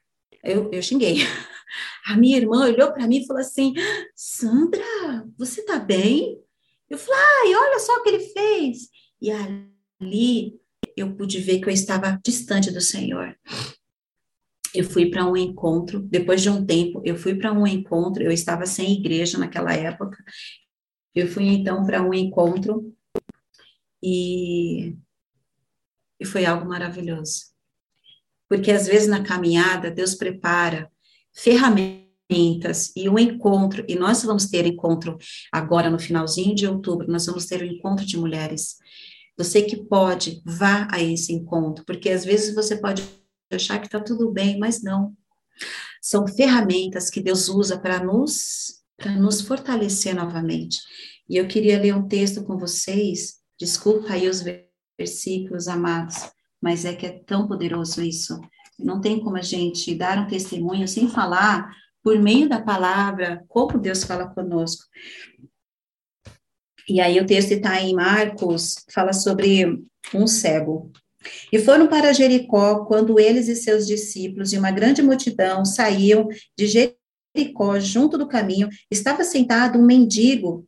eu, 0.42 0.70
eu 0.72 0.82
xinguei. 0.82 1.18
A 2.06 2.16
minha 2.16 2.36
irmã 2.36 2.66
olhou 2.66 2.92
para 2.92 3.06
mim 3.06 3.18
e 3.18 3.26
falou 3.26 3.40
assim, 3.40 3.72
Sandra, 4.14 4.84
você 5.36 5.62
tá 5.64 5.78
bem? 5.78 6.38
Eu 6.88 6.98
falei, 6.98 7.20
ai, 7.20 7.54
olha 7.54 7.78
só 7.80 7.94
o 7.94 8.02
que 8.02 8.08
ele 8.10 8.20
fez. 8.20 8.88
E 9.20 9.30
ali 9.30 10.54
eu 10.96 11.16
pude 11.16 11.40
ver 11.40 11.60
que 11.60 11.68
eu 11.68 11.72
estava 11.72 12.20
distante 12.22 12.70
do 12.70 12.80
Senhor 12.80 13.34
eu 14.74 14.84
fui 14.84 15.08
para 15.08 15.24
um 15.24 15.36
encontro, 15.36 16.00
depois 16.00 16.42
de 16.42 16.50
um 16.50 16.66
tempo, 16.66 17.00
eu 17.04 17.16
fui 17.16 17.36
para 17.36 17.52
um 17.52 17.64
encontro, 17.64 18.22
eu 18.22 18.32
estava 18.32 18.66
sem 18.66 18.92
igreja 18.92 19.38
naquela 19.38 19.72
época, 19.72 20.16
eu 21.14 21.28
fui 21.28 21.44
então 21.44 21.86
para 21.86 22.02
um 22.02 22.12
encontro 22.12 22.92
e, 24.02 24.96
e 26.18 26.24
foi 26.24 26.44
algo 26.44 26.68
maravilhoso. 26.68 27.44
Porque 28.48 28.72
às 28.72 28.86
vezes 28.86 29.08
na 29.08 29.22
caminhada, 29.22 29.90
Deus 29.90 30.16
prepara 30.16 30.90
ferramentas 31.32 32.92
e 32.96 33.08
um 33.08 33.18
encontro, 33.18 33.84
e 33.86 33.94
nós 33.94 34.24
vamos 34.24 34.46
ter 34.46 34.66
encontro 34.66 35.16
agora 35.52 35.88
no 35.88 36.00
finalzinho 36.00 36.54
de 36.54 36.66
outubro, 36.66 37.10
nós 37.10 37.26
vamos 37.26 37.46
ter 37.46 37.62
um 37.62 37.66
encontro 37.66 38.04
de 38.04 38.16
mulheres. 38.16 38.76
Você 39.36 39.62
que 39.62 39.76
pode, 39.76 40.42
vá 40.44 40.88
a 40.90 41.00
esse 41.00 41.32
encontro, 41.32 41.84
porque 41.84 42.10
às 42.10 42.24
vezes 42.24 42.54
você 42.54 42.76
pode 42.76 43.02
achar 43.56 43.78
que 43.78 43.86
está 43.86 44.00
tudo 44.00 44.30
bem, 44.30 44.58
mas 44.58 44.82
não. 44.82 45.14
São 46.00 46.26
ferramentas 46.26 47.10
que 47.10 47.20
Deus 47.20 47.48
usa 47.48 47.78
para 47.78 48.02
nos, 48.02 48.82
nos 49.18 49.40
fortalecer 49.40 50.14
novamente. 50.14 50.78
E 51.28 51.36
eu 51.36 51.48
queria 51.48 51.80
ler 51.80 51.94
um 51.94 52.06
texto 52.06 52.44
com 52.44 52.58
vocês, 52.58 53.36
desculpa 53.58 54.12
aí 54.12 54.28
os 54.28 54.44
versículos, 54.98 55.68
amados, 55.68 56.16
mas 56.60 56.84
é 56.84 56.94
que 56.94 57.06
é 57.06 57.18
tão 57.26 57.48
poderoso 57.48 58.02
isso. 58.02 58.38
Não 58.78 59.00
tem 59.00 59.20
como 59.20 59.36
a 59.36 59.42
gente 59.42 59.94
dar 59.94 60.18
um 60.18 60.26
testemunho 60.26 60.86
sem 60.86 61.08
falar, 61.08 61.70
por 62.02 62.18
meio 62.18 62.48
da 62.48 62.60
palavra, 62.60 63.42
como 63.48 63.78
Deus 63.78 64.04
fala 64.04 64.28
conosco. 64.28 64.84
E 66.86 67.00
aí 67.00 67.18
o 67.18 67.26
texto 67.26 67.52
está 67.52 67.80
em 67.80 67.94
Marcos, 67.94 68.74
fala 68.92 69.14
sobre 69.14 69.82
um 70.14 70.26
cego. 70.26 70.92
E 71.52 71.58
foram 71.58 71.86
para 71.86 72.12
Jericó 72.12 72.84
quando 72.84 73.18
eles 73.18 73.48
e 73.48 73.56
seus 73.56 73.86
discípulos 73.86 74.52
e 74.52 74.58
uma 74.58 74.70
grande 74.70 75.02
multidão 75.02 75.64
saíam 75.64 76.28
de 76.58 76.66
Jericó 76.66 77.78
junto 77.78 78.16
do 78.18 78.28
caminho. 78.28 78.68
Estava 78.90 79.24
sentado 79.24 79.78
um 79.78 79.84
mendigo 79.84 80.66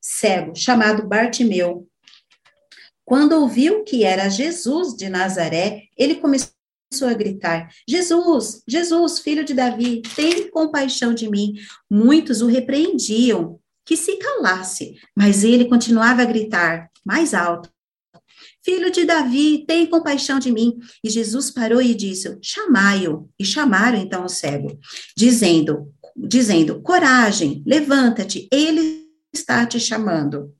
cego 0.00 0.54
chamado 0.54 1.06
Bartimeu. 1.06 1.86
Quando 3.04 3.32
ouviu 3.32 3.82
que 3.84 4.04
era 4.04 4.28
Jesus 4.28 4.94
de 4.94 5.08
Nazaré, 5.08 5.84
ele 5.96 6.16
começou 6.16 6.54
a 7.08 7.14
gritar: 7.14 7.68
Jesus, 7.88 8.62
Jesus, 8.66 9.18
filho 9.18 9.44
de 9.44 9.54
Davi, 9.54 10.02
tem 10.14 10.50
compaixão 10.50 11.12
de 11.12 11.28
mim. 11.28 11.54
Muitos 11.90 12.40
o 12.40 12.46
repreendiam 12.46 13.58
que 13.84 13.96
se 13.96 14.16
calasse, 14.16 14.94
mas 15.16 15.42
ele 15.42 15.68
continuava 15.68 16.22
a 16.22 16.24
gritar 16.24 16.88
mais 17.04 17.34
alto: 17.34 17.68
Filho 18.62 18.90
de 18.90 19.04
Davi, 19.04 19.64
tem 19.66 19.86
compaixão 19.86 20.38
de 20.38 20.52
mim. 20.52 20.78
E 21.02 21.08
Jesus 21.08 21.50
parou 21.50 21.80
e 21.80 21.94
disse: 21.94 22.38
Chamai-o. 22.42 23.28
E 23.38 23.44
chamaram 23.44 23.98
então 23.98 24.24
o 24.24 24.28
cego, 24.28 24.78
dizendo, 25.16 25.92
dizendo: 26.16 26.80
Coragem, 26.82 27.62
levanta-te, 27.66 28.48
ele 28.52 29.06
está 29.32 29.64
te 29.64 29.80
chamando. 29.80 30.54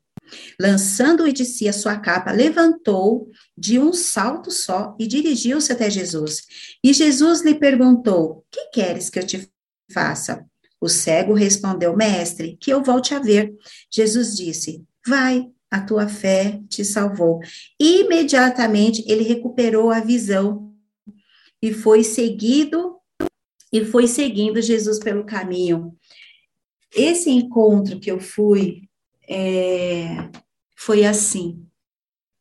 Lançando-o 0.61 1.33
de 1.33 1.45
si 1.45 1.69
a 1.69 1.73
sua 1.73 1.97
capa, 1.99 2.31
levantou 2.31 3.29
de 3.57 3.79
um 3.79 3.93
salto 3.93 4.51
só 4.51 4.97
e 4.99 5.07
dirigiu-se 5.07 5.73
até 5.73 5.91
Jesus. 5.91 6.43
E 6.83 6.93
Jesus 6.93 7.43
lhe 7.43 7.55
perguntou: 7.55 8.45
Que 8.51 8.71
queres 8.71 9.11
que 9.11 9.19
eu 9.19 9.27
te 9.27 9.49
faça? 9.93 10.45
O 10.81 10.89
cego 10.89 11.35
respondeu: 11.35 11.97
Mestre, 11.97 12.57
que 12.61 12.73
eu 12.73 12.83
volte 12.83 13.15
a 13.15 13.19
ver. 13.19 13.53
Jesus 13.93 14.37
disse: 14.37 14.83
Vai, 15.07 15.47
a 15.71 15.81
tua 15.81 16.09
fé 16.09 16.61
te 16.69 16.85
salvou. 16.85 17.41
Imediatamente 17.79 19.05
ele 19.07 19.23
recuperou 19.23 19.91
a 19.91 20.01
visão 20.01 20.75
e 21.63 21.73
foi 21.73 22.03
seguido 22.03 22.97
e 23.73 23.85
foi 23.85 24.07
seguindo 24.07 24.61
Jesus 24.61 24.99
pelo 24.99 25.25
caminho. 25.25 25.97
Esse 26.93 27.31
encontro 27.31 28.01
que 28.01 28.11
eu 28.11 28.19
fui 28.19 28.89
é, 29.29 30.29
foi 30.77 31.05
assim. 31.05 31.65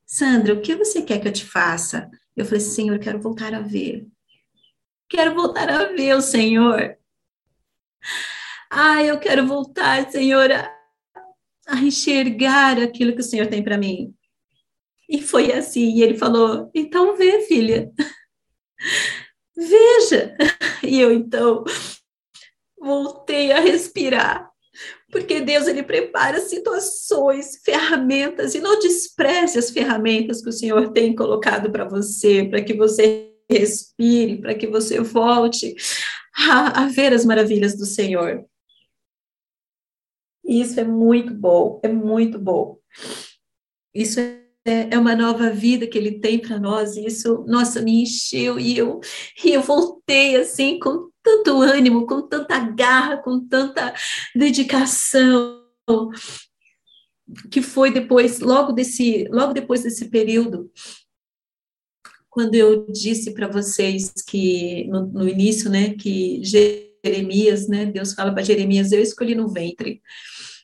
Sandra, 0.05 0.55
o 0.55 0.61
que 0.61 0.75
você 0.75 1.03
quer 1.03 1.19
que 1.19 1.27
eu 1.27 1.33
te 1.33 1.45
faça? 1.45 2.09
Eu 2.35 2.45
falei, 2.45 2.61
Senhor, 2.61 2.95
eu 2.95 2.99
quero 2.99 3.21
voltar 3.21 3.53
a 3.53 3.61
ver. 3.61 4.07
Quero 5.07 5.35
voltar 5.35 5.69
a 5.69 5.85
ver 5.93 6.15
o 6.15 6.21
Senhor. 6.21 6.97
Ah, 8.71 9.03
eu 9.03 9.19
quero 9.19 9.45
voltar, 9.45 10.09
Senhor, 10.09 10.49
a 11.69 11.77
enxergar 11.81 12.79
aquilo 12.79 13.13
que 13.13 13.21
o 13.21 13.23
Senhor 13.23 13.47
tem 13.47 13.63
para 13.63 13.77
mim. 13.77 14.13
E 15.09 15.21
foi 15.21 15.51
assim, 15.51 15.95
e 15.95 16.01
ele 16.01 16.17
falou: 16.17 16.69
"Então 16.73 17.15
vê, 17.15 17.41
filha. 17.41 17.91
Veja". 19.55 20.35
E 20.83 20.99
eu 20.99 21.11
então 21.11 21.63
voltei 22.79 23.51
a 23.51 23.59
respirar. 23.59 24.49
Porque 25.11 25.41
Deus 25.41 25.67
ele 25.67 25.83
prepara 25.83 26.39
situações, 26.39 27.59
ferramentas 27.63 28.53
e 28.53 28.59
não 28.59 28.79
despreze 28.79 29.57
as 29.57 29.71
ferramentas 29.71 30.41
que 30.41 30.49
o 30.49 30.53
Senhor 30.53 30.91
tem 30.91 31.15
colocado 31.15 31.71
para 31.71 31.85
você, 31.85 32.43
para 32.43 32.61
que 32.61 32.73
você 32.73 33.29
respire, 33.49 34.39
para 34.39 34.53
que 34.53 34.67
você 34.67 34.99
volte 34.99 35.75
a, 36.37 36.83
a 36.83 36.87
ver 36.87 37.11
as 37.11 37.25
maravilhas 37.25 37.75
do 37.75 37.85
Senhor. 37.85 38.45
E 40.49 40.61
isso 40.61 40.79
é 40.79 40.83
muito 40.83 41.31
bom, 41.31 41.79
é 41.83 41.87
muito 41.87 42.39
bom. 42.39 42.79
Isso 43.93 44.19
é, 44.19 44.41
é 44.65 44.97
uma 44.97 45.15
nova 45.15 45.51
vida 45.51 45.85
que 45.85 45.95
ele 45.95 46.19
tem 46.19 46.39
para 46.39 46.59
nós, 46.59 46.97
e 46.97 47.05
isso, 47.05 47.45
nossa, 47.47 47.83
me 47.83 48.01
encheu, 48.01 48.59
e 48.59 48.75
eu, 48.75 48.99
e 49.45 49.51
eu 49.53 49.61
voltei 49.61 50.37
assim 50.37 50.79
com 50.79 51.11
tanto 51.21 51.61
ânimo, 51.61 52.07
com 52.07 52.27
tanta 52.27 52.57
garra, 52.57 53.17
com 53.17 53.47
tanta 53.47 53.93
dedicação, 54.35 55.61
que 57.51 57.61
foi 57.61 57.91
depois, 57.91 58.39
logo 58.39 58.71
desse, 58.71 59.27
logo 59.29 59.53
depois 59.53 59.83
desse 59.83 60.09
período, 60.09 60.71
quando 62.27 62.55
eu 62.55 62.87
disse 62.91 63.35
para 63.35 63.47
vocês 63.47 64.11
que 64.27 64.87
no, 64.87 65.05
no, 65.05 65.29
início, 65.29 65.69
né, 65.69 65.93
que 65.93 66.41
Jeremias, 67.03 67.67
né, 67.67 67.85
Deus 67.85 68.13
fala 68.13 68.33
para 68.33 68.43
Jeremias, 68.43 68.91
eu 68.91 69.01
escolhi 69.01 69.35
no 69.35 69.47
ventre. 69.47 70.01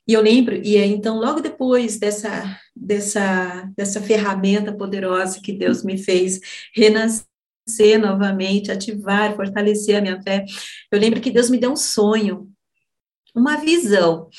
E 0.07 0.13
eu 0.13 0.21
lembro, 0.21 0.55
e 0.55 0.77
aí, 0.77 0.91
então, 0.91 1.19
logo 1.19 1.41
depois 1.41 1.97
dessa, 1.97 2.59
dessa, 2.75 3.67
dessa 3.75 3.99
ferramenta 3.99 4.71
poderosa 4.71 5.41
que 5.41 5.51
Deus 5.51 5.83
me 5.83 5.97
fez 5.97 6.39
renascer 6.75 7.99
novamente, 7.99 8.71
ativar, 8.71 9.35
fortalecer 9.35 9.95
a 9.95 10.01
minha 10.01 10.21
fé, 10.21 10.45
eu 10.91 10.99
lembro 10.99 11.19
que 11.19 11.31
Deus 11.31 11.49
me 11.49 11.57
deu 11.57 11.71
um 11.71 11.75
sonho, 11.75 12.47
uma 13.33 13.57
visão. 13.57 14.29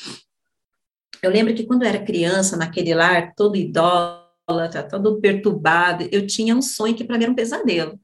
Eu 1.21 1.29
lembro 1.29 1.53
que 1.53 1.65
quando 1.65 1.83
eu 1.83 1.89
era 1.89 2.05
criança, 2.05 2.55
naquele 2.55 2.93
lar, 2.93 3.33
todo 3.35 3.57
idólatra, 3.57 4.83
todo 4.89 5.19
perturbado, 5.19 6.07
eu 6.11 6.25
tinha 6.25 6.55
um 6.55 6.61
sonho 6.61 6.95
que 6.95 7.03
para 7.03 7.17
mim 7.17 7.23
era 7.23 7.31
um 7.31 7.35
pesadelo. 7.35 7.99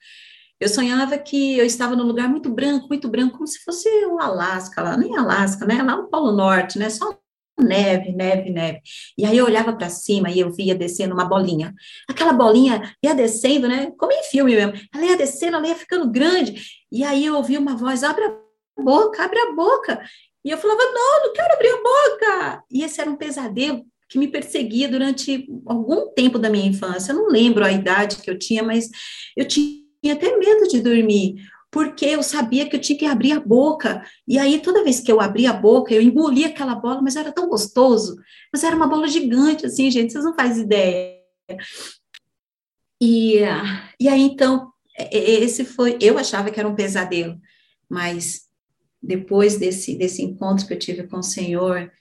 Eu 0.60 0.70
sonhava 0.70 1.18
que 1.18 1.58
eu 1.58 1.66
estava 1.66 1.96
num 1.96 2.06
lugar 2.06 2.30
muito 2.30 2.50
branco, 2.50 2.88
muito 2.88 3.10
branco, 3.10 3.34
como 3.34 3.48
se 3.48 3.64
fosse 3.64 3.88
o 4.06 4.20
Alasca 4.20 4.82
lá, 4.82 4.96
nem 4.96 5.18
Alasca, 5.18 5.66
né? 5.66 5.82
Lá 5.82 5.98
no 5.98 6.10
Polo 6.10 6.32
Norte, 6.32 6.80
né? 6.80 6.90
Só 6.90 7.18
neve, 7.60 8.12
neve, 8.12 8.50
neve. 8.50 8.82
E 9.18 9.26
aí 9.26 9.38
eu 9.38 9.46
olhava 9.46 9.74
para 9.74 9.90
cima 9.90 10.30
e 10.30 10.40
eu 10.40 10.52
via 10.52 10.74
descendo 10.74 11.14
uma 11.14 11.26
bolinha. 11.26 11.74
Aquela 12.10 12.34
bolinha 12.34 12.96
ia 13.04 13.14
descendo, 13.14 13.68
né? 13.68 13.92
Como 13.98 14.12
em 14.12 14.24
filme 14.24 14.56
mesmo. 14.56 14.74
Ela 14.94 15.06
ia 15.06 15.18
descendo, 15.18 15.58
ela 15.58 15.68
ia 15.68 15.76
ficando 15.76 16.10
grande. 16.10 16.62
E 16.92 17.04
aí 17.04 17.26
eu 17.26 17.36
ouvi 17.36 17.58
uma 17.58 17.76
voz: 17.76 18.04
abre 18.04 18.24
a 18.24 18.34
boca, 18.82 19.24
abre 19.24 19.40
a 19.40 19.52
boca. 19.54 20.02
E 20.44 20.50
eu 20.50 20.58
falava: 20.58 20.82
não, 20.94 21.28
não 21.28 21.34
quero 21.34 21.54
abrir 21.54 21.70
a 21.70 21.78
boca. 21.78 22.64
E 22.72 22.84
esse 22.84 23.00
era 23.00 23.10
um 23.10 23.16
pesadelo 23.16 23.86
que 24.10 24.20
me 24.20 24.28
perseguia 24.28 24.88
durante 24.88 25.48
algum 25.66 26.14
tempo 26.14 26.38
da 26.38 26.50
minha 26.50 26.68
infância. 26.68 27.12
Eu 27.12 27.18
não 27.18 27.28
lembro 27.28 27.66
a 27.66 27.72
idade 27.72 28.18
que 28.18 28.30
eu 28.30 28.38
tinha, 28.38 28.62
mas 28.62 28.90
eu 29.36 29.48
tinha 29.48 29.83
até 30.12 30.38
medo 30.38 30.68
de 30.68 30.82
dormir, 30.82 31.36
porque 31.72 32.06
eu 32.06 32.22
sabia 32.22 32.70
que 32.70 32.76
eu 32.76 32.80
tinha 32.80 32.98
que 32.98 33.06
abrir 33.06 33.32
a 33.32 33.40
boca. 33.40 34.06
E 34.28 34.38
aí, 34.38 34.62
toda 34.62 34.84
vez 34.84 35.00
que 35.00 35.12
eu 35.12 35.20
abria 35.20 35.50
a 35.50 35.54
boca, 35.54 35.94
eu 35.94 36.02
engolia 36.02 36.48
aquela 36.48 36.76
bola, 36.76 37.02
mas 37.02 37.16
era 37.16 37.32
tão 37.32 37.50
gostoso. 37.50 38.16
Mas 38.52 38.64
era 38.64 38.76
uma 38.76 38.88
bola 38.88 39.08
gigante, 39.08 39.66
assim, 39.66 39.90
gente, 39.90 40.12
vocês 40.12 40.24
não 40.24 40.36
fazem 40.36 40.66
ideia. 40.66 41.20
E, 43.02 43.40
e 44.00 44.08
aí, 44.08 44.22
então, 44.22 44.72
esse 45.12 45.66
foi. 45.66 45.98
Eu 46.00 46.18
achava 46.18 46.52
que 46.52 46.60
era 46.60 46.70
um 46.70 46.76
pesadelo, 46.76 47.40
mas 47.90 48.48
depois 49.02 49.58
desse, 49.58 49.98
desse 49.98 50.22
encontro 50.22 50.68
que 50.68 50.74
eu 50.74 50.80
tive 50.80 51.08
com 51.08 51.18
o 51.18 51.24
Senhor, 51.24 51.92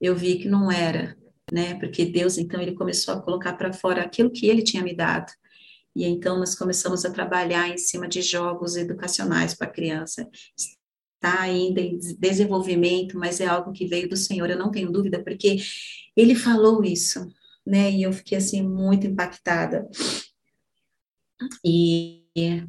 eu 0.00 0.14
vi 0.14 0.38
que 0.38 0.48
não 0.48 0.70
era, 0.70 1.16
né? 1.50 1.74
Porque 1.76 2.04
Deus, 2.04 2.38
então, 2.38 2.60
ele 2.60 2.74
começou 2.74 3.14
a 3.14 3.22
colocar 3.22 3.54
para 3.54 3.72
fora 3.72 4.02
aquilo 4.02 4.30
que 4.30 4.46
ele 4.46 4.62
tinha 4.62 4.82
me 4.82 4.94
dado. 4.94 5.32
E 5.98 6.04
então 6.04 6.38
nós 6.38 6.54
começamos 6.54 7.04
a 7.04 7.10
trabalhar 7.10 7.68
em 7.68 7.76
cima 7.76 8.06
de 8.06 8.22
jogos 8.22 8.76
educacionais 8.76 9.52
para 9.52 9.66
a 9.66 9.72
criança. 9.72 10.28
Está 10.56 11.40
ainda 11.40 11.80
em 11.80 11.98
desenvolvimento, 12.16 13.18
mas 13.18 13.40
é 13.40 13.46
algo 13.46 13.72
que 13.72 13.84
veio 13.84 14.08
do 14.08 14.16
Senhor, 14.16 14.48
eu 14.48 14.56
não 14.56 14.70
tenho 14.70 14.92
dúvida, 14.92 15.20
porque 15.24 15.56
ele 16.16 16.36
falou 16.36 16.84
isso, 16.84 17.26
né? 17.66 17.90
E 17.90 18.04
eu 18.04 18.12
fiquei 18.12 18.38
assim 18.38 18.62
muito 18.62 19.08
impactada. 19.08 19.88
E 21.66 22.22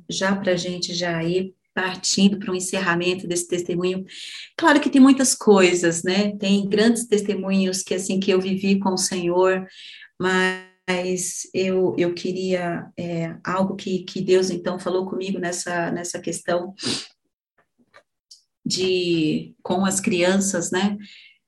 já 0.10 0.36
para 0.36 0.54
a 0.54 0.58
gente 0.58 0.92
já 0.96 1.24
ir 1.24 1.54
partindo 1.72 2.40
para 2.40 2.52
um 2.52 2.56
encerramento 2.56 3.28
desse 3.28 3.48
testemunho, 3.48 4.04
claro 4.58 4.82
que 4.82 4.90
tem 4.90 5.00
muitas 5.00 5.36
coisas, 5.36 6.02
né? 6.02 6.36
Tem 6.38 6.68
grandes 6.68 7.06
testemunhos 7.06 7.84
que 7.84 7.94
assim 7.94 8.20
que 8.20 8.32
eu 8.32 8.42
vivi 8.42 8.80
com 8.80 8.96
o 8.96 8.98
Senhor, 8.98 9.68
mas 10.20 10.69
mas 10.90 11.48
eu, 11.54 11.94
eu 12.00 12.16
queria 12.16 12.92
é, 12.98 13.38
algo 13.44 13.76
que, 13.76 14.00
que 14.06 14.20
Deus 14.22 14.50
então 14.50 14.80
falou 14.80 15.08
comigo 15.08 15.38
nessa, 15.38 15.92
nessa 15.92 16.20
questão 16.20 16.74
de 18.66 19.54
com 19.62 19.86
as 19.86 20.00
crianças, 20.00 20.72
né? 20.72 20.98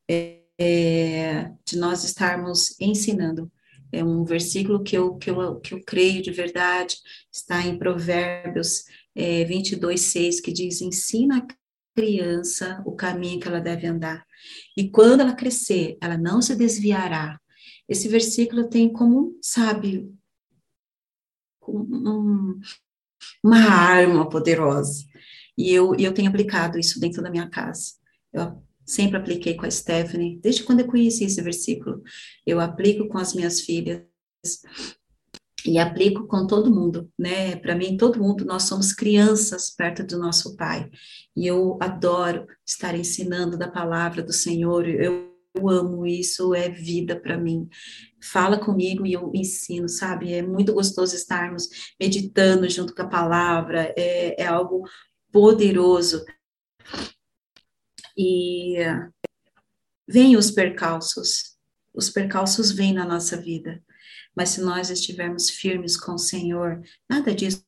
É, 0.07 0.41
é, 0.59 1.51
de 1.65 1.75
nós 1.75 2.03
estarmos 2.03 2.79
ensinando. 2.79 3.51
É 3.91 4.03
um 4.03 4.23
versículo 4.23 4.83
que 4.83 4.95
eu, 4.95 5.15
que 5.15 5.31
eu, 5.31 5.59
que 5.59 5.73
eu 5.73 5.83
creio 5.83 6.21
de 6.21 6.29
verdade, 6.29 6.97
está 7.33 7.65
em 7.65 7.79
Provérbios 7.79 8.83
é, 9.15 9.43
22, 9.43 10.01
6, 10.01 10.39
que 10.39 10.53
diz: 10.53 10.81
ensina 10.81 11.39
a 11.39 11.47
criança 11.99 12.83
o 12.85 12.95
caminho 12.95 13.39
que 13.39 13.47
ela 13.47 13.59
deve 13.59 13.87
andar, 13.87 14.23
e 14.77 14.87
quando 14.87 15.21
ela 15.21 15.33
crescer, 15.33 15.97
ela 15.99 16.15
não 16.15 16.43
se 16.43 16.55
desviará 16.55 17.40
esse 17.91 18.07
versículo 18.07 18.69
tem 18.69 18.89
como, 18.89 19.37
sabe, 19.41 20.09
um, 21.67 22.57
uma 23.43 23.57
arma 23.57 24.29
poderosa. 24.29 25.03
E 25.57 25.69
eu, 25.73 25.93
eu 25.95 26.13
tenho 26.13 26.29
aplicado 26.29 26.79
isso 26.79 27.01
dentro 27.01 27.21
da 27.21 27.29
minha 27.29 27.49
casa. 27.49 27.95
Eu 28.31 28.63
sempre 28.85 29.17
apliquei 29.17 29.55
com 29.55 29.65
a 29.65 29.71
Stephanie, 29.71 30.39
desde 30.41 30.63
quando 30.63 30.79
eu 30.79 30.87
conheci 30.87 31.25
esse 31.25 31.41
versículo. 31.41 32.01
Eu 32.47 32.61
aplico 32.61 33.09
com 33.09 33.17
as 33.17 33.33
minhas 33.33 33.59
filhas 33.59 34.05
e 35.65 35.77
aplico 35.77 36.25
com 36.27 36.47
todo 36.47 36.73
mundo, 36.73 37.11
né? 37.19 37.57
Para 37.57 37.75
mim, 37.75 37.97
todo 37.97 38.23
mundo, 38.23 38.45
nós 38.45 38.63
somos 38.63 38.93
crianças 38.93 39.69
perto 39.69 40.01
do 40.01 40.17
nosso 40.17 40.55
Pai. 40.55 40.89
E 41.35 41.45
eu 41.45 41.77
adoro 41.81 42.47
estar 42.65 42.95
ensinando 42.95 43.57
da 43.57 43.69
palavra 43.69 44.23
do 44.23 44.31
Senhor. 44.31 44.87
Eu 44.87 45.30
eu 45.53 45.69
amo 45.69 46.05
isso, 46.05 46.53
é 46.53 46.69
vida 46.69 47.19
para 47.19 47.37
mim. 47.37 47.69
Fala 48.21 48.57
comigo 48.59 49.05
e 49.05 49.13
eu 49.13 49.31
ensino, 49.33 49.89
sabe? 49.89 50.33
É 50.33 50.41
muito 50.41 50.73
gostoso 50.73 51.15
estarmos 51.15 51.67
meditando 51.99 52.69
junto 52.69 52.95
com 52.95 53.01
a 53.01 53.07
palavra, 53.07 53.93
é, 53.97 54.41
é 54.41 54.45
algo 54.45 54.87
poderoso. 55.31 56.23
E 58.17 58.77
vêm 60.07 60.37
os 60.37 60.51
percalços, 60.51 61.57
os 61.93 62.09
percalços 62.09 62.71
vêm 62.71 62.93
na 62.93 63.05
nossa 63.05 63.37
vida, 63.37 63.81
mas 64.35 64.49
se 64.49 64.61
nós 64.61 64.89
estivermos 64.89 65.49
firmes 65.49 65.97
com 65.97 66.13
o 66.13 66.19
Senhor, 66.19 66.81
nada 67.09 67.33
disso 67.33 67.63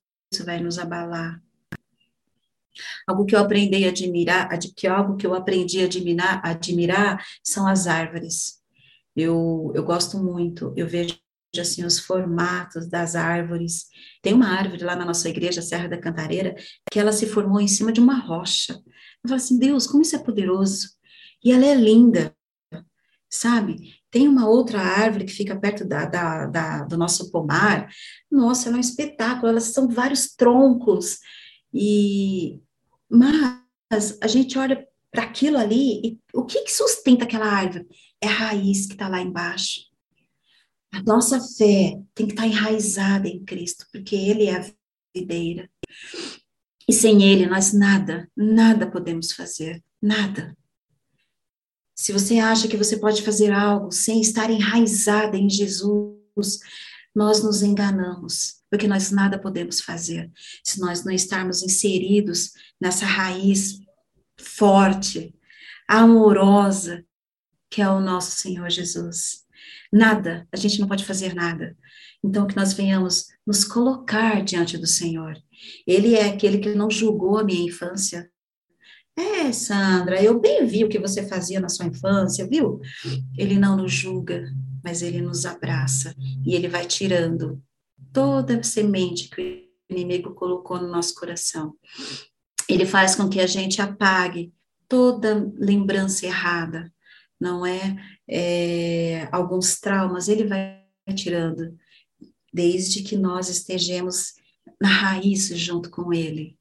vai 0.45 0.59
nos 0.59 0.77
abalar, 0.79 1.41
Algo 3.07 3.25
que 3.25 3.35
eu 3.35 3.39
aprendi 3.39 3.85
a 3.85 3.89
admirar, 3.89 4.49
que 4.75 4.87
algo 4.87 5.15
que 5.17 5.25
eu 5.27 5.33
aprendi 5.33 5.81
a 5.81 5.85
admirar, 5.85 6.41
admirar 6.43 7.25
são 7.43 7.67
as 7.67 7.87
árvores. 7.87 8.61
Eu, 9.15 9.71
eu 9.75 9.83
gosto 9.83 10.17
muito, 10.17 10.73
eu 10.75 10.87
vejo 10.87 11.19
assim 11.59 11.85
os 11.85 11.99
formatos 11.99 12.87
das 12.87 13.15
árvores. 13.15 13.85
Tem 14.21 14.33
uma 14.33 14.47
árvore 14.47 14.83
lá 14.83 14.95
na 14.95 15.05
nossa 15.05 15.29
igreja, 15.29 15.61
Serra 15.61 15.87
da 15.87 15.99
Cantareira, 15.99 16.55
que 16.91 16.99
ela 16.99 17.11
se 17.11 17.27
formou 17.27 17.61
em 17.61 17.67
cima 17.67 17.91
de 17.91 17.99
uma 17.99 18.17
rocha. 18.17 18.73
Eu 18.73 19.29
falo 19.29 19.35
assim, 19.35 19.59
Deus, 19.59 19.85
como 19.85 20.01
isso 20.01 20.15
é 20.15 20.19
poderoso. 20.19 20.89
E 21.43 21.51
ela 21.51 21.65
é 21.65 21.75
linda, 21.75 22.33
sabe? 23.29 23.93
Tem 24.09 24.27
uma 24.27 24.47
outra 24.47 24.79
árvore 24.79 25.25
que 25.25 25.33
fica 25.33 25.59
perto 25.59 25.85
da, 25.85 26.05
da, 26.05 26.45
da, 26.47 26.83
do 26.83 26.97
nosso 26.97 27.31
pomar. 27.31 27.89
Nossa, 28.31 28.69
ela 28.69 28.77
é 28.77 28.79
um 28.79 28.81
espetáculo, 28.81 29.47
elas 29.47 29.65
são 29.65 29.87
vários 29.89 30.35
troncos. 30.35 31.17
E 31.73 32.61
mas 33.13 34.17
a 34.21 34.27
gente 34.27 34.57
olha 34.57 34.87
para 35.11 35.23
aquilo 35.23 35.57
ali 35.57 36.01
e 36.03 36.19
o 36.33 36.43
que, 36.43 36.63
que 36.63 36.71
sustenta 36.71 37.25
aquela 37.25 37.45
árvore? 37.45 37.87
É 38.19 38.27
a 38.27 38.31
raiz 38.31 38.87
que 38.87 38.93
está 38.93 39.07
lá 39.07 39.21
embaixo. 39.21 39.81
A 40.91 41.01
nossa 41.03 41.39
fé 41.39 41.99
tem 42.15 42.25
que 42.25 42.33
estar 42.33 42.43
tá 42.43 42.47
enraizada 42.47 43.27
em 43.27 43.45
Cristo, 43.45 43.85
porque 43.91 44.15
Ele 44.15 44.45
é 44.45 44.55
a 44.57 44.71
videira. 45.15 45.69
E 46.87 46.93
sem 46.93 47.23
Ele, 47.23 47.45
nós 47.45 47.71
nada, 47.71 48.29
nada 48.35 48.89
podemos 48.89 49.31
fazer, 49.31 49.83
nada. 50.01 50.57
Se 51.95 52.11
você 52.11 52.39
acha 52.39 52.67
que 52.67 52.77
você 52.77 52.97
pode 52.97 53.21
fazer 53.21 53.51
algo 53.51 53.91
sem 53.91 54.21
estar 54.21 54.49
enraizada 54.49 55.37
em 55.37 55.49
Jesus, 55.49 56.59
nós 57.15 57.43
nos 57.43 57.61
enganamos 57.61 58.62
porque 58.73 58.87
nós 58.87 59.11
nada 59.11 59.37
podemos 59.37 59.81
fazer 59.81 60.31
se 60.63 60.79
nós 60.79 61.05
não 61.05 61.13
estarmos 61.13 61.61
inseridos 61.61 62.53
nessa 62.81 63.05
raiz 63.05 63.77
forte, 64.35 65.31
amorosa, 65.87 67.05
que 67.69 67.83
é 67.83 67.87
o 67.87 67.99
nosso 67.99 68.31
Senhor 68.31 68.67
Jesus. 68.71 69.43
Nada, 69.91 70.47
a 70.51 70.57
gente 70.57 70.79
não 70.81 70.87
pode 70.87 71.05
fazer 71.05 71.35
nada. 71.35 71.77
Então, 72.23 72.47
que 72.47 72.55
nós 72.55 72.73
venhamos 72.73 73.27
nos 73.45 73.63
colocar 73.63 74.43
diante 74.43 74.75
do 74.75 74.87
Senhor. 74.87 75.37
Ele 75.85 76.15
é 76.15 76.29
aquele 76.29 76.57
que 76.57 76.73
não 76.73 76.89
julgou 76.89 77.37
a 77.37 77.43
minha 77.43 77.67
infância. 77.67 78.27
É, 79.15 79.51
Sandra, 79.51 80.19
eu 80.19 80.39
bem 80.39 80.65
vi 80.65 80.83
o 80.83 80.89
que 80.89 80.97
você 80.97 81.27
fazia 81.27 81.59
na 81.59 81.69
sua 81.69 81.85
infância, 81.85 82.47
viu? 82.47 82.81
Ele 83.37 83.55
não 83.55 83.77
nos 83.77 83.93
julga, 83.93 84.51
mas 84.83 85.03
ele 85.03 85.21
nos 85.21 85.45
abraça 85.45 86.15
e 86.43 86.55
ele 86.55 86.67
vai 86.67 86.87
tirando 86.87 87.61
toda 88.13 88.61
semente 88.63 89.29
que 89.29 89.67
o 89.89 89.93
inimigo 89.93 90.33
colocou 90.33 90.79
no 90.79 90.87
nosso 90.87 91.15
coração. 91.15 91.75
ele 92.69 92.85
faz 92.85 93.15
com 93.15 93.27
que 93.27 93.41
a 93.41 93.47
gente 93.47 93.81
apague 93.81 94.53
toda 94.87 95.51
lembrança 95.57 96.25
errada, 96.25 96.93
não 97.39 97.65
é? 97.65 97.95
é 98.27 99.27
alguns 99.31 99.79
traumas, 99.79 100.27
ele 100.29 100.45
vai 100.45 100.81
tirando, 101.15 101.75
desde 102.53 103.03
que 103.03 103.17
nós 103.17 103.49
estejamos 103.49 104.33
na 104.79 104.87
raiz 104.87 105.47
junto 105.49 105.89
com 105.89 106.13
ele. 106.13 106.57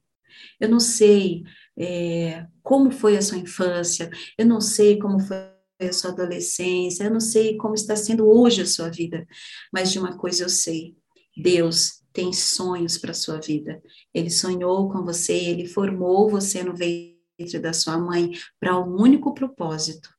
Eu 0.59 0.67
não 0.69 0.79
sei 0.79 1.43
é, 1.77 2.45
como 2.61 2.91
foi 2.91 3.17
a 3.17 3.21
sua 3.21 3.37
infância, 3.37 4.09
eu 4.37 4.45
não 4.45 4.59
sei 4.59 4.97
como 4.97 5.19
foi 5.19 5.37
a 5.79 5.93
sua 5.93 6.11
adolescência, 6.11 7.03
eu 7.03 7.11
não 7.11 7.19
sei 7.19 7.57
como 7.57 7.75
está 7.75 7.95
sendo 7.95 8.27
hoje 8.27 8.61
a 8.61 8.65
sua 8.65 8.89
vida, 8.89 9.25
mas 9.71 9.91
de 9.91 9.99
uma 9.99 10.17
coisa 10.17 10.43
eu 10.43 10.49
sei: 10.49 10.95
Deus 11.35 12.03
tem 12.11 12.31
sonhos 12.31 12.97
para 12.97 13.11
a 13.11 13.15
sua 13.15 13.39
vida. 13.39 13.81
Ele 14.13 14.29
sonhou 14.29 14.91
com 14.91 15.03
você, 15.03 15.33
ele 15.33 15.67
formou 15.67 16.29
você 16.29 16.63
no 16.63 16.75
ventre 16.75 17.59
da 17.59 17.73
sua 17.73 17.97
mãe 17.97 18.31
para 18.59 18.79
um 18.79 18.95
único 19.01 19.33
propósito: 19.33 20.09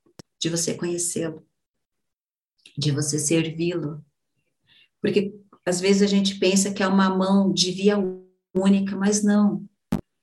de 0.41 0.49
você 0.49 0.75
conhecê-lo, 0.75 1.47
de 2.77 2.91
você 2.91 3.19
servi-lo. 3.19 4.05
Porque 5.01 5.35
às 5.65 5.81
vezes 5.81 6.03
a 6.03 6.07
gente 6.07 6.39
pensa 6.39 6.73
que 6.73 6.83
é 6.83 6.87
uma 6.87 7.09
mão 7.09 7.53
de 7.53 7.71
via 7.71 7.97
única, 8.55 8.97
mas 8.97 9.23
não. 9.23 9.65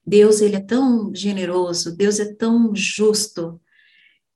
Deus, 0.06 0.42
ele 0.42 0.56
é 0.56 0.62
tão 0.62 1.14
generoso, 1.14 1.96
Deus 1.96 2.20
é 2.20 2.34
tão 2.34 2.76
justo, 2.76 3.62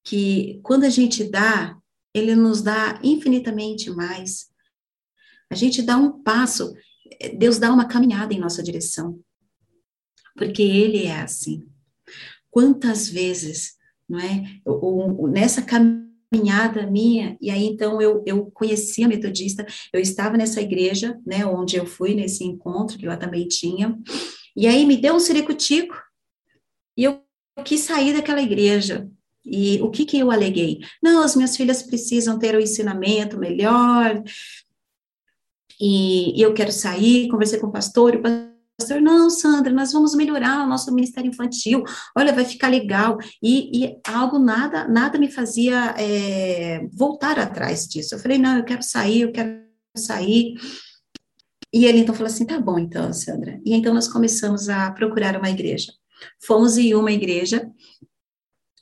que 0.03 0.59
quando 0.63 0.83
a 0.83 0.89
gente 0.89 1.23
dá, 1.23 1.77
ele 2.13 2.35
nos 2.35 2.61
dá 2.61 2.99
infinitamente 3.03 3.89
mais. 3.89 4.47
A 5.49 5.55
gente 5.55 5.81
dá 5.81 5.97
um 5.97 6.23
passo, 6.23 6.73
Deus 7.37 7.57
dá 7.57 7.71
uma 7.71 7.87
caminhada 7.87 8.33
em 8.33 8.39
nossa 8.39 8.63
direção, 8.63 9.19
porque 10.35 10.61
ele 10.61 11.05
é 11.05 11.21
assim. 11.21 11.67
Quantas 12.49 13.09
vezes, 13.09 13.75
não 14.07 14.19
é? 14.19 14.43
nessa 15.29 15.61
caminhada 15.61 16.85
minha, 16.87 17.37
e 17.41 17.49
aí 17.49 17.65
então 17.65 18.01
eu, 18.01 18.23
eu 18.25 18.51
conheci 18.51 19.03
a 19.03 19.07
metodista, 19.07 19.65
eu 19.93 19.99
estava 19.99 20.37
nessa 20.37 20.61
igreja, 20.61 21.19
né, 21.25 21.45
onde 21.45 21.75
eu 21.75 21.85
fui 21.85 22.13
nesse 22.13 22.43
encontro, 22.43 22.97
que 22.97 23.05
lá 23.05 23.17
também 23.17 23.47
tinha, 23.47 23.97
e 24.55 24.67
aí 24.67 24.85
me 24.85 24.97
deu 24.97 25.15
um 25.15 25.19
ciricutico, 25.19 25.95
e 26.97 27.03
eu 27.03 27.21
quis 27.63 27.81
sair 27.81 28.13
daquela 28.13 28.41
igreja. 28.41 29.09
E 29.45 29.79
o 29.81 29.91
que 29.91 30.05
que 30.05 30.17
eu 30.17 30.31
aleguei? 30.31 30.79
Não, 31.03 31.21
as 31.21 31.35
minhas 31.35 31.55
filhas 31.55 31.83
precisam 31.83 32.39
ter 32.39 32.55
o 32.55 32.57
um 32.57 32.61
ensinamento 32.61 33.37
melhor, 33.37 34.23
e, 35.79 36.37
e, 36.37 36.41
eu 36.41 36.53
quero 36.53 36.71
sair, 36.71 37.27
conversei 37.29 37.59
com 37.59 37.67
o 37.67 37.71
pastor, 37.71 38.15
e 38.15 38.17
o 38.17 38.21
pastor, 38.21 39.01
não, 39.01 39.29
Sandra, 39.29 39.73
nós 39.73 39.91
vamos 39.91 40.15
melhorar 40.15 40.63
o 40.63 40.69
nosso 40.69 40.93
ministério 40.93 41.29
infantil, 41.29 41.83
olha, 42.17 42.33
vai 42.33 42.45
ficar 42.45 42.67
legal, 42.67 43.17
e, 43.41 43.85
e 43.85 43.97
algo, 44.07 44.37
nada, 44.39 44.87
nada 44.87 45.17
me 45.17 45.31
fazia 45.31 45.95
é, 45.97 46.87
voltar 46.93 47.39
atrás 47.39 47.87
disso, 47.87 48.15
eu 48.15 48.19
falei, 48.19 48.37
não, 48.37 48.57
eu 48.57 48.63
quero 48.63 48.83
sair, 48.83 49.21
eu 49.21 49.31
quero 49.31 49.63
sair, 49.95 50.55
e 51.75 51.85
ele 51.85 51.99
então 51.99 52.15
falou 52.15 52.27
assim: 52.27 52.45
tá 52.45 52.57
bom, 52.57 52.79
então, 52.79 53.11
Sandra. 53.11 53.59
E 53.65 53.73
então 53.73 53.93
nós 53.93 54.07
começamos 54.07 54.69
a 54.69 54.89
procurar 54.91 55.35
uma 55.35 55.49
igreja. 55.49 55.91
Fomos 56.39 56.77
em 56.77 56.95
uma 56.95 57.11
igreja, 57.11 57.69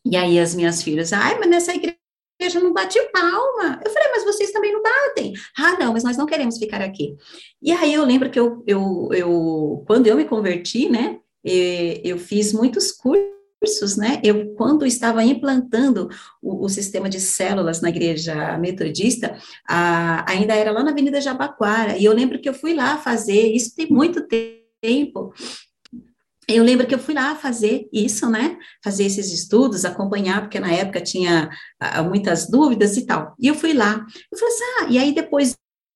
e 0.06 0.16
aí 0.16 0.40
as 0.40 0.54
minhas 0.54 0.84
filhas, 0.84 1.12
ai, 1.12 1.40
mas 1.40 1.50
nessa 1.50 1.74
igreja 1.74 2.03
não 2.62 2.74
bate 2.74 3.00
palma. 3.12 3.80
Eu 3.84 3.92
falei, 3.92 4.10
mas 4.12 4.24
vocês 4.24 4.52
também 4.52 4.74
não 4.74 4.82
batem. 4.82 5.34
Ah, 5.58 5.78
não, 5.80 5.94
mas 5.94 6.04
nós 6.04 6.18
não 6.18 6.26
queremos 6.26 6.58
ficar 6.58 6.82
aqui. 6.82 7.16
E 7.62 7.72
aí 7.72 7.94
eu 7.94 8.04
lembro 8.04 8.30
que 8.30 8.40
eu, 8.40 8.64
eu, 8.68 9.10
eu 9.12 9.84
quando 9.88 10.08
eu 10.08 10.16
me 10.16 10.26
converti, 10.26 10.90
né, 10.90 11.20
eu 11.44 12.18
fiz 12.18 12.54
muitos 12.54 12.92
cursos 12.92 13.34
cursos, 13.64 13.96
né? 13.96 14.20
Eu, 14.22 14.54
quando 14.56 14.86
estava 14.86 15.24
implantando 15.24 16.10
o, 16.42 16.66
o 16.66 16.70
sistema 16.70 17.10
de 17.10 17.22
células 17.22 17.80
na 17.80 17.90
igreja 17.90 18.58
metodista, 18.58 19.38
a, 19.68 20.30
ainda 20.30 20.54
era 20.54 20.72
lá 20.72 20.84
na 20.84 20.92
Avenida 20.92 21.22
Jabaquara, 21.22 21.98
e 21.98 22.04
eu 22.04 22.14
lembro 22.14 22.40
que 22.40 22.50
eu 22.50 22.54
fui 22.54 22.74
lá 22.74 22.98
fazer, 22.98 23.54
isso 23.54 23.74
tem 23.74 23.88
muito 23.90 24.28
tempo, 24.82 25.34
eu 26.48 26.64
lembro 26.64 26.86
que 26.86 26.94
eu 26.94 27.00
fui 27.00 27.14
lá 27.14 27.36
fazer 27.36 27.88
isso, 27.92 28.30
né? 28.30 28.58
Fazer 28.84 29.06
esses 29.06 29.32
estudos, 29.32 29.86
acompanhar, 29.86 30.42
porque 30.42 30.60
na 30.60 30.72
época 30.72 31.02
tinha 31.02 31.50
uh, 31.82 32.04
muitas 32.04 32.50
dúvidas 32.50 32.98
e 32.98 33.06
tal. 33.06 33.34
E 33.40 33.48
eu 33.48 33.56
fui 33.56 33.74
lá. 33.74 34.06
Eu 34.32 34.38
falei 34.38 34.54
assim, 34.54 34.64
ah, 34.80 34.88
e 34.90 34.98
aí 34.98 35.14
depois 35.14 35.56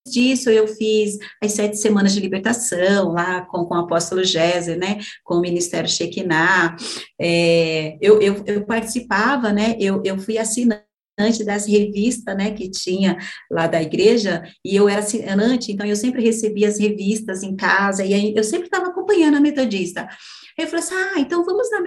disso, 0.09 0.49
eu 0.49 0.67
fiz 0.67 1.17
as 1.43 1.51
sete 1.51 1.77
semanas 1.77 2.13
de 2.13 2.19
libertação 2.19 3.11
lá 3.11 3.41
com, 3.41 3.65
com 3.65 3.75
o 3.75 3.79
apóstolo 3.79 4.23
Géser, 4.23 4.77
né, 4.77 4.99
com 5.23 5.35
o 5.35 5.41
Ministério 5.41 5.89
Shekinah, 5.89 6.75
é, 7.19 7.97
eu, 8.01 8.21
eu, 8.21 8.43
eu, 8.45 8.65
participava, 8.65 9.51
né, 9.51 9.75
eu, 9.79 10.01
eu 10.05 10.17
fui 10.17 10.37
assinante 10.37 10.87
das 11.45 11.65
revistas, 11.65 12.38
né, 12.38 12.51
que 12.51 12.70
tinha 12.70 13.18
lá 13.49 13.65
da 13.65 13.82
igreja, 13.82 14.43
e 14.63 14.76
eu 14.76 14.88
era 14.88 14.99
assinante, 14.99 15.72
então 15.72 15.86
eu 15.86 15.95
sempre 15.95 16.22
recebia 16.22 16.68
as 16.68 16.80
revistas 16.80 17.41
em 17.41 17.55
casa, 17.55 18.05
e 18.05 18.13
aí 18.13 18.34
eu 18.36 18.43
sempre 18.43 18.68
estava 18.68 18.88
acompanhando 18.88 19.38
a 19.38 19.41
metodista. 19.41 20.07
Eu 20.57 20.68
falei 20.68 20.84
assim, 20.84 20.95
ah, 20.95 21.20
então 21.20 21.43
vamos 21.43 21.70
na 21.72 21.82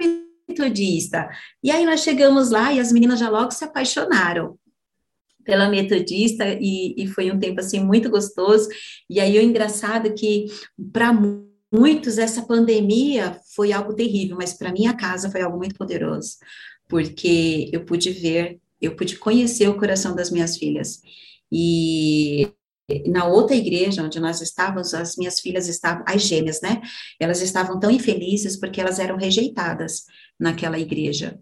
metodista. 0.49 1.29
E 1.63 1.71
aí 1.71 1.85
nós 1.85 2.01
chegamos 2.01 2.49
lá, 2.49 2.73
e 2.73 2.79
as 2.79 2.91
meninas 2.91 3.19
já 3.19 3.29
logo 3.29 3.51
se 3.51 3.63
apaixonaram, 3.63 4.57
pela 5.43 5.69
metodista 5.69 6.45
e, 6.47 6.93
e 6.95 7.07
foi 7.07 7.31
um 7.31 7.39
tempo 7.39 7.59
assim 7.59 7.79
muito 7.79 8.09
gostoso. 8.09 8.69
E 9.09 9.19
aí 9.19 9.37
o 9.37 9.41
engraçado 9.41 10.07
é 10.07 10.11
que 10.11 10.45
para 10.93 11.11
muitos 11.73 12.17
essa 12.17 12.43
pandemia 12.43 13.39
foi 13.55 13.71
algo 13.71 13.93
terrível, 13.93 14.37
mas 14.37 14.53
para 14.53 14.71
minha 14.71 14.93
casa 14.93 15.31
foi 15.31 15.41
algo 15.41 15.57
muito 15.57 15.75
poderoso, 15.75 16.37
porque 16.87 17.69
eu 17.71 17.85
pude 17.85 18.11
ver, 18.11 18.59
eu 18.81 18.95
pude 18.95 19.17
conhecer 19.17 19.67
o 19.67 19.77
coração 19.77 20.15
das 20.15 20.31
minhas 20.31 20.57
filhas. 20.57 21.01
E 21.51 22.51
na 23.07 23.25
outra 23.25 23.55
igreja 23.55 24.03
onde 24.03 24.19
nós 24.19 24.41
estávamos, 24.41 24.93
as 24.93 25.15
minhas 25.15 25.39
filhas 25.39 25.67
estavam, 25.67 26.03
as 26.07 26.21
gêmeas, 26.23 26.61
né? 26.61 26.81
Elas 27.19 27.41
estavam 27.41 27.79
tão 27.79 27.91
infelizes 27.91 28.57
porque 28.57 28.81
elas 28.81 28.99
eram 28.99 29.17
rejeitadas 29.17 30.05
naquela 30.39 30.79
igreja. 30.79 31.39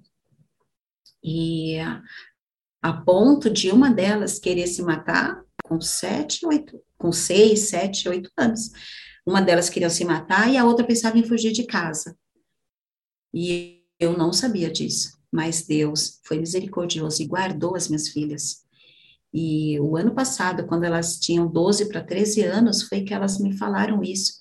E 1.23 1.77
a 2.81 2.93
ponto 2.93 3.49
de 3.49 3.71
uma 3.71 3.89
delas 3.89 4.39
querer 4.39 4.67
se 4.67 4.81
matar 4.81 5.41
com 5.63 5.79
sete, 5.79 6.45
oito, 6.45 6.81
com 6.97 7.11
seis, 7.11 7.69
sete, 7.69 8.07
oito 8.09 8.31
anos. 8.37 8.71
Uma 9.25 9.41
delas 9.41 9.69
queria 9.69 9.89
se 9.89 10.03
matar 10.05 10.51
e 10.51 10.57
a 10.57 10.65
outra 10.65 10.85
pensava 10.85 11.17
em 11.17 11.23
fugir 11.23 11.51
de 11.51 11.63
casa. 11.65 12.17
E 13.33 13.83
eu 13.99 14.17
não 14.17 14.33
sabia 14.33 14.71
disso, 14.71 15.18
mas 15.31 15.65
Deus 15.65 16.19
foi 16.23 16.39
misericordioso 16.39 17.21
e 17.21 17.27
guardou 17.27 17.75
as 17.75 17.87
minhas 17.87 18.09
filhas. 18.09 18.63
E 19.33 19.79
o 19.79 19.95
ano 19.95 20.13
passado, 20.13 20.65
quando 20.65 20.83
elas 20.83 21.19
tinham 21.19 21.47
12 21.47 21.87
para 21.89 22.03
13 22.03 22.43
anos, 22.43 22.83
foi 22.83 23.01
que 23.01 23.13
elas 23.13 23.39
me 23.39 23.55
falaram 23.57 24.03
isso. 24.03 24.39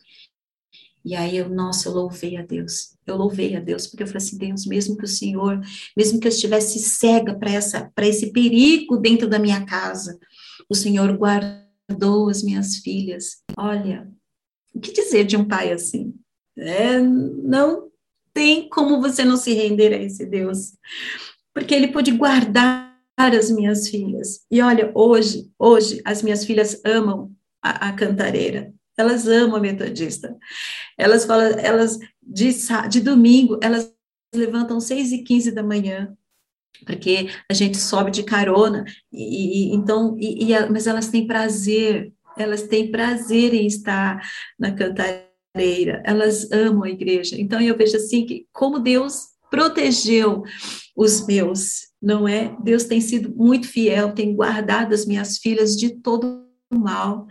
E 1.05 1.15
aí 1.15 1.37
eu, 1.37 1.49
nossa, 1.49 1.89
eu 1.89 1.93
louvei 1.93 2.37
a 2.37 2.43
Deus. 2.43 2.95
Eu 3.07 3.17
louvei 3.17 3.57
a 3.57 3.61
Deus, 3.61 3.87
porque 3.87 4.03
eu 4.03 4.07
falei 4.07 4.19
assim, 4.19 4.39
Deus, 4.39 4.67
mesmo 4.67 4.97
que 4.97 5.05
o 5.05 5.09
Senhor, 5.09 5.61
mesmo 5.97 6.19
que 6.19 6.27
eu 6.27 6.31
estivesse 6.31 6.79
cega 6.81 7.39
para 7.39 7.51
essa 7.51 7.91
para 7.95 8.07
esse 8.07 8.33
perigo 8.33 8.97
dentro 8.97 9.29
da 9.29 9.39
minha 9.39 9.65
casa, 9.65 10.19
o 10.69 10.75
Senhor 10.75 11.17
guardou 11.17 12.29
as 12.29 12.43
minhas 12.43 12.77
filhas. 12.77 13.43
Olha, 13.57 14.11
o 14.75 14.81
que 14.81 14.93
dizer 14.93 15.25
de 15.25 15.37
um 15.37 15.47
pai 15.47 15.73
assim? 15.73 16.15
É, 16.57 17.01
não 17.01 17.89
tem 18.39 18.69
como 18.69 19.01
você 19.01 19.25
não 19.25 19.37
se 19.37 19.53
render 19.53 19.93
a 19.93 20.01
esse 20.01 20.25
Deus. 20.25 20.75
Porque 21.53 21.75
ele 21.75 21.89
pôde 21.89 22.13
guardar 22.13 22.97
as 23.17 23.51
minhas 23.51 23.89
filhas. 23.89 24.47
E 24.49 24.63
olha, 24.63 24.93
hoje, 24.95 25.51
hoje 25.59 26.01
as 26.05 26.23
minhas 26.23 26.45
filhas 26.45 26.81
amam 26.85 27.33
a, 27.61 27.89
a 27.89 27.93
cantareira. 27.93 28.73
Elas 28.97 29.27
amam 29.27 29.57
a 29.57 29.61
metodista. 29.61 30.37
Elas 30.97 31.25
falam, 31.25 31.49
elas 31.59 31.99
de, 32.23 32.51
de 32.89 33.01
domingo, 33.01 33.59
elas 33.61 33.93
levantam 34.33 34.81
6 34.81 35.11
e 35.11 35.25
15 35.25 35.51
da 35.51 35.65
manhã, 35.65 36.17
porque 36.87 37.31
a 37.51 37.55
gente 37.55 37.77
sobe 37.77 38.13
de 38.13 38.23
carona, 38.23 38.85
e, 39.13 39.73
e 39.73 39.75
então, 39.75 40.17
e, 40.17 40.53
e, 40.53 40.71
mas 40.71 40.87
elas 40.87 41.09
têm 41.09 41.27
prazer, 41.27 42.13
elas 42.37 42.63
têm 42.63 42.93
prazer 42.93 43.53
em 43.53 43.67
estar 43.67 44.21
na 44.57 44.71
cantareira, 44.71 45.28
elas 45.55 46.51
amam 46.53 46.85
a 46.85 46.91
igreja. 46.91 47.37
Então 47.39 47.61
eu 47.61 47.77
vejo 47.77 47.97
assim 47.97 48.25
que 48.27 48.47
como 48.53 48.79
Deus 48.79 49.29
protegeu 49.51 50.43
os 50.97 51.27
meus, 51.27 51.89
não 52.01 52.29
é? 52.29 52.57
Deus 52.63 52.85
tem 52.85 53.01
sido 53.01 53.35
muito 53.35 53.67
fiel, 53.67 54.13
tem 54.13 54.35
guardado 54.35 54.95
as 54.95 55.07
minhas 55.07 55.39
filhas 55.39 55.77
de 55.77 55.91
todo 56.01 56.47
o 56.71 56.79
mal. 56.79 57.27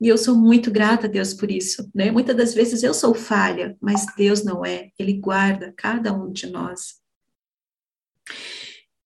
E 0.00 0.08
eu 0.08 0.16
sou 0.16 0.34
muito 0.34 0.70
grata 0.70 1.06
a 1.06 1.10
Deus 1.10 1.34
por 1.34 1.50
isso, 1.50 1.90
né? 1.94 2.10
Muitas 2.10 2.36
das 2.36 2.54
vezes 2.54 2.82
eu 2.82 2.94
sou 2.94 3.14
falha, 3.14 3.76
mas 3.80 4.06
Deus 4.16 4.42
não 4.42 4.64
é. 4.64 4.90
Ele 4.98 5.14
guarda 5.14 5.74
cada 5.76 6.12
um 6.12 6.32
de 6.32 6.46
nós. 6.46 7.00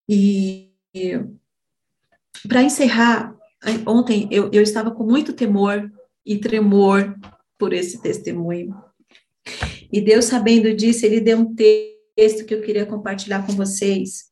E, 0.09 0.71
para 2.47 2.63
encerrar, 2.63 3.35
ontem 3.87 4.29
eu, 4.31 4.51
eu 4.53 4.63
estava 4.63 4.91
com 4.91 5.05
muito 5.05 5.33
temor 5.33 5.91
e 6.25 6.39
tremor 6.39 7.17
por 7.59 7.73
esse 7.73 8.01
testemunho. 8.01 8.75
E 9.93 10.01
Deus, 10.01 10.27
sabendo 10.27 10.75
disso, 10.75 11.07
ele 11.07 11.21
deu 11.21 11.39
um 11.39 11.55
texto 11.55 12.45
que 12.45 12.55
eu 12.55 12.63
queria 12.63 12.87
compartilhar 12.87 13.47
com 13.47 13.53
vocês, 13.53 14.25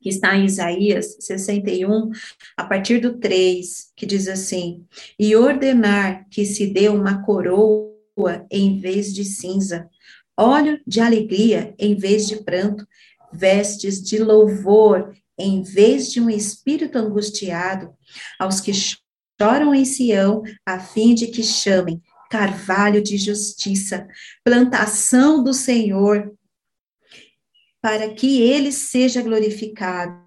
que 0.00 0.08
está 0.08 0.36
em 0.36 0.46
Isaías 0.46 1.16
61, 1.20 2.10
a 2.56 2.64
partir 2.64 2.98
do 2.98 3.18
3, 3.18 3.92
que 3.94 4.04
diz 4.04 4.26
assim: 4.26 4.84
E 5.18 5.36
ordenar 5.36 6.26
que 6.30 6.44
se 6.44 6.66
dê 6.66 6.88
uma 6.88 7.22
coroa 7.22 7.92
em 8.50 8.78
vez 8.78 9.14
de 9.14 9.24
cinza, 9.24 9.88
óleo 10.36 10.80
de 10.86 11.00
alegria 11.00 11.74
em 11.78 11.94
vez 11.94 12.26
de 12.26 12.42
pranto, 12.42 12.86
vestes 13.32 14.02
de 14.02 14.18
louvor 14.18 15.14
em 15.38 15.62
vez 15.62 16.12
de 16.12 16.20
um 16.20 16.28
espírito 16.28 16.98
angustiado, 16.98 17.94
aos 18.38 18.60
que 18.60 18.72
choram 19.40 19.74
em 19.74 19.84
Sião, 19.84 20.42
a 20.66 20.78
fim 20.78 21.14
de 21.14 21.28
que 21.28 21.42
chamem 21.42 22.00
carvalho 22.32 23.02
de 23.02 23.18
justiça, 23.18 24.08
plantação 24.42 25.44
do 25.44 25.52
Senhor, 25.52 26.32
para 27.82 28.14
que 28.14 28.40
ele 28.40 28.72
seja 28.72 29.20
glorificado. 29.20 30.22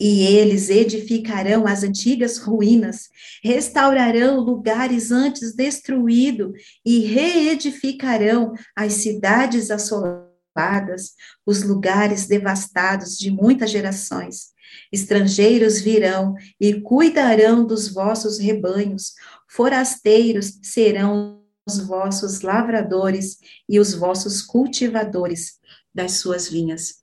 E 0.00 0.26
eles 0.26 0.68
edificarão 0.68 1.64
as 1.64 1.84
antigas 1.84 2.38
ruínas, 2.38 3.08
restaurarão 3.42 4.40
lugares 4.40 5.12
antes 5.12 5.54
destruídos 5.54 6.52
e 6.84 6.98
reedificarão 6.98 8.52
as 8.74 8.94
cidades 8.94 9.70
assoladas, 9.70 11.12
os 11.46 11.62
lugares 11.62 12.26
devastados 12.26 13.16
de 13.16 13.30
muitas 13.30 13.70
gerações. 13.70 14.56
Estrangeiros 14.92 15.80
virão 15.80 16.34
e 16.60 16.80
cuidarão 16.80 17.64
dos 17.64 17.88
vossos 17.88 18.38
rebanhos, 18.38 19.14
forasteiros 19.48 20.58
serão 20.62 21.44
os 21.66 21.78
vossos 21.78 22.42
lavradores 22.42 23.38
e 23.68 23.80
os 23.80 23.94
vossos 23.94 24.40
cultivadores 24.42 25.58
das 25.92 26.12
suas 26.12 26.48
vinhas. 26.48 27.02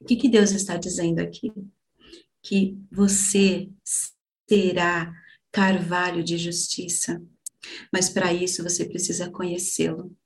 O 0.00 0.04
que, 0.04 0.16
que 0.16 0.28
Deus 0.28 0.52
está 0.52 0.76
dizendo 0.76 1.20
aqui? 1.20 1.52
Que 2.42 2.78
você 2.90 3.68
será 4.48 5.12
carvalho 5.52 6.22
de 6.22 6.38
justiça. 6.38 7.20
Mas 7.92 8.08
para 8.08 8.32
isso 8.32 8.62
você 8.62 8.84
precisa 8.84 9.30
conhecê-lo. 9.30 10.16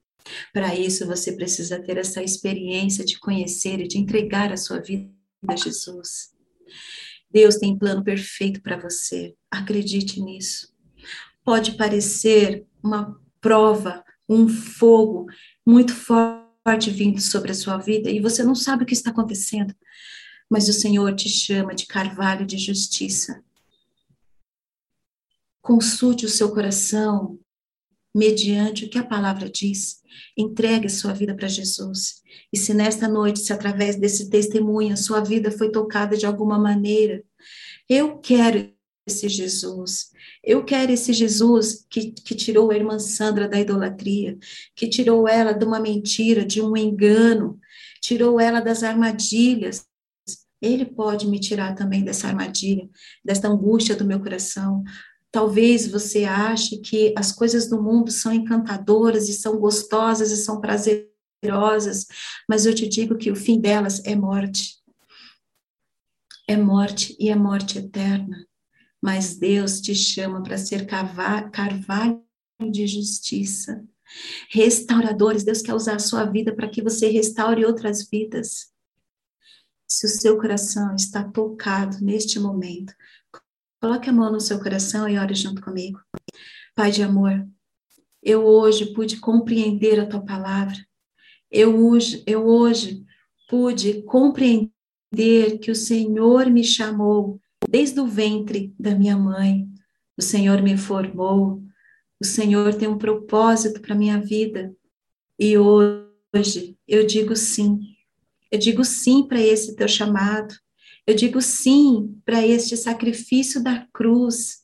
Para 0.52 0.74
isso 0.74 1.06
você 1.06 1.32
precisa 1.32 1.82
ter 1.82 1.96
essa 1.96 2.22
experiência 2.22 3.04
de 3.04 3.18
conhecer 3.18 3.80
e 3.80 3.88
de 3.88 3.98
entregar 3.98 4.52
a 4.52 4.56
sua 4.56 4.80
vida 4.80 5.10
a 5.48 5.56
Jesus. 5.56 6.32
Deus 7.30 7.56
tem 7.56 7.76
plano 7.76 8.04
perfeito 8.04 8.60
para 8.62 8.76
você. 8.76 9.34
Acredite 9.50 10.20
nisso. 10.20 10.71
Pode 11.44 11.76
parecer 11.76 12.66
uma 12.82 13.20
prova, 13.40 14.04
um 14.28 14.48
fogo 14.48 15.26
muito 15.66 15.94
forte 15.94 16.90
vindo 16.90 17.20
sobre 17.20 17.50
a 17.50 17.54
sua 17.54 17.76
vida 17.76 18.10
e 18.10 18.20
você 18.20 18.44
não 18.44 18.54
sabe 18.54 18.84
o 18.84 18.86
que 18.86 18.94
está 18.94 19.10
acontecendo, 19.10 19.74
mas 20.48 20.68
o 20.68 20.72
Senhor 20.72 21.14
te 21.14 21.28
chama 21.28 21.74
de 21.74 21.86
carvalho 21.86 22.46
de 22.46 22.56
justiça. 22.58 23.42
Consulte 25.60 26.24
o 26.24 26.28
seu 26.28 26.52
coração 26.52 27.38
mediante 28.14 28.84
o 28.84 28.90
que 28.90 28.98
a 28.98 29.04
palavra 29.04 29.48
diz. 29.48 30.02
Entregue 30.36 30.88
sua 30.88 31.12
vida 31.12 31.34
para 31.34 31.48
Jesus. 31.48 32.22
E 32.52 32.58
se 32.58 32.74
nesta 32.74 33.08
noite, 33.08 33.40
se 33.40 33.52
através 33.52 33.96
desse 33.96 34.28
testemunho, 34.28 34.92
a 34.92 34.96
sua 34.96 35.20
vida 35.20 35.50
foi 35.50 35.70
tocada 35.70 36.16
de 36.16 36.26
alguma 36.26 36.58
maneira, 36.58 37.24
eu 37.88 38.18
quero 38.18 38.72
esse 39.06 39.28
Jesus. 39.28 40.11
Eu 40.42 40.64
quero 40.64 40.90
esse 40.90 41.12
Jesus 41.12 41.86
que, 41.88 42.10
que 42.10 42.34
tirou 42.34 42.70
a 42.70 42.74
irmã 42.74 42.98
Sandra 42.98 43.48
da 43.48 43.60
idolatria, 43.60 44.36
que 44.74 44.88
tirou 44.88 45.28
ela 45.28 45.52
de 45.52 45.64
uma 45.64 45.78
mentira, 45.78 46.44
de 46.44 46.60
um 46.60 46.76
engano, 46.76 47.60
tirou 48.00 48.40
ela 48.40 48.60
das 48.60 48.82
armadilhas. 48.82 49.86
Ele 50.60 50.84
pode 50.84 51.28
me 51.28 51.38
tirar 51.38 51.76
também 51.76 52.04
dessa 52.04 52.26
armadilha, 52.26 52.88
desta 53.24 53.46
angústia 53.46 53.94
do 53.94 54.04
meu 54.04 54.18
coração. 54.20 54.82
Talvez 55.30 55.86
você 55.86 56.24
ache 56.24 56.78
que 56.78 57.14
as 57.16 57.30
coisas 57.30 57.68
do 57.68 57.80
mundo 57.80 58.10
são 58.10 58.32
encantadoras 58.32 59.28
e 59.28 59.34
são 59.34 59.58
gostosas 59.58 60.32
e 60.32 60.36
são 60.36 60.60
prazerosas, 60.60 62.06
mas 62.48 62.66
eu 62.66 62.74
te 62.74 62.88
digo 62.88 63.16
que 63.16 63.30
o 63.30 63.36
fim 63.36 63.60
delas 63.60 64.04
é 64.04 64.16
morte. 64.16 64.82
É 66.48 66.56
morte 66.56 67.16
e 67.18 67.30
é 67.30 67.36
morte 67.36 67.78
eterna 67.78 68.44
mas 69.02 69.36
Deus 69.36 69.80
te 69.80 69.96
chama 69.96 70.40
para 70.42 70.56
ser 70.56 70.86
carvalho 70.86 72.22
de 72.70 72.86
justiça. 72.86 73.84
Restauradores, 74.48 75.42
Deus 75.42 75.60
quer 75.60 75.74
usar 75.74 75.96
a 75.96 75.98
sua 75.98 76.24
vida 76.24 76.54
para 76.54 76.68
que 76.68 76.80
você 76.80 77.08
restaure 77.08 77.64
outras 77.64 78.08
vidas. 78.08 78.70
Se 79.88 80.06
o 80.06 80.08
seu 80.08 80.38
coração 80.38 80.94
está 80.94 81.24
tocado 81.24 81.98
neste 82.00 82.38
momento, 82.38 82.94
coloque 83.80 84.08
a 84.08 84.12
mão 84.12 84.30
no 84.30 84.40
seu 84.40 84.60
coração 84.60 85.08
e 85.08 85.18
ore 85.18 85.34
junto 85.34 85.60
comigo. 85.60 85.98
Pai 86.74 86.92
de 86.92 87.02
amor, 87.02 87.46
eu 88.22 88.46
hoje 88.46 88.94
pude 88.94 89.18
compreender 89.18 89.98
a 89.98 90.06
tua 90.06 90.24
palavra. 90.24 90.76
Eu 91.50 91.84
hoje, 91.84 92.22
eu 92.26 92.46
hoje 92.46 93.04
pude 93.48 94.02
compreender 94.02 94.70
que 95.60 95.70
o 95.70 95.74
Senhor 95.74 96.48
me 96.48 96.62
chamou 96.62 97.41
desde 97.68 98.00
o 98.00 98.06
ventre 98.06 98.74
da 98.78 98.94
minha 98.94 99.16
mãe. 99.16 99.68
O 100.16 100.22
Senhor 100.22 100.62
me 100.62 100.76
formou, 100.76 101.62
o 102.20 102.24
Senhor 102.24 102.74
tem 102.74 102.88
um 102.88 102.98
propósito 102.98 103.80
para 103.80 103.94
minha 103.94 104.20
vida. 104.20 104.74
E 105.38 105.56
hoje 105.58 106.78
eu 106.86 107.06
digo 107.06 107.34
sim. 107.34 107.80
Eu 108.50 108.58
digo 108.58 108.84
sim 108.84 109.26
para 109.26 109.40
esse 109.40 109.74
teu 109.74 109.88
chamado. 109.88 110.54
Eu 111.06 111.14
digo 111.16 111.40
sim 111.42 112.20
para 112.24 112.46
este 112.46 112.76
sacrifício 112.76 113.62
da 113.62 113.86
cruz. 113.92 114.62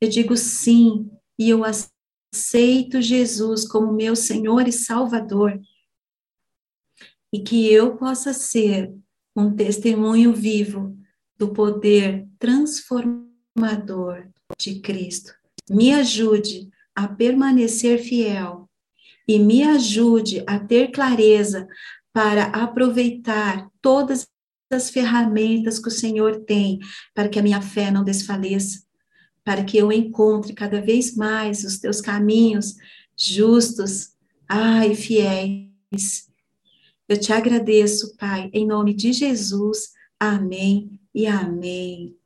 Eu 0.00 0.08
digo 0.08 0.36
sim 0.36 1.10
e 1.38 1.50
eu 1.50 1.62
aceito 1.64 3.00
Jesus 3.02 3.66
como 3.66 3.92
meu 3.92 4.14
Senhor 4.14 4.68
e 4.68 4.72
Salvador. 4.72 5.60
E 7.32 7.40
que 7.40 7.66
eu 7.72 7.96
possa 7.96 8.32
ser 8.32 8.94
um 9.34 9.54
testemunho 9.56 10.32
vivo 10.32 10.96
do 11.42 11.48
poder 11.48 12.24
transformador 12.38 14.28
de 14.56 14.78
Cristo. 14.78 15.34
Me 15.68 15.92
ajude 15.92 16.70
a 16.94 17.08
permanecer 17.08 17.98
fiel 17.98 18.70
e 19.26 19.40
me 19.40 19.64
ajude 19.64 20.44
a 20.46 20.60
ter 20.60 20.92
clareza 20.92 21.66
para 22.12 22.44
aproveitar 22.44 23.68
todas 23.80 24.28
as 24.70 24.88
ferramentas 24.88 25.80
que 25.80 25.88
o 25.88 25.90
Senhor 25.90 26.44
tem 26.44 26.78
para 27.12 27.28
que 27.28 27.40
a 27.40 27.42
minha 27.42 27.60
fé 27.60 27.90
não 27.90 28.04
desfaleça, 28.04 28.84
para 29.42 29.64
que 29.64 29.76
eu 29.76 29.90
encontre 29.90 30.52
cada 30.52 30.80
vez 30.80 31.16
mais 31.16 31.64
os 31.64 31.80
teus 31.80 32.00
caminhos 32.00 32.76
justos, 33.18 34.12
ai, 34.48 34.94
fiéis. 34.94 36.28
Eu 37.08 37.18
te 37.18 37.32
agradeço, 37.32 38.16
Pai, 38.16 38.48
em 38.52 38.64
nome 38.64 38.94
de 38.94 39.12
Jesus. 39.12 39.90
Amém 40.20 41.01
e 41.14 41.26
amém. 41.26 42.16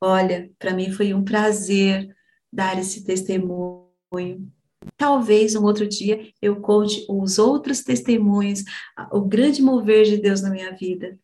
Olha, 0.00 0.50
para 0.58 0.74
mim 0.74 0.90
foi 0.92 1.14
um 1.14 1.24
prazer 1.24 2.14
dar 2.52 2.78
esse 2.78 3.04
testemunho. 3.04 4.52
Talvez 4.96 5.54
um 5.54 5.64
outro 5.64 5.88
dia 5.88 6.32
eu 6.40 6.60
conte 6.60 7.04
os 7.08 7.38
outros 7.38 7.82
testemunhos, 7.82 8.62
o 9.10 9.20
grande 9.22 9.62
mover 9.62 10.04
de 10.04 10.18
Deus 10.18 10.42
na 10.42 10.50
minha 10.50 10.74
vida, 10.74 11.18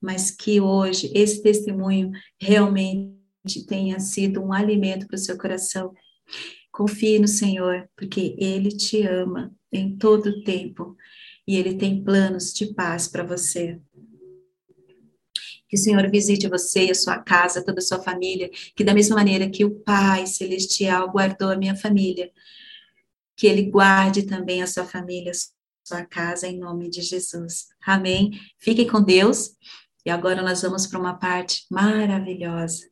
mas 0.00 0.30
que 0.30 0.60
hoje 0.60 1.10
esse 1.14 1.42
testemunho 1.42 2.12
realmente 2.40 3.14
tenha 3.66 4.00
sido 4.00 4.42
um 4.42 4.52
alimento 4.52 5.06
para 5.06 5.16
o 5.16 5.18
seu 5.18 5.36
coração. 5.36 5.92
Confie 6.72 7.18
no 7.18 7.28
Senhor, 7.28 7.88
porque 7.96 8.34
Ele 8.38 8.70
te 8.70 9.02
ama 9.02 9.54
em 9.72 9.96
todo 9.96 10.26
o 10.28 10.42
tempo 10.42 10.96
e 11.46 11.56
Ele 11.56 11.76
tem 11.76 12.02
planos 12.02 12.52
de 12.52 12.72
paz 12.74 13.06
para 13.06 13.22
você. 13.22 13.80
Que 15.74 15.80
o 15.80 15.82
Senhor 15.82 16.08
visite 16.08 16.46
você, 16.46 16.88
a 16.88 16.94
sua 16.94 17.18
casa, 17.18 17.60
toda 17.60 17.80
a 17.80 17.82
sua 17.82 18.00
família, 18.00 18.48
que 18.76 18.84
da 18.84 18.94
mesma 18.94 19.16
maneira 19.16 19.50
que 19.50 19.64
o 19.64 19.72
Pai 19.80 20.24
Celestial 20.24 21.10
guardou 21.10 21.50
a 21.50 21.56
minha 21.56 21.74
família, 21.74 22.30
que 23.36 23.48
Ele 23.48 23.62
guarde 23.62 24.22
também 24.22 24.62
a 24.62 24.68
sua 24.68 24.84
família, 24.84 25.32
a 25.32 25.34
sua 25.84 26.04
casa, 26.04 26.46
em 26.46 26.60
nome 26.60 26.88
de 26.88 27.02
Jesus. 27.02 27.66
Amém. 27.84 28.40
Fiquem 28.56 28.86
com 28.86 29.02
Deus. 29.02 29.56
E 30.06 30.10
agora 30.10 30.42
nós 30.42 30.62
vamos 30.62 30.86
para 30.86 31.00
uma 31.00 31.14
parte 31.14 31.66
maravilhosa. 31.68 32.88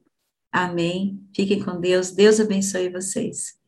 Amém. 0.51 1.25
Fiquem 1.33 1.63
com 1.63 1.81
Deus. 1.81 2.11
Deus 2.11 2.41
abençoe 2.41 2.89
vocês. 2.89 3.63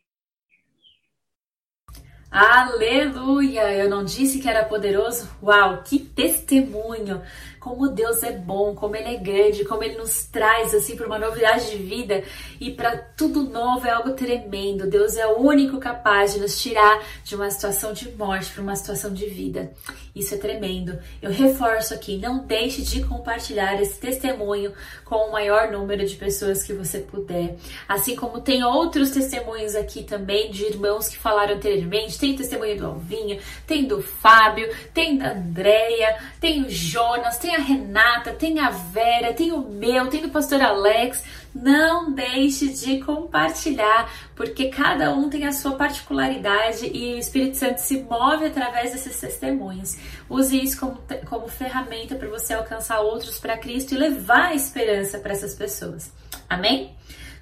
Aleluia! 2.36 3.72
Eu 3.74 3.88
não 3.88 4.04
disse 4.04 4.40
que 4.40 4.48
era 4.48 4.64
poderoso? 4.64 5.30
Uau, 5.40 5.84
que 5.84 6.00
testemunho! 6.00 7.22
Como 7.64 7.88
Deus 7.88 8.22
é 8.22 8.30
bom, 8.30 8.74
como 8.74 8.94
Ele 8.94 9.14
é 9.14 9.16
grande, 9.16 9.64
como 9.64 9.82
Ele 9.82 9.96
nos 9.96 10.26
traz 10.26 10.74
assim 10.74 10.94
para 10.94 11.06
uma 11.06 11.18
novidade 11.18 11.70
de 11.70 11.78
vida 11.78 12.22
e 12.60 12.70
para 12.70 12.94
tudo 12.94 13.42
novo 13.42 13.86
é 13.86 13.90
algo 13.90 14.12
tremendo. 14.12 14.86
Deus 14.86 15.16
é 15.16 15.26
o 15.26 15.38
único 15.38 15.78
capaz 15.78 16.34
de 16.34 16.40
nos 16.40 16.60
tirar 16.60 17.02
de 17.24 17.34
uma 17.34 17.50
situação 17.50 17.94
de 17.94 18.10
morte 18.10 18.52
para 18.52 18.62
uma 18.62 18.76
situação 18.76 19.14
de 19.14 19.24
vida. 19.24 19.72
Isso 20.14 20.34
é 20.34 20.38
tremendo. 20.38 20.96
Eu 21.20 21.32
reforço 21.32 21.92
aqui, 21.92 22.18
não 22.18 22.46
deixe 22.46 22.82
de 22.82 23.02
compartilhar 23.02 23.80
esse 23.80 23.98
testemunho 23.98 24.72
com 25.04 25.16
o 25.16 25.32
maior 25.32 25.72
número 25.72 26.06
de 26.06 26.14
pessoas 26.14 26.62
que 26.62 26.72
você 26.72 27.00
puder. 27.00 27.56
Assim 27.88 28.14
como 28.14 28.40
tem 28.40 28.62
outros 28.62 29.10
testemunhos 29.10 29.74
aqui 29.74 30.04
também 30.04 30.52
de 30.52 30.66
irmãos 30.66 31.08
que 31.08 31.16
falaram 31.16 31.54
anteriormente, 31.54 32.18
tem 32.18 32.34
o 32.34 32.36
testemunho 32.36 32.76
do 32.76 32.86
Alvinho, 32.86 33.40
tem 33.66 33.86
do 33.86 34.00
Fábio, 34.02 34.68
tem 34.92 35.16
da 35.18 35.32
Andréia, 35.32 36.16
tem 36.38 36.62
o 36.62 36.70
Jonas, 36.70 37.38
tem 37.38 37.53
a 37.54 37.58
Renata, 37.58 38.32
tem 38.32 38.58
a 38.58 38.70
Vera, 38.70 39.32
tem 39.32 39.52
o 39.52 39.60
meu, 39.60 40.08
tem 40.08 40.22
do 40.22 40.28
pastor 40.28 40.60
Alex. 40.60 41.22
Não 41.54 42.12
deixe 42.12 42.68
de 42.68 42.98
compartilhar, 43.00 44.12
porque 44.34 44.68
cada 44.68 45.12
um 45.14 45.30
tem 45.30 45.46
a 45.46 45.52
sua 45.52 45.76
particularidade 45.76 46.86
e 46.86 47.14
o 47.14 47.18
Espírito 47.18 47.56
Santo 47.56 47.78
se 47.78 48.02
move 48.02 48.46
através 48.46 48.92
desses 48.92 49.18
testemunhos. 49.20 49.96
Use 50.28 50.60
isso 50.60 50.80
como, 50.80 51.00
como 51.26 51.46
ferramenta 51.48 52.16
para 52.16 52.28
você 52.28 52.54
alcançar 52.54 53.00
outros 53.00 53.38
para 53.38 53.56
Cristo 53.56 53.94
e 53.94 53.98
levar 53.98 54.46
a 54.46 54.54
esperança 54.54 55.18
para 55.18 55.32
essas 55.32 55.54
pessoas. 55.54 56.12
Amém? 56.48 56.94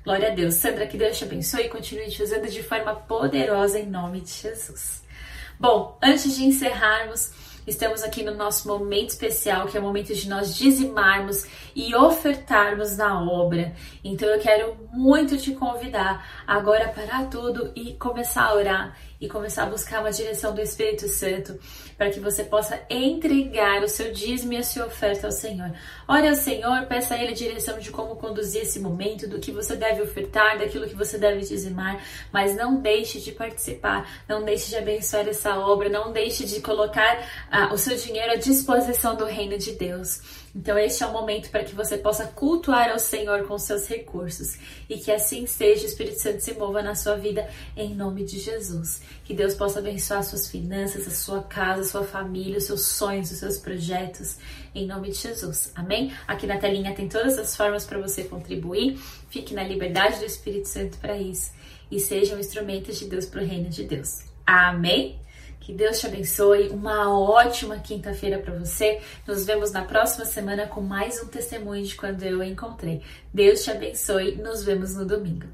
Glória 0.05 0.31
a 0.31 0.35
Deus. 0.35 0.55
Sandra, 0.55 0.87
que 0.87 0.99
Deus 0.99 1.17
te 1.17 1.25
abençoe 1.25 1.63
e 1.63 1.69
continue 1.69 2.11
te 2.11 2.23
usando 2.23 2.49
de 2.49 2.63
forma 2.63 2.95
poderosa 2.95 3.79
em 3.79 3.87
nome 3.87 4.21
de 4.21 4.31
Jesus. 4.31 5.03
Bom, 5.59 5.97
antes 6.03 6.37
de 6.37 6.45
encerrarmos, 6.45 7.31
Estamos 7.65 8.03
aqui 8.03 8.25
no 8.25 8.35
nosso 8.35 8.67
momento 8.67 9.11
especial, 9.11 9.69
que 9.69 9.77
é 9.77 9.81
o 9.81 9.83
momento 9.85 10.13
de 10.13 10.29
nós 10.29 10.57
dizimarmos 10.57 11.47
e 11.77 11.95
ofertarmos 11.95 12.97
na 12.97 13.23
obra. 13.23 13.73
Então 14.03 14.29
eu 14.29 14.41
quero 14.41 14.77
muito 14.93 15.37
te 15.37 15.53
convidar 15.53 16.43
agora 16.45 16.87
a 16.87 16.89
parar 16.89 17.31
tudo 17.31 17.71
e 17.77 17.93
começar 17.95 18.47
a 18.47 18.55
orar 18.55 18.97
e 19.23 19.29
começar 19.29 19.63
a 19.63 19.67
buscar 19.67 20.01
uma 20.01 20.11
direção 20.11 20.53
do 20.53 20.61
Espírito 20.61 21.07
Santo 21.07 21.57
para 21.97 22.11
que 22.11 22.19
você 22.19 22.43
possa 22.43 22.81
entregar 22.91 23.81
o 23.85 23.89
seu 23.89 24.13
dízimo 24.13 24.53
e 24.53 24.57
a 24.57 24.65
sua 24.65 24.87
oferta 24.87 25.29
ao 25.29 25.33
Senhor. 25.33 25.73
Ore 26.09 26.27
ao 26.27 26.35
Senhor, 26.35 26.87
peça 26.87 27.15
a 27.15 27.23
Ele 27.23 27.31
a 27.31 27.35
direção 27.35 27.79
de 27.79 27.93
como 27.93 28.17
conduzir 28.17 28.63
esse 28.63 28.81
momento, 28.81 29.29
do 29.29 29.39
que 29.39 29.53
você 29.53 29.77
deve 29.77 30.03
ofertar, 30.03 30.59
daquilo 30.59 30.89
que 30.89 30.97
você 30.97 31.17
deve 31.17 31.39
dizimar, 31.39 32.03
mas 32.33 32.57
não 32.57 32.81
deixe 32.81 33.21
de 33.21 33.31
participar, 33.31 34.25
não 34.29 34.45
deixe 34.45 34.71
de 34.71 34.77
abençoar 34.77 35.29
essa 35.29 35.57
obra, 35.57 35.89
não 35.89 36.11
deixe 36.11 36.45
de 36.45 36.61
colocar 36.61 37.25
ah, 37.49 37.73
o 37.73 37.79
seu 37.79 37.97
dinheiro 37.97 38.33
à 38.33 38.37
disposição 38.37 39.15
do 39.15 39.25
reino 39.25 39.57
de 39.57 39.71
Deus. 39.71 40.42
Então, 40.55 40.79
este 40.79 41.03
é 41.03 41.07
o 41.07 41.13
momento 41.13 41.51
para 41.51 41.65
que 41.65 41.75
você 41.75 41.97
possa 41.97 42.27
cultuar 42.27 42.91
ao 42.91 42.99
Senhor 42.99 43.47
com 43.47 43.59
seus 43.59 43.89
recursos 43.89 44.59
e 44.89 44.99
que 44.99 45.11
assim 45.11 45.47
seja, 45.47 45.85
o 45.85 45.87
Espírito 45.87 46.21
Santo 46.21 46.41
se 46.41 46.53
mova 46.53 46.83
na 46.83 46.95
sua 46.95 47.17
vida 47.17 47.49
em 47.75 47.95
nome 47.95 48.23
de 48.25 48.39
Jesus. 48.39 49.01
Que 49.25 49.33
Deus 49.33 49.55
possa 49.55 49.79
abençoar 49.79 50.23
suas 50.23 50.51
finanças, 50.51 51.07
a 51.07 51.11
sua 51.11 51.43
casa, 51.43 51.81
a 51.81 51.85
sua 51.85 52.05
família, 52.05 52.59
os 52.59 52.65
seus 52.65 52.83
sonhos, 52.83 53.31
os 53.31 53.39
seus 53.39 53.57
projetos, 53.57 54.37
em 54.75 54.87
nome 54.87 55.11
de 55.11 55.17
Jesus. 55.17 55.73
Amém? 55.75 56.13
Aqui 56.29 56.47
na 56.47 56.59
telinha 56.59 56.95
tem 56.95 57.09
todas 57.09 57.39
as 57.39 57.57
formas 57.57 57.87
para 57.87 57.99
você 57.99 58.25
contribuir. 58.25 58.99
Fique 59.31 59.55
na 59.55 59.65
liberdade 59.65 60.19
do 60.19 60.27
Espírito 60.27 60.69
Santo 60.69 60.99
para 60.99 61.17
isso 61.17 61.51
e 61.91 61.99
seja 61.99 62.37
um 62.37 62.39
instrumento 62.39 62.93
de 62.93 63.07
Deus 63.07 63.25
para 63.25 63.43
o 63.43 63.45
reino 63.45 63.71
de 63.71 63.85
Deus. 63.85 64.25
Amém? 64.47 65.22
Que 65.63 65.73
Deus 65.73 66.01
te 66.01 66.09
abençoe. 66.09 66.71
Uma 66.71 67.17
ótima 67.17 67.79
quinta-feira 67.79 68.37
para 68.41 68.53
você. 68.59 69.01
Nos 69.25 69.47
vemos 69.47 69.71
na 69.71 69.85
próxima 69.85 70.25
semana 70.25 70.67
com 70.67 70.81
mais 70.81 71.23
um 71.23 71.29
testemunho 71.29 71.85
de 71.85 71.95
quando 71.95 72.21
eu 72.25 72.43
encontrei. 72.43 73.01
Deus 73.33 73.63
te 73.63 73.71
abençoe. 73.71 74.35
Nos 74.35 74.65
vemos 74.65 74.97
no 74.97 75.07
domingo. 75.07 75.47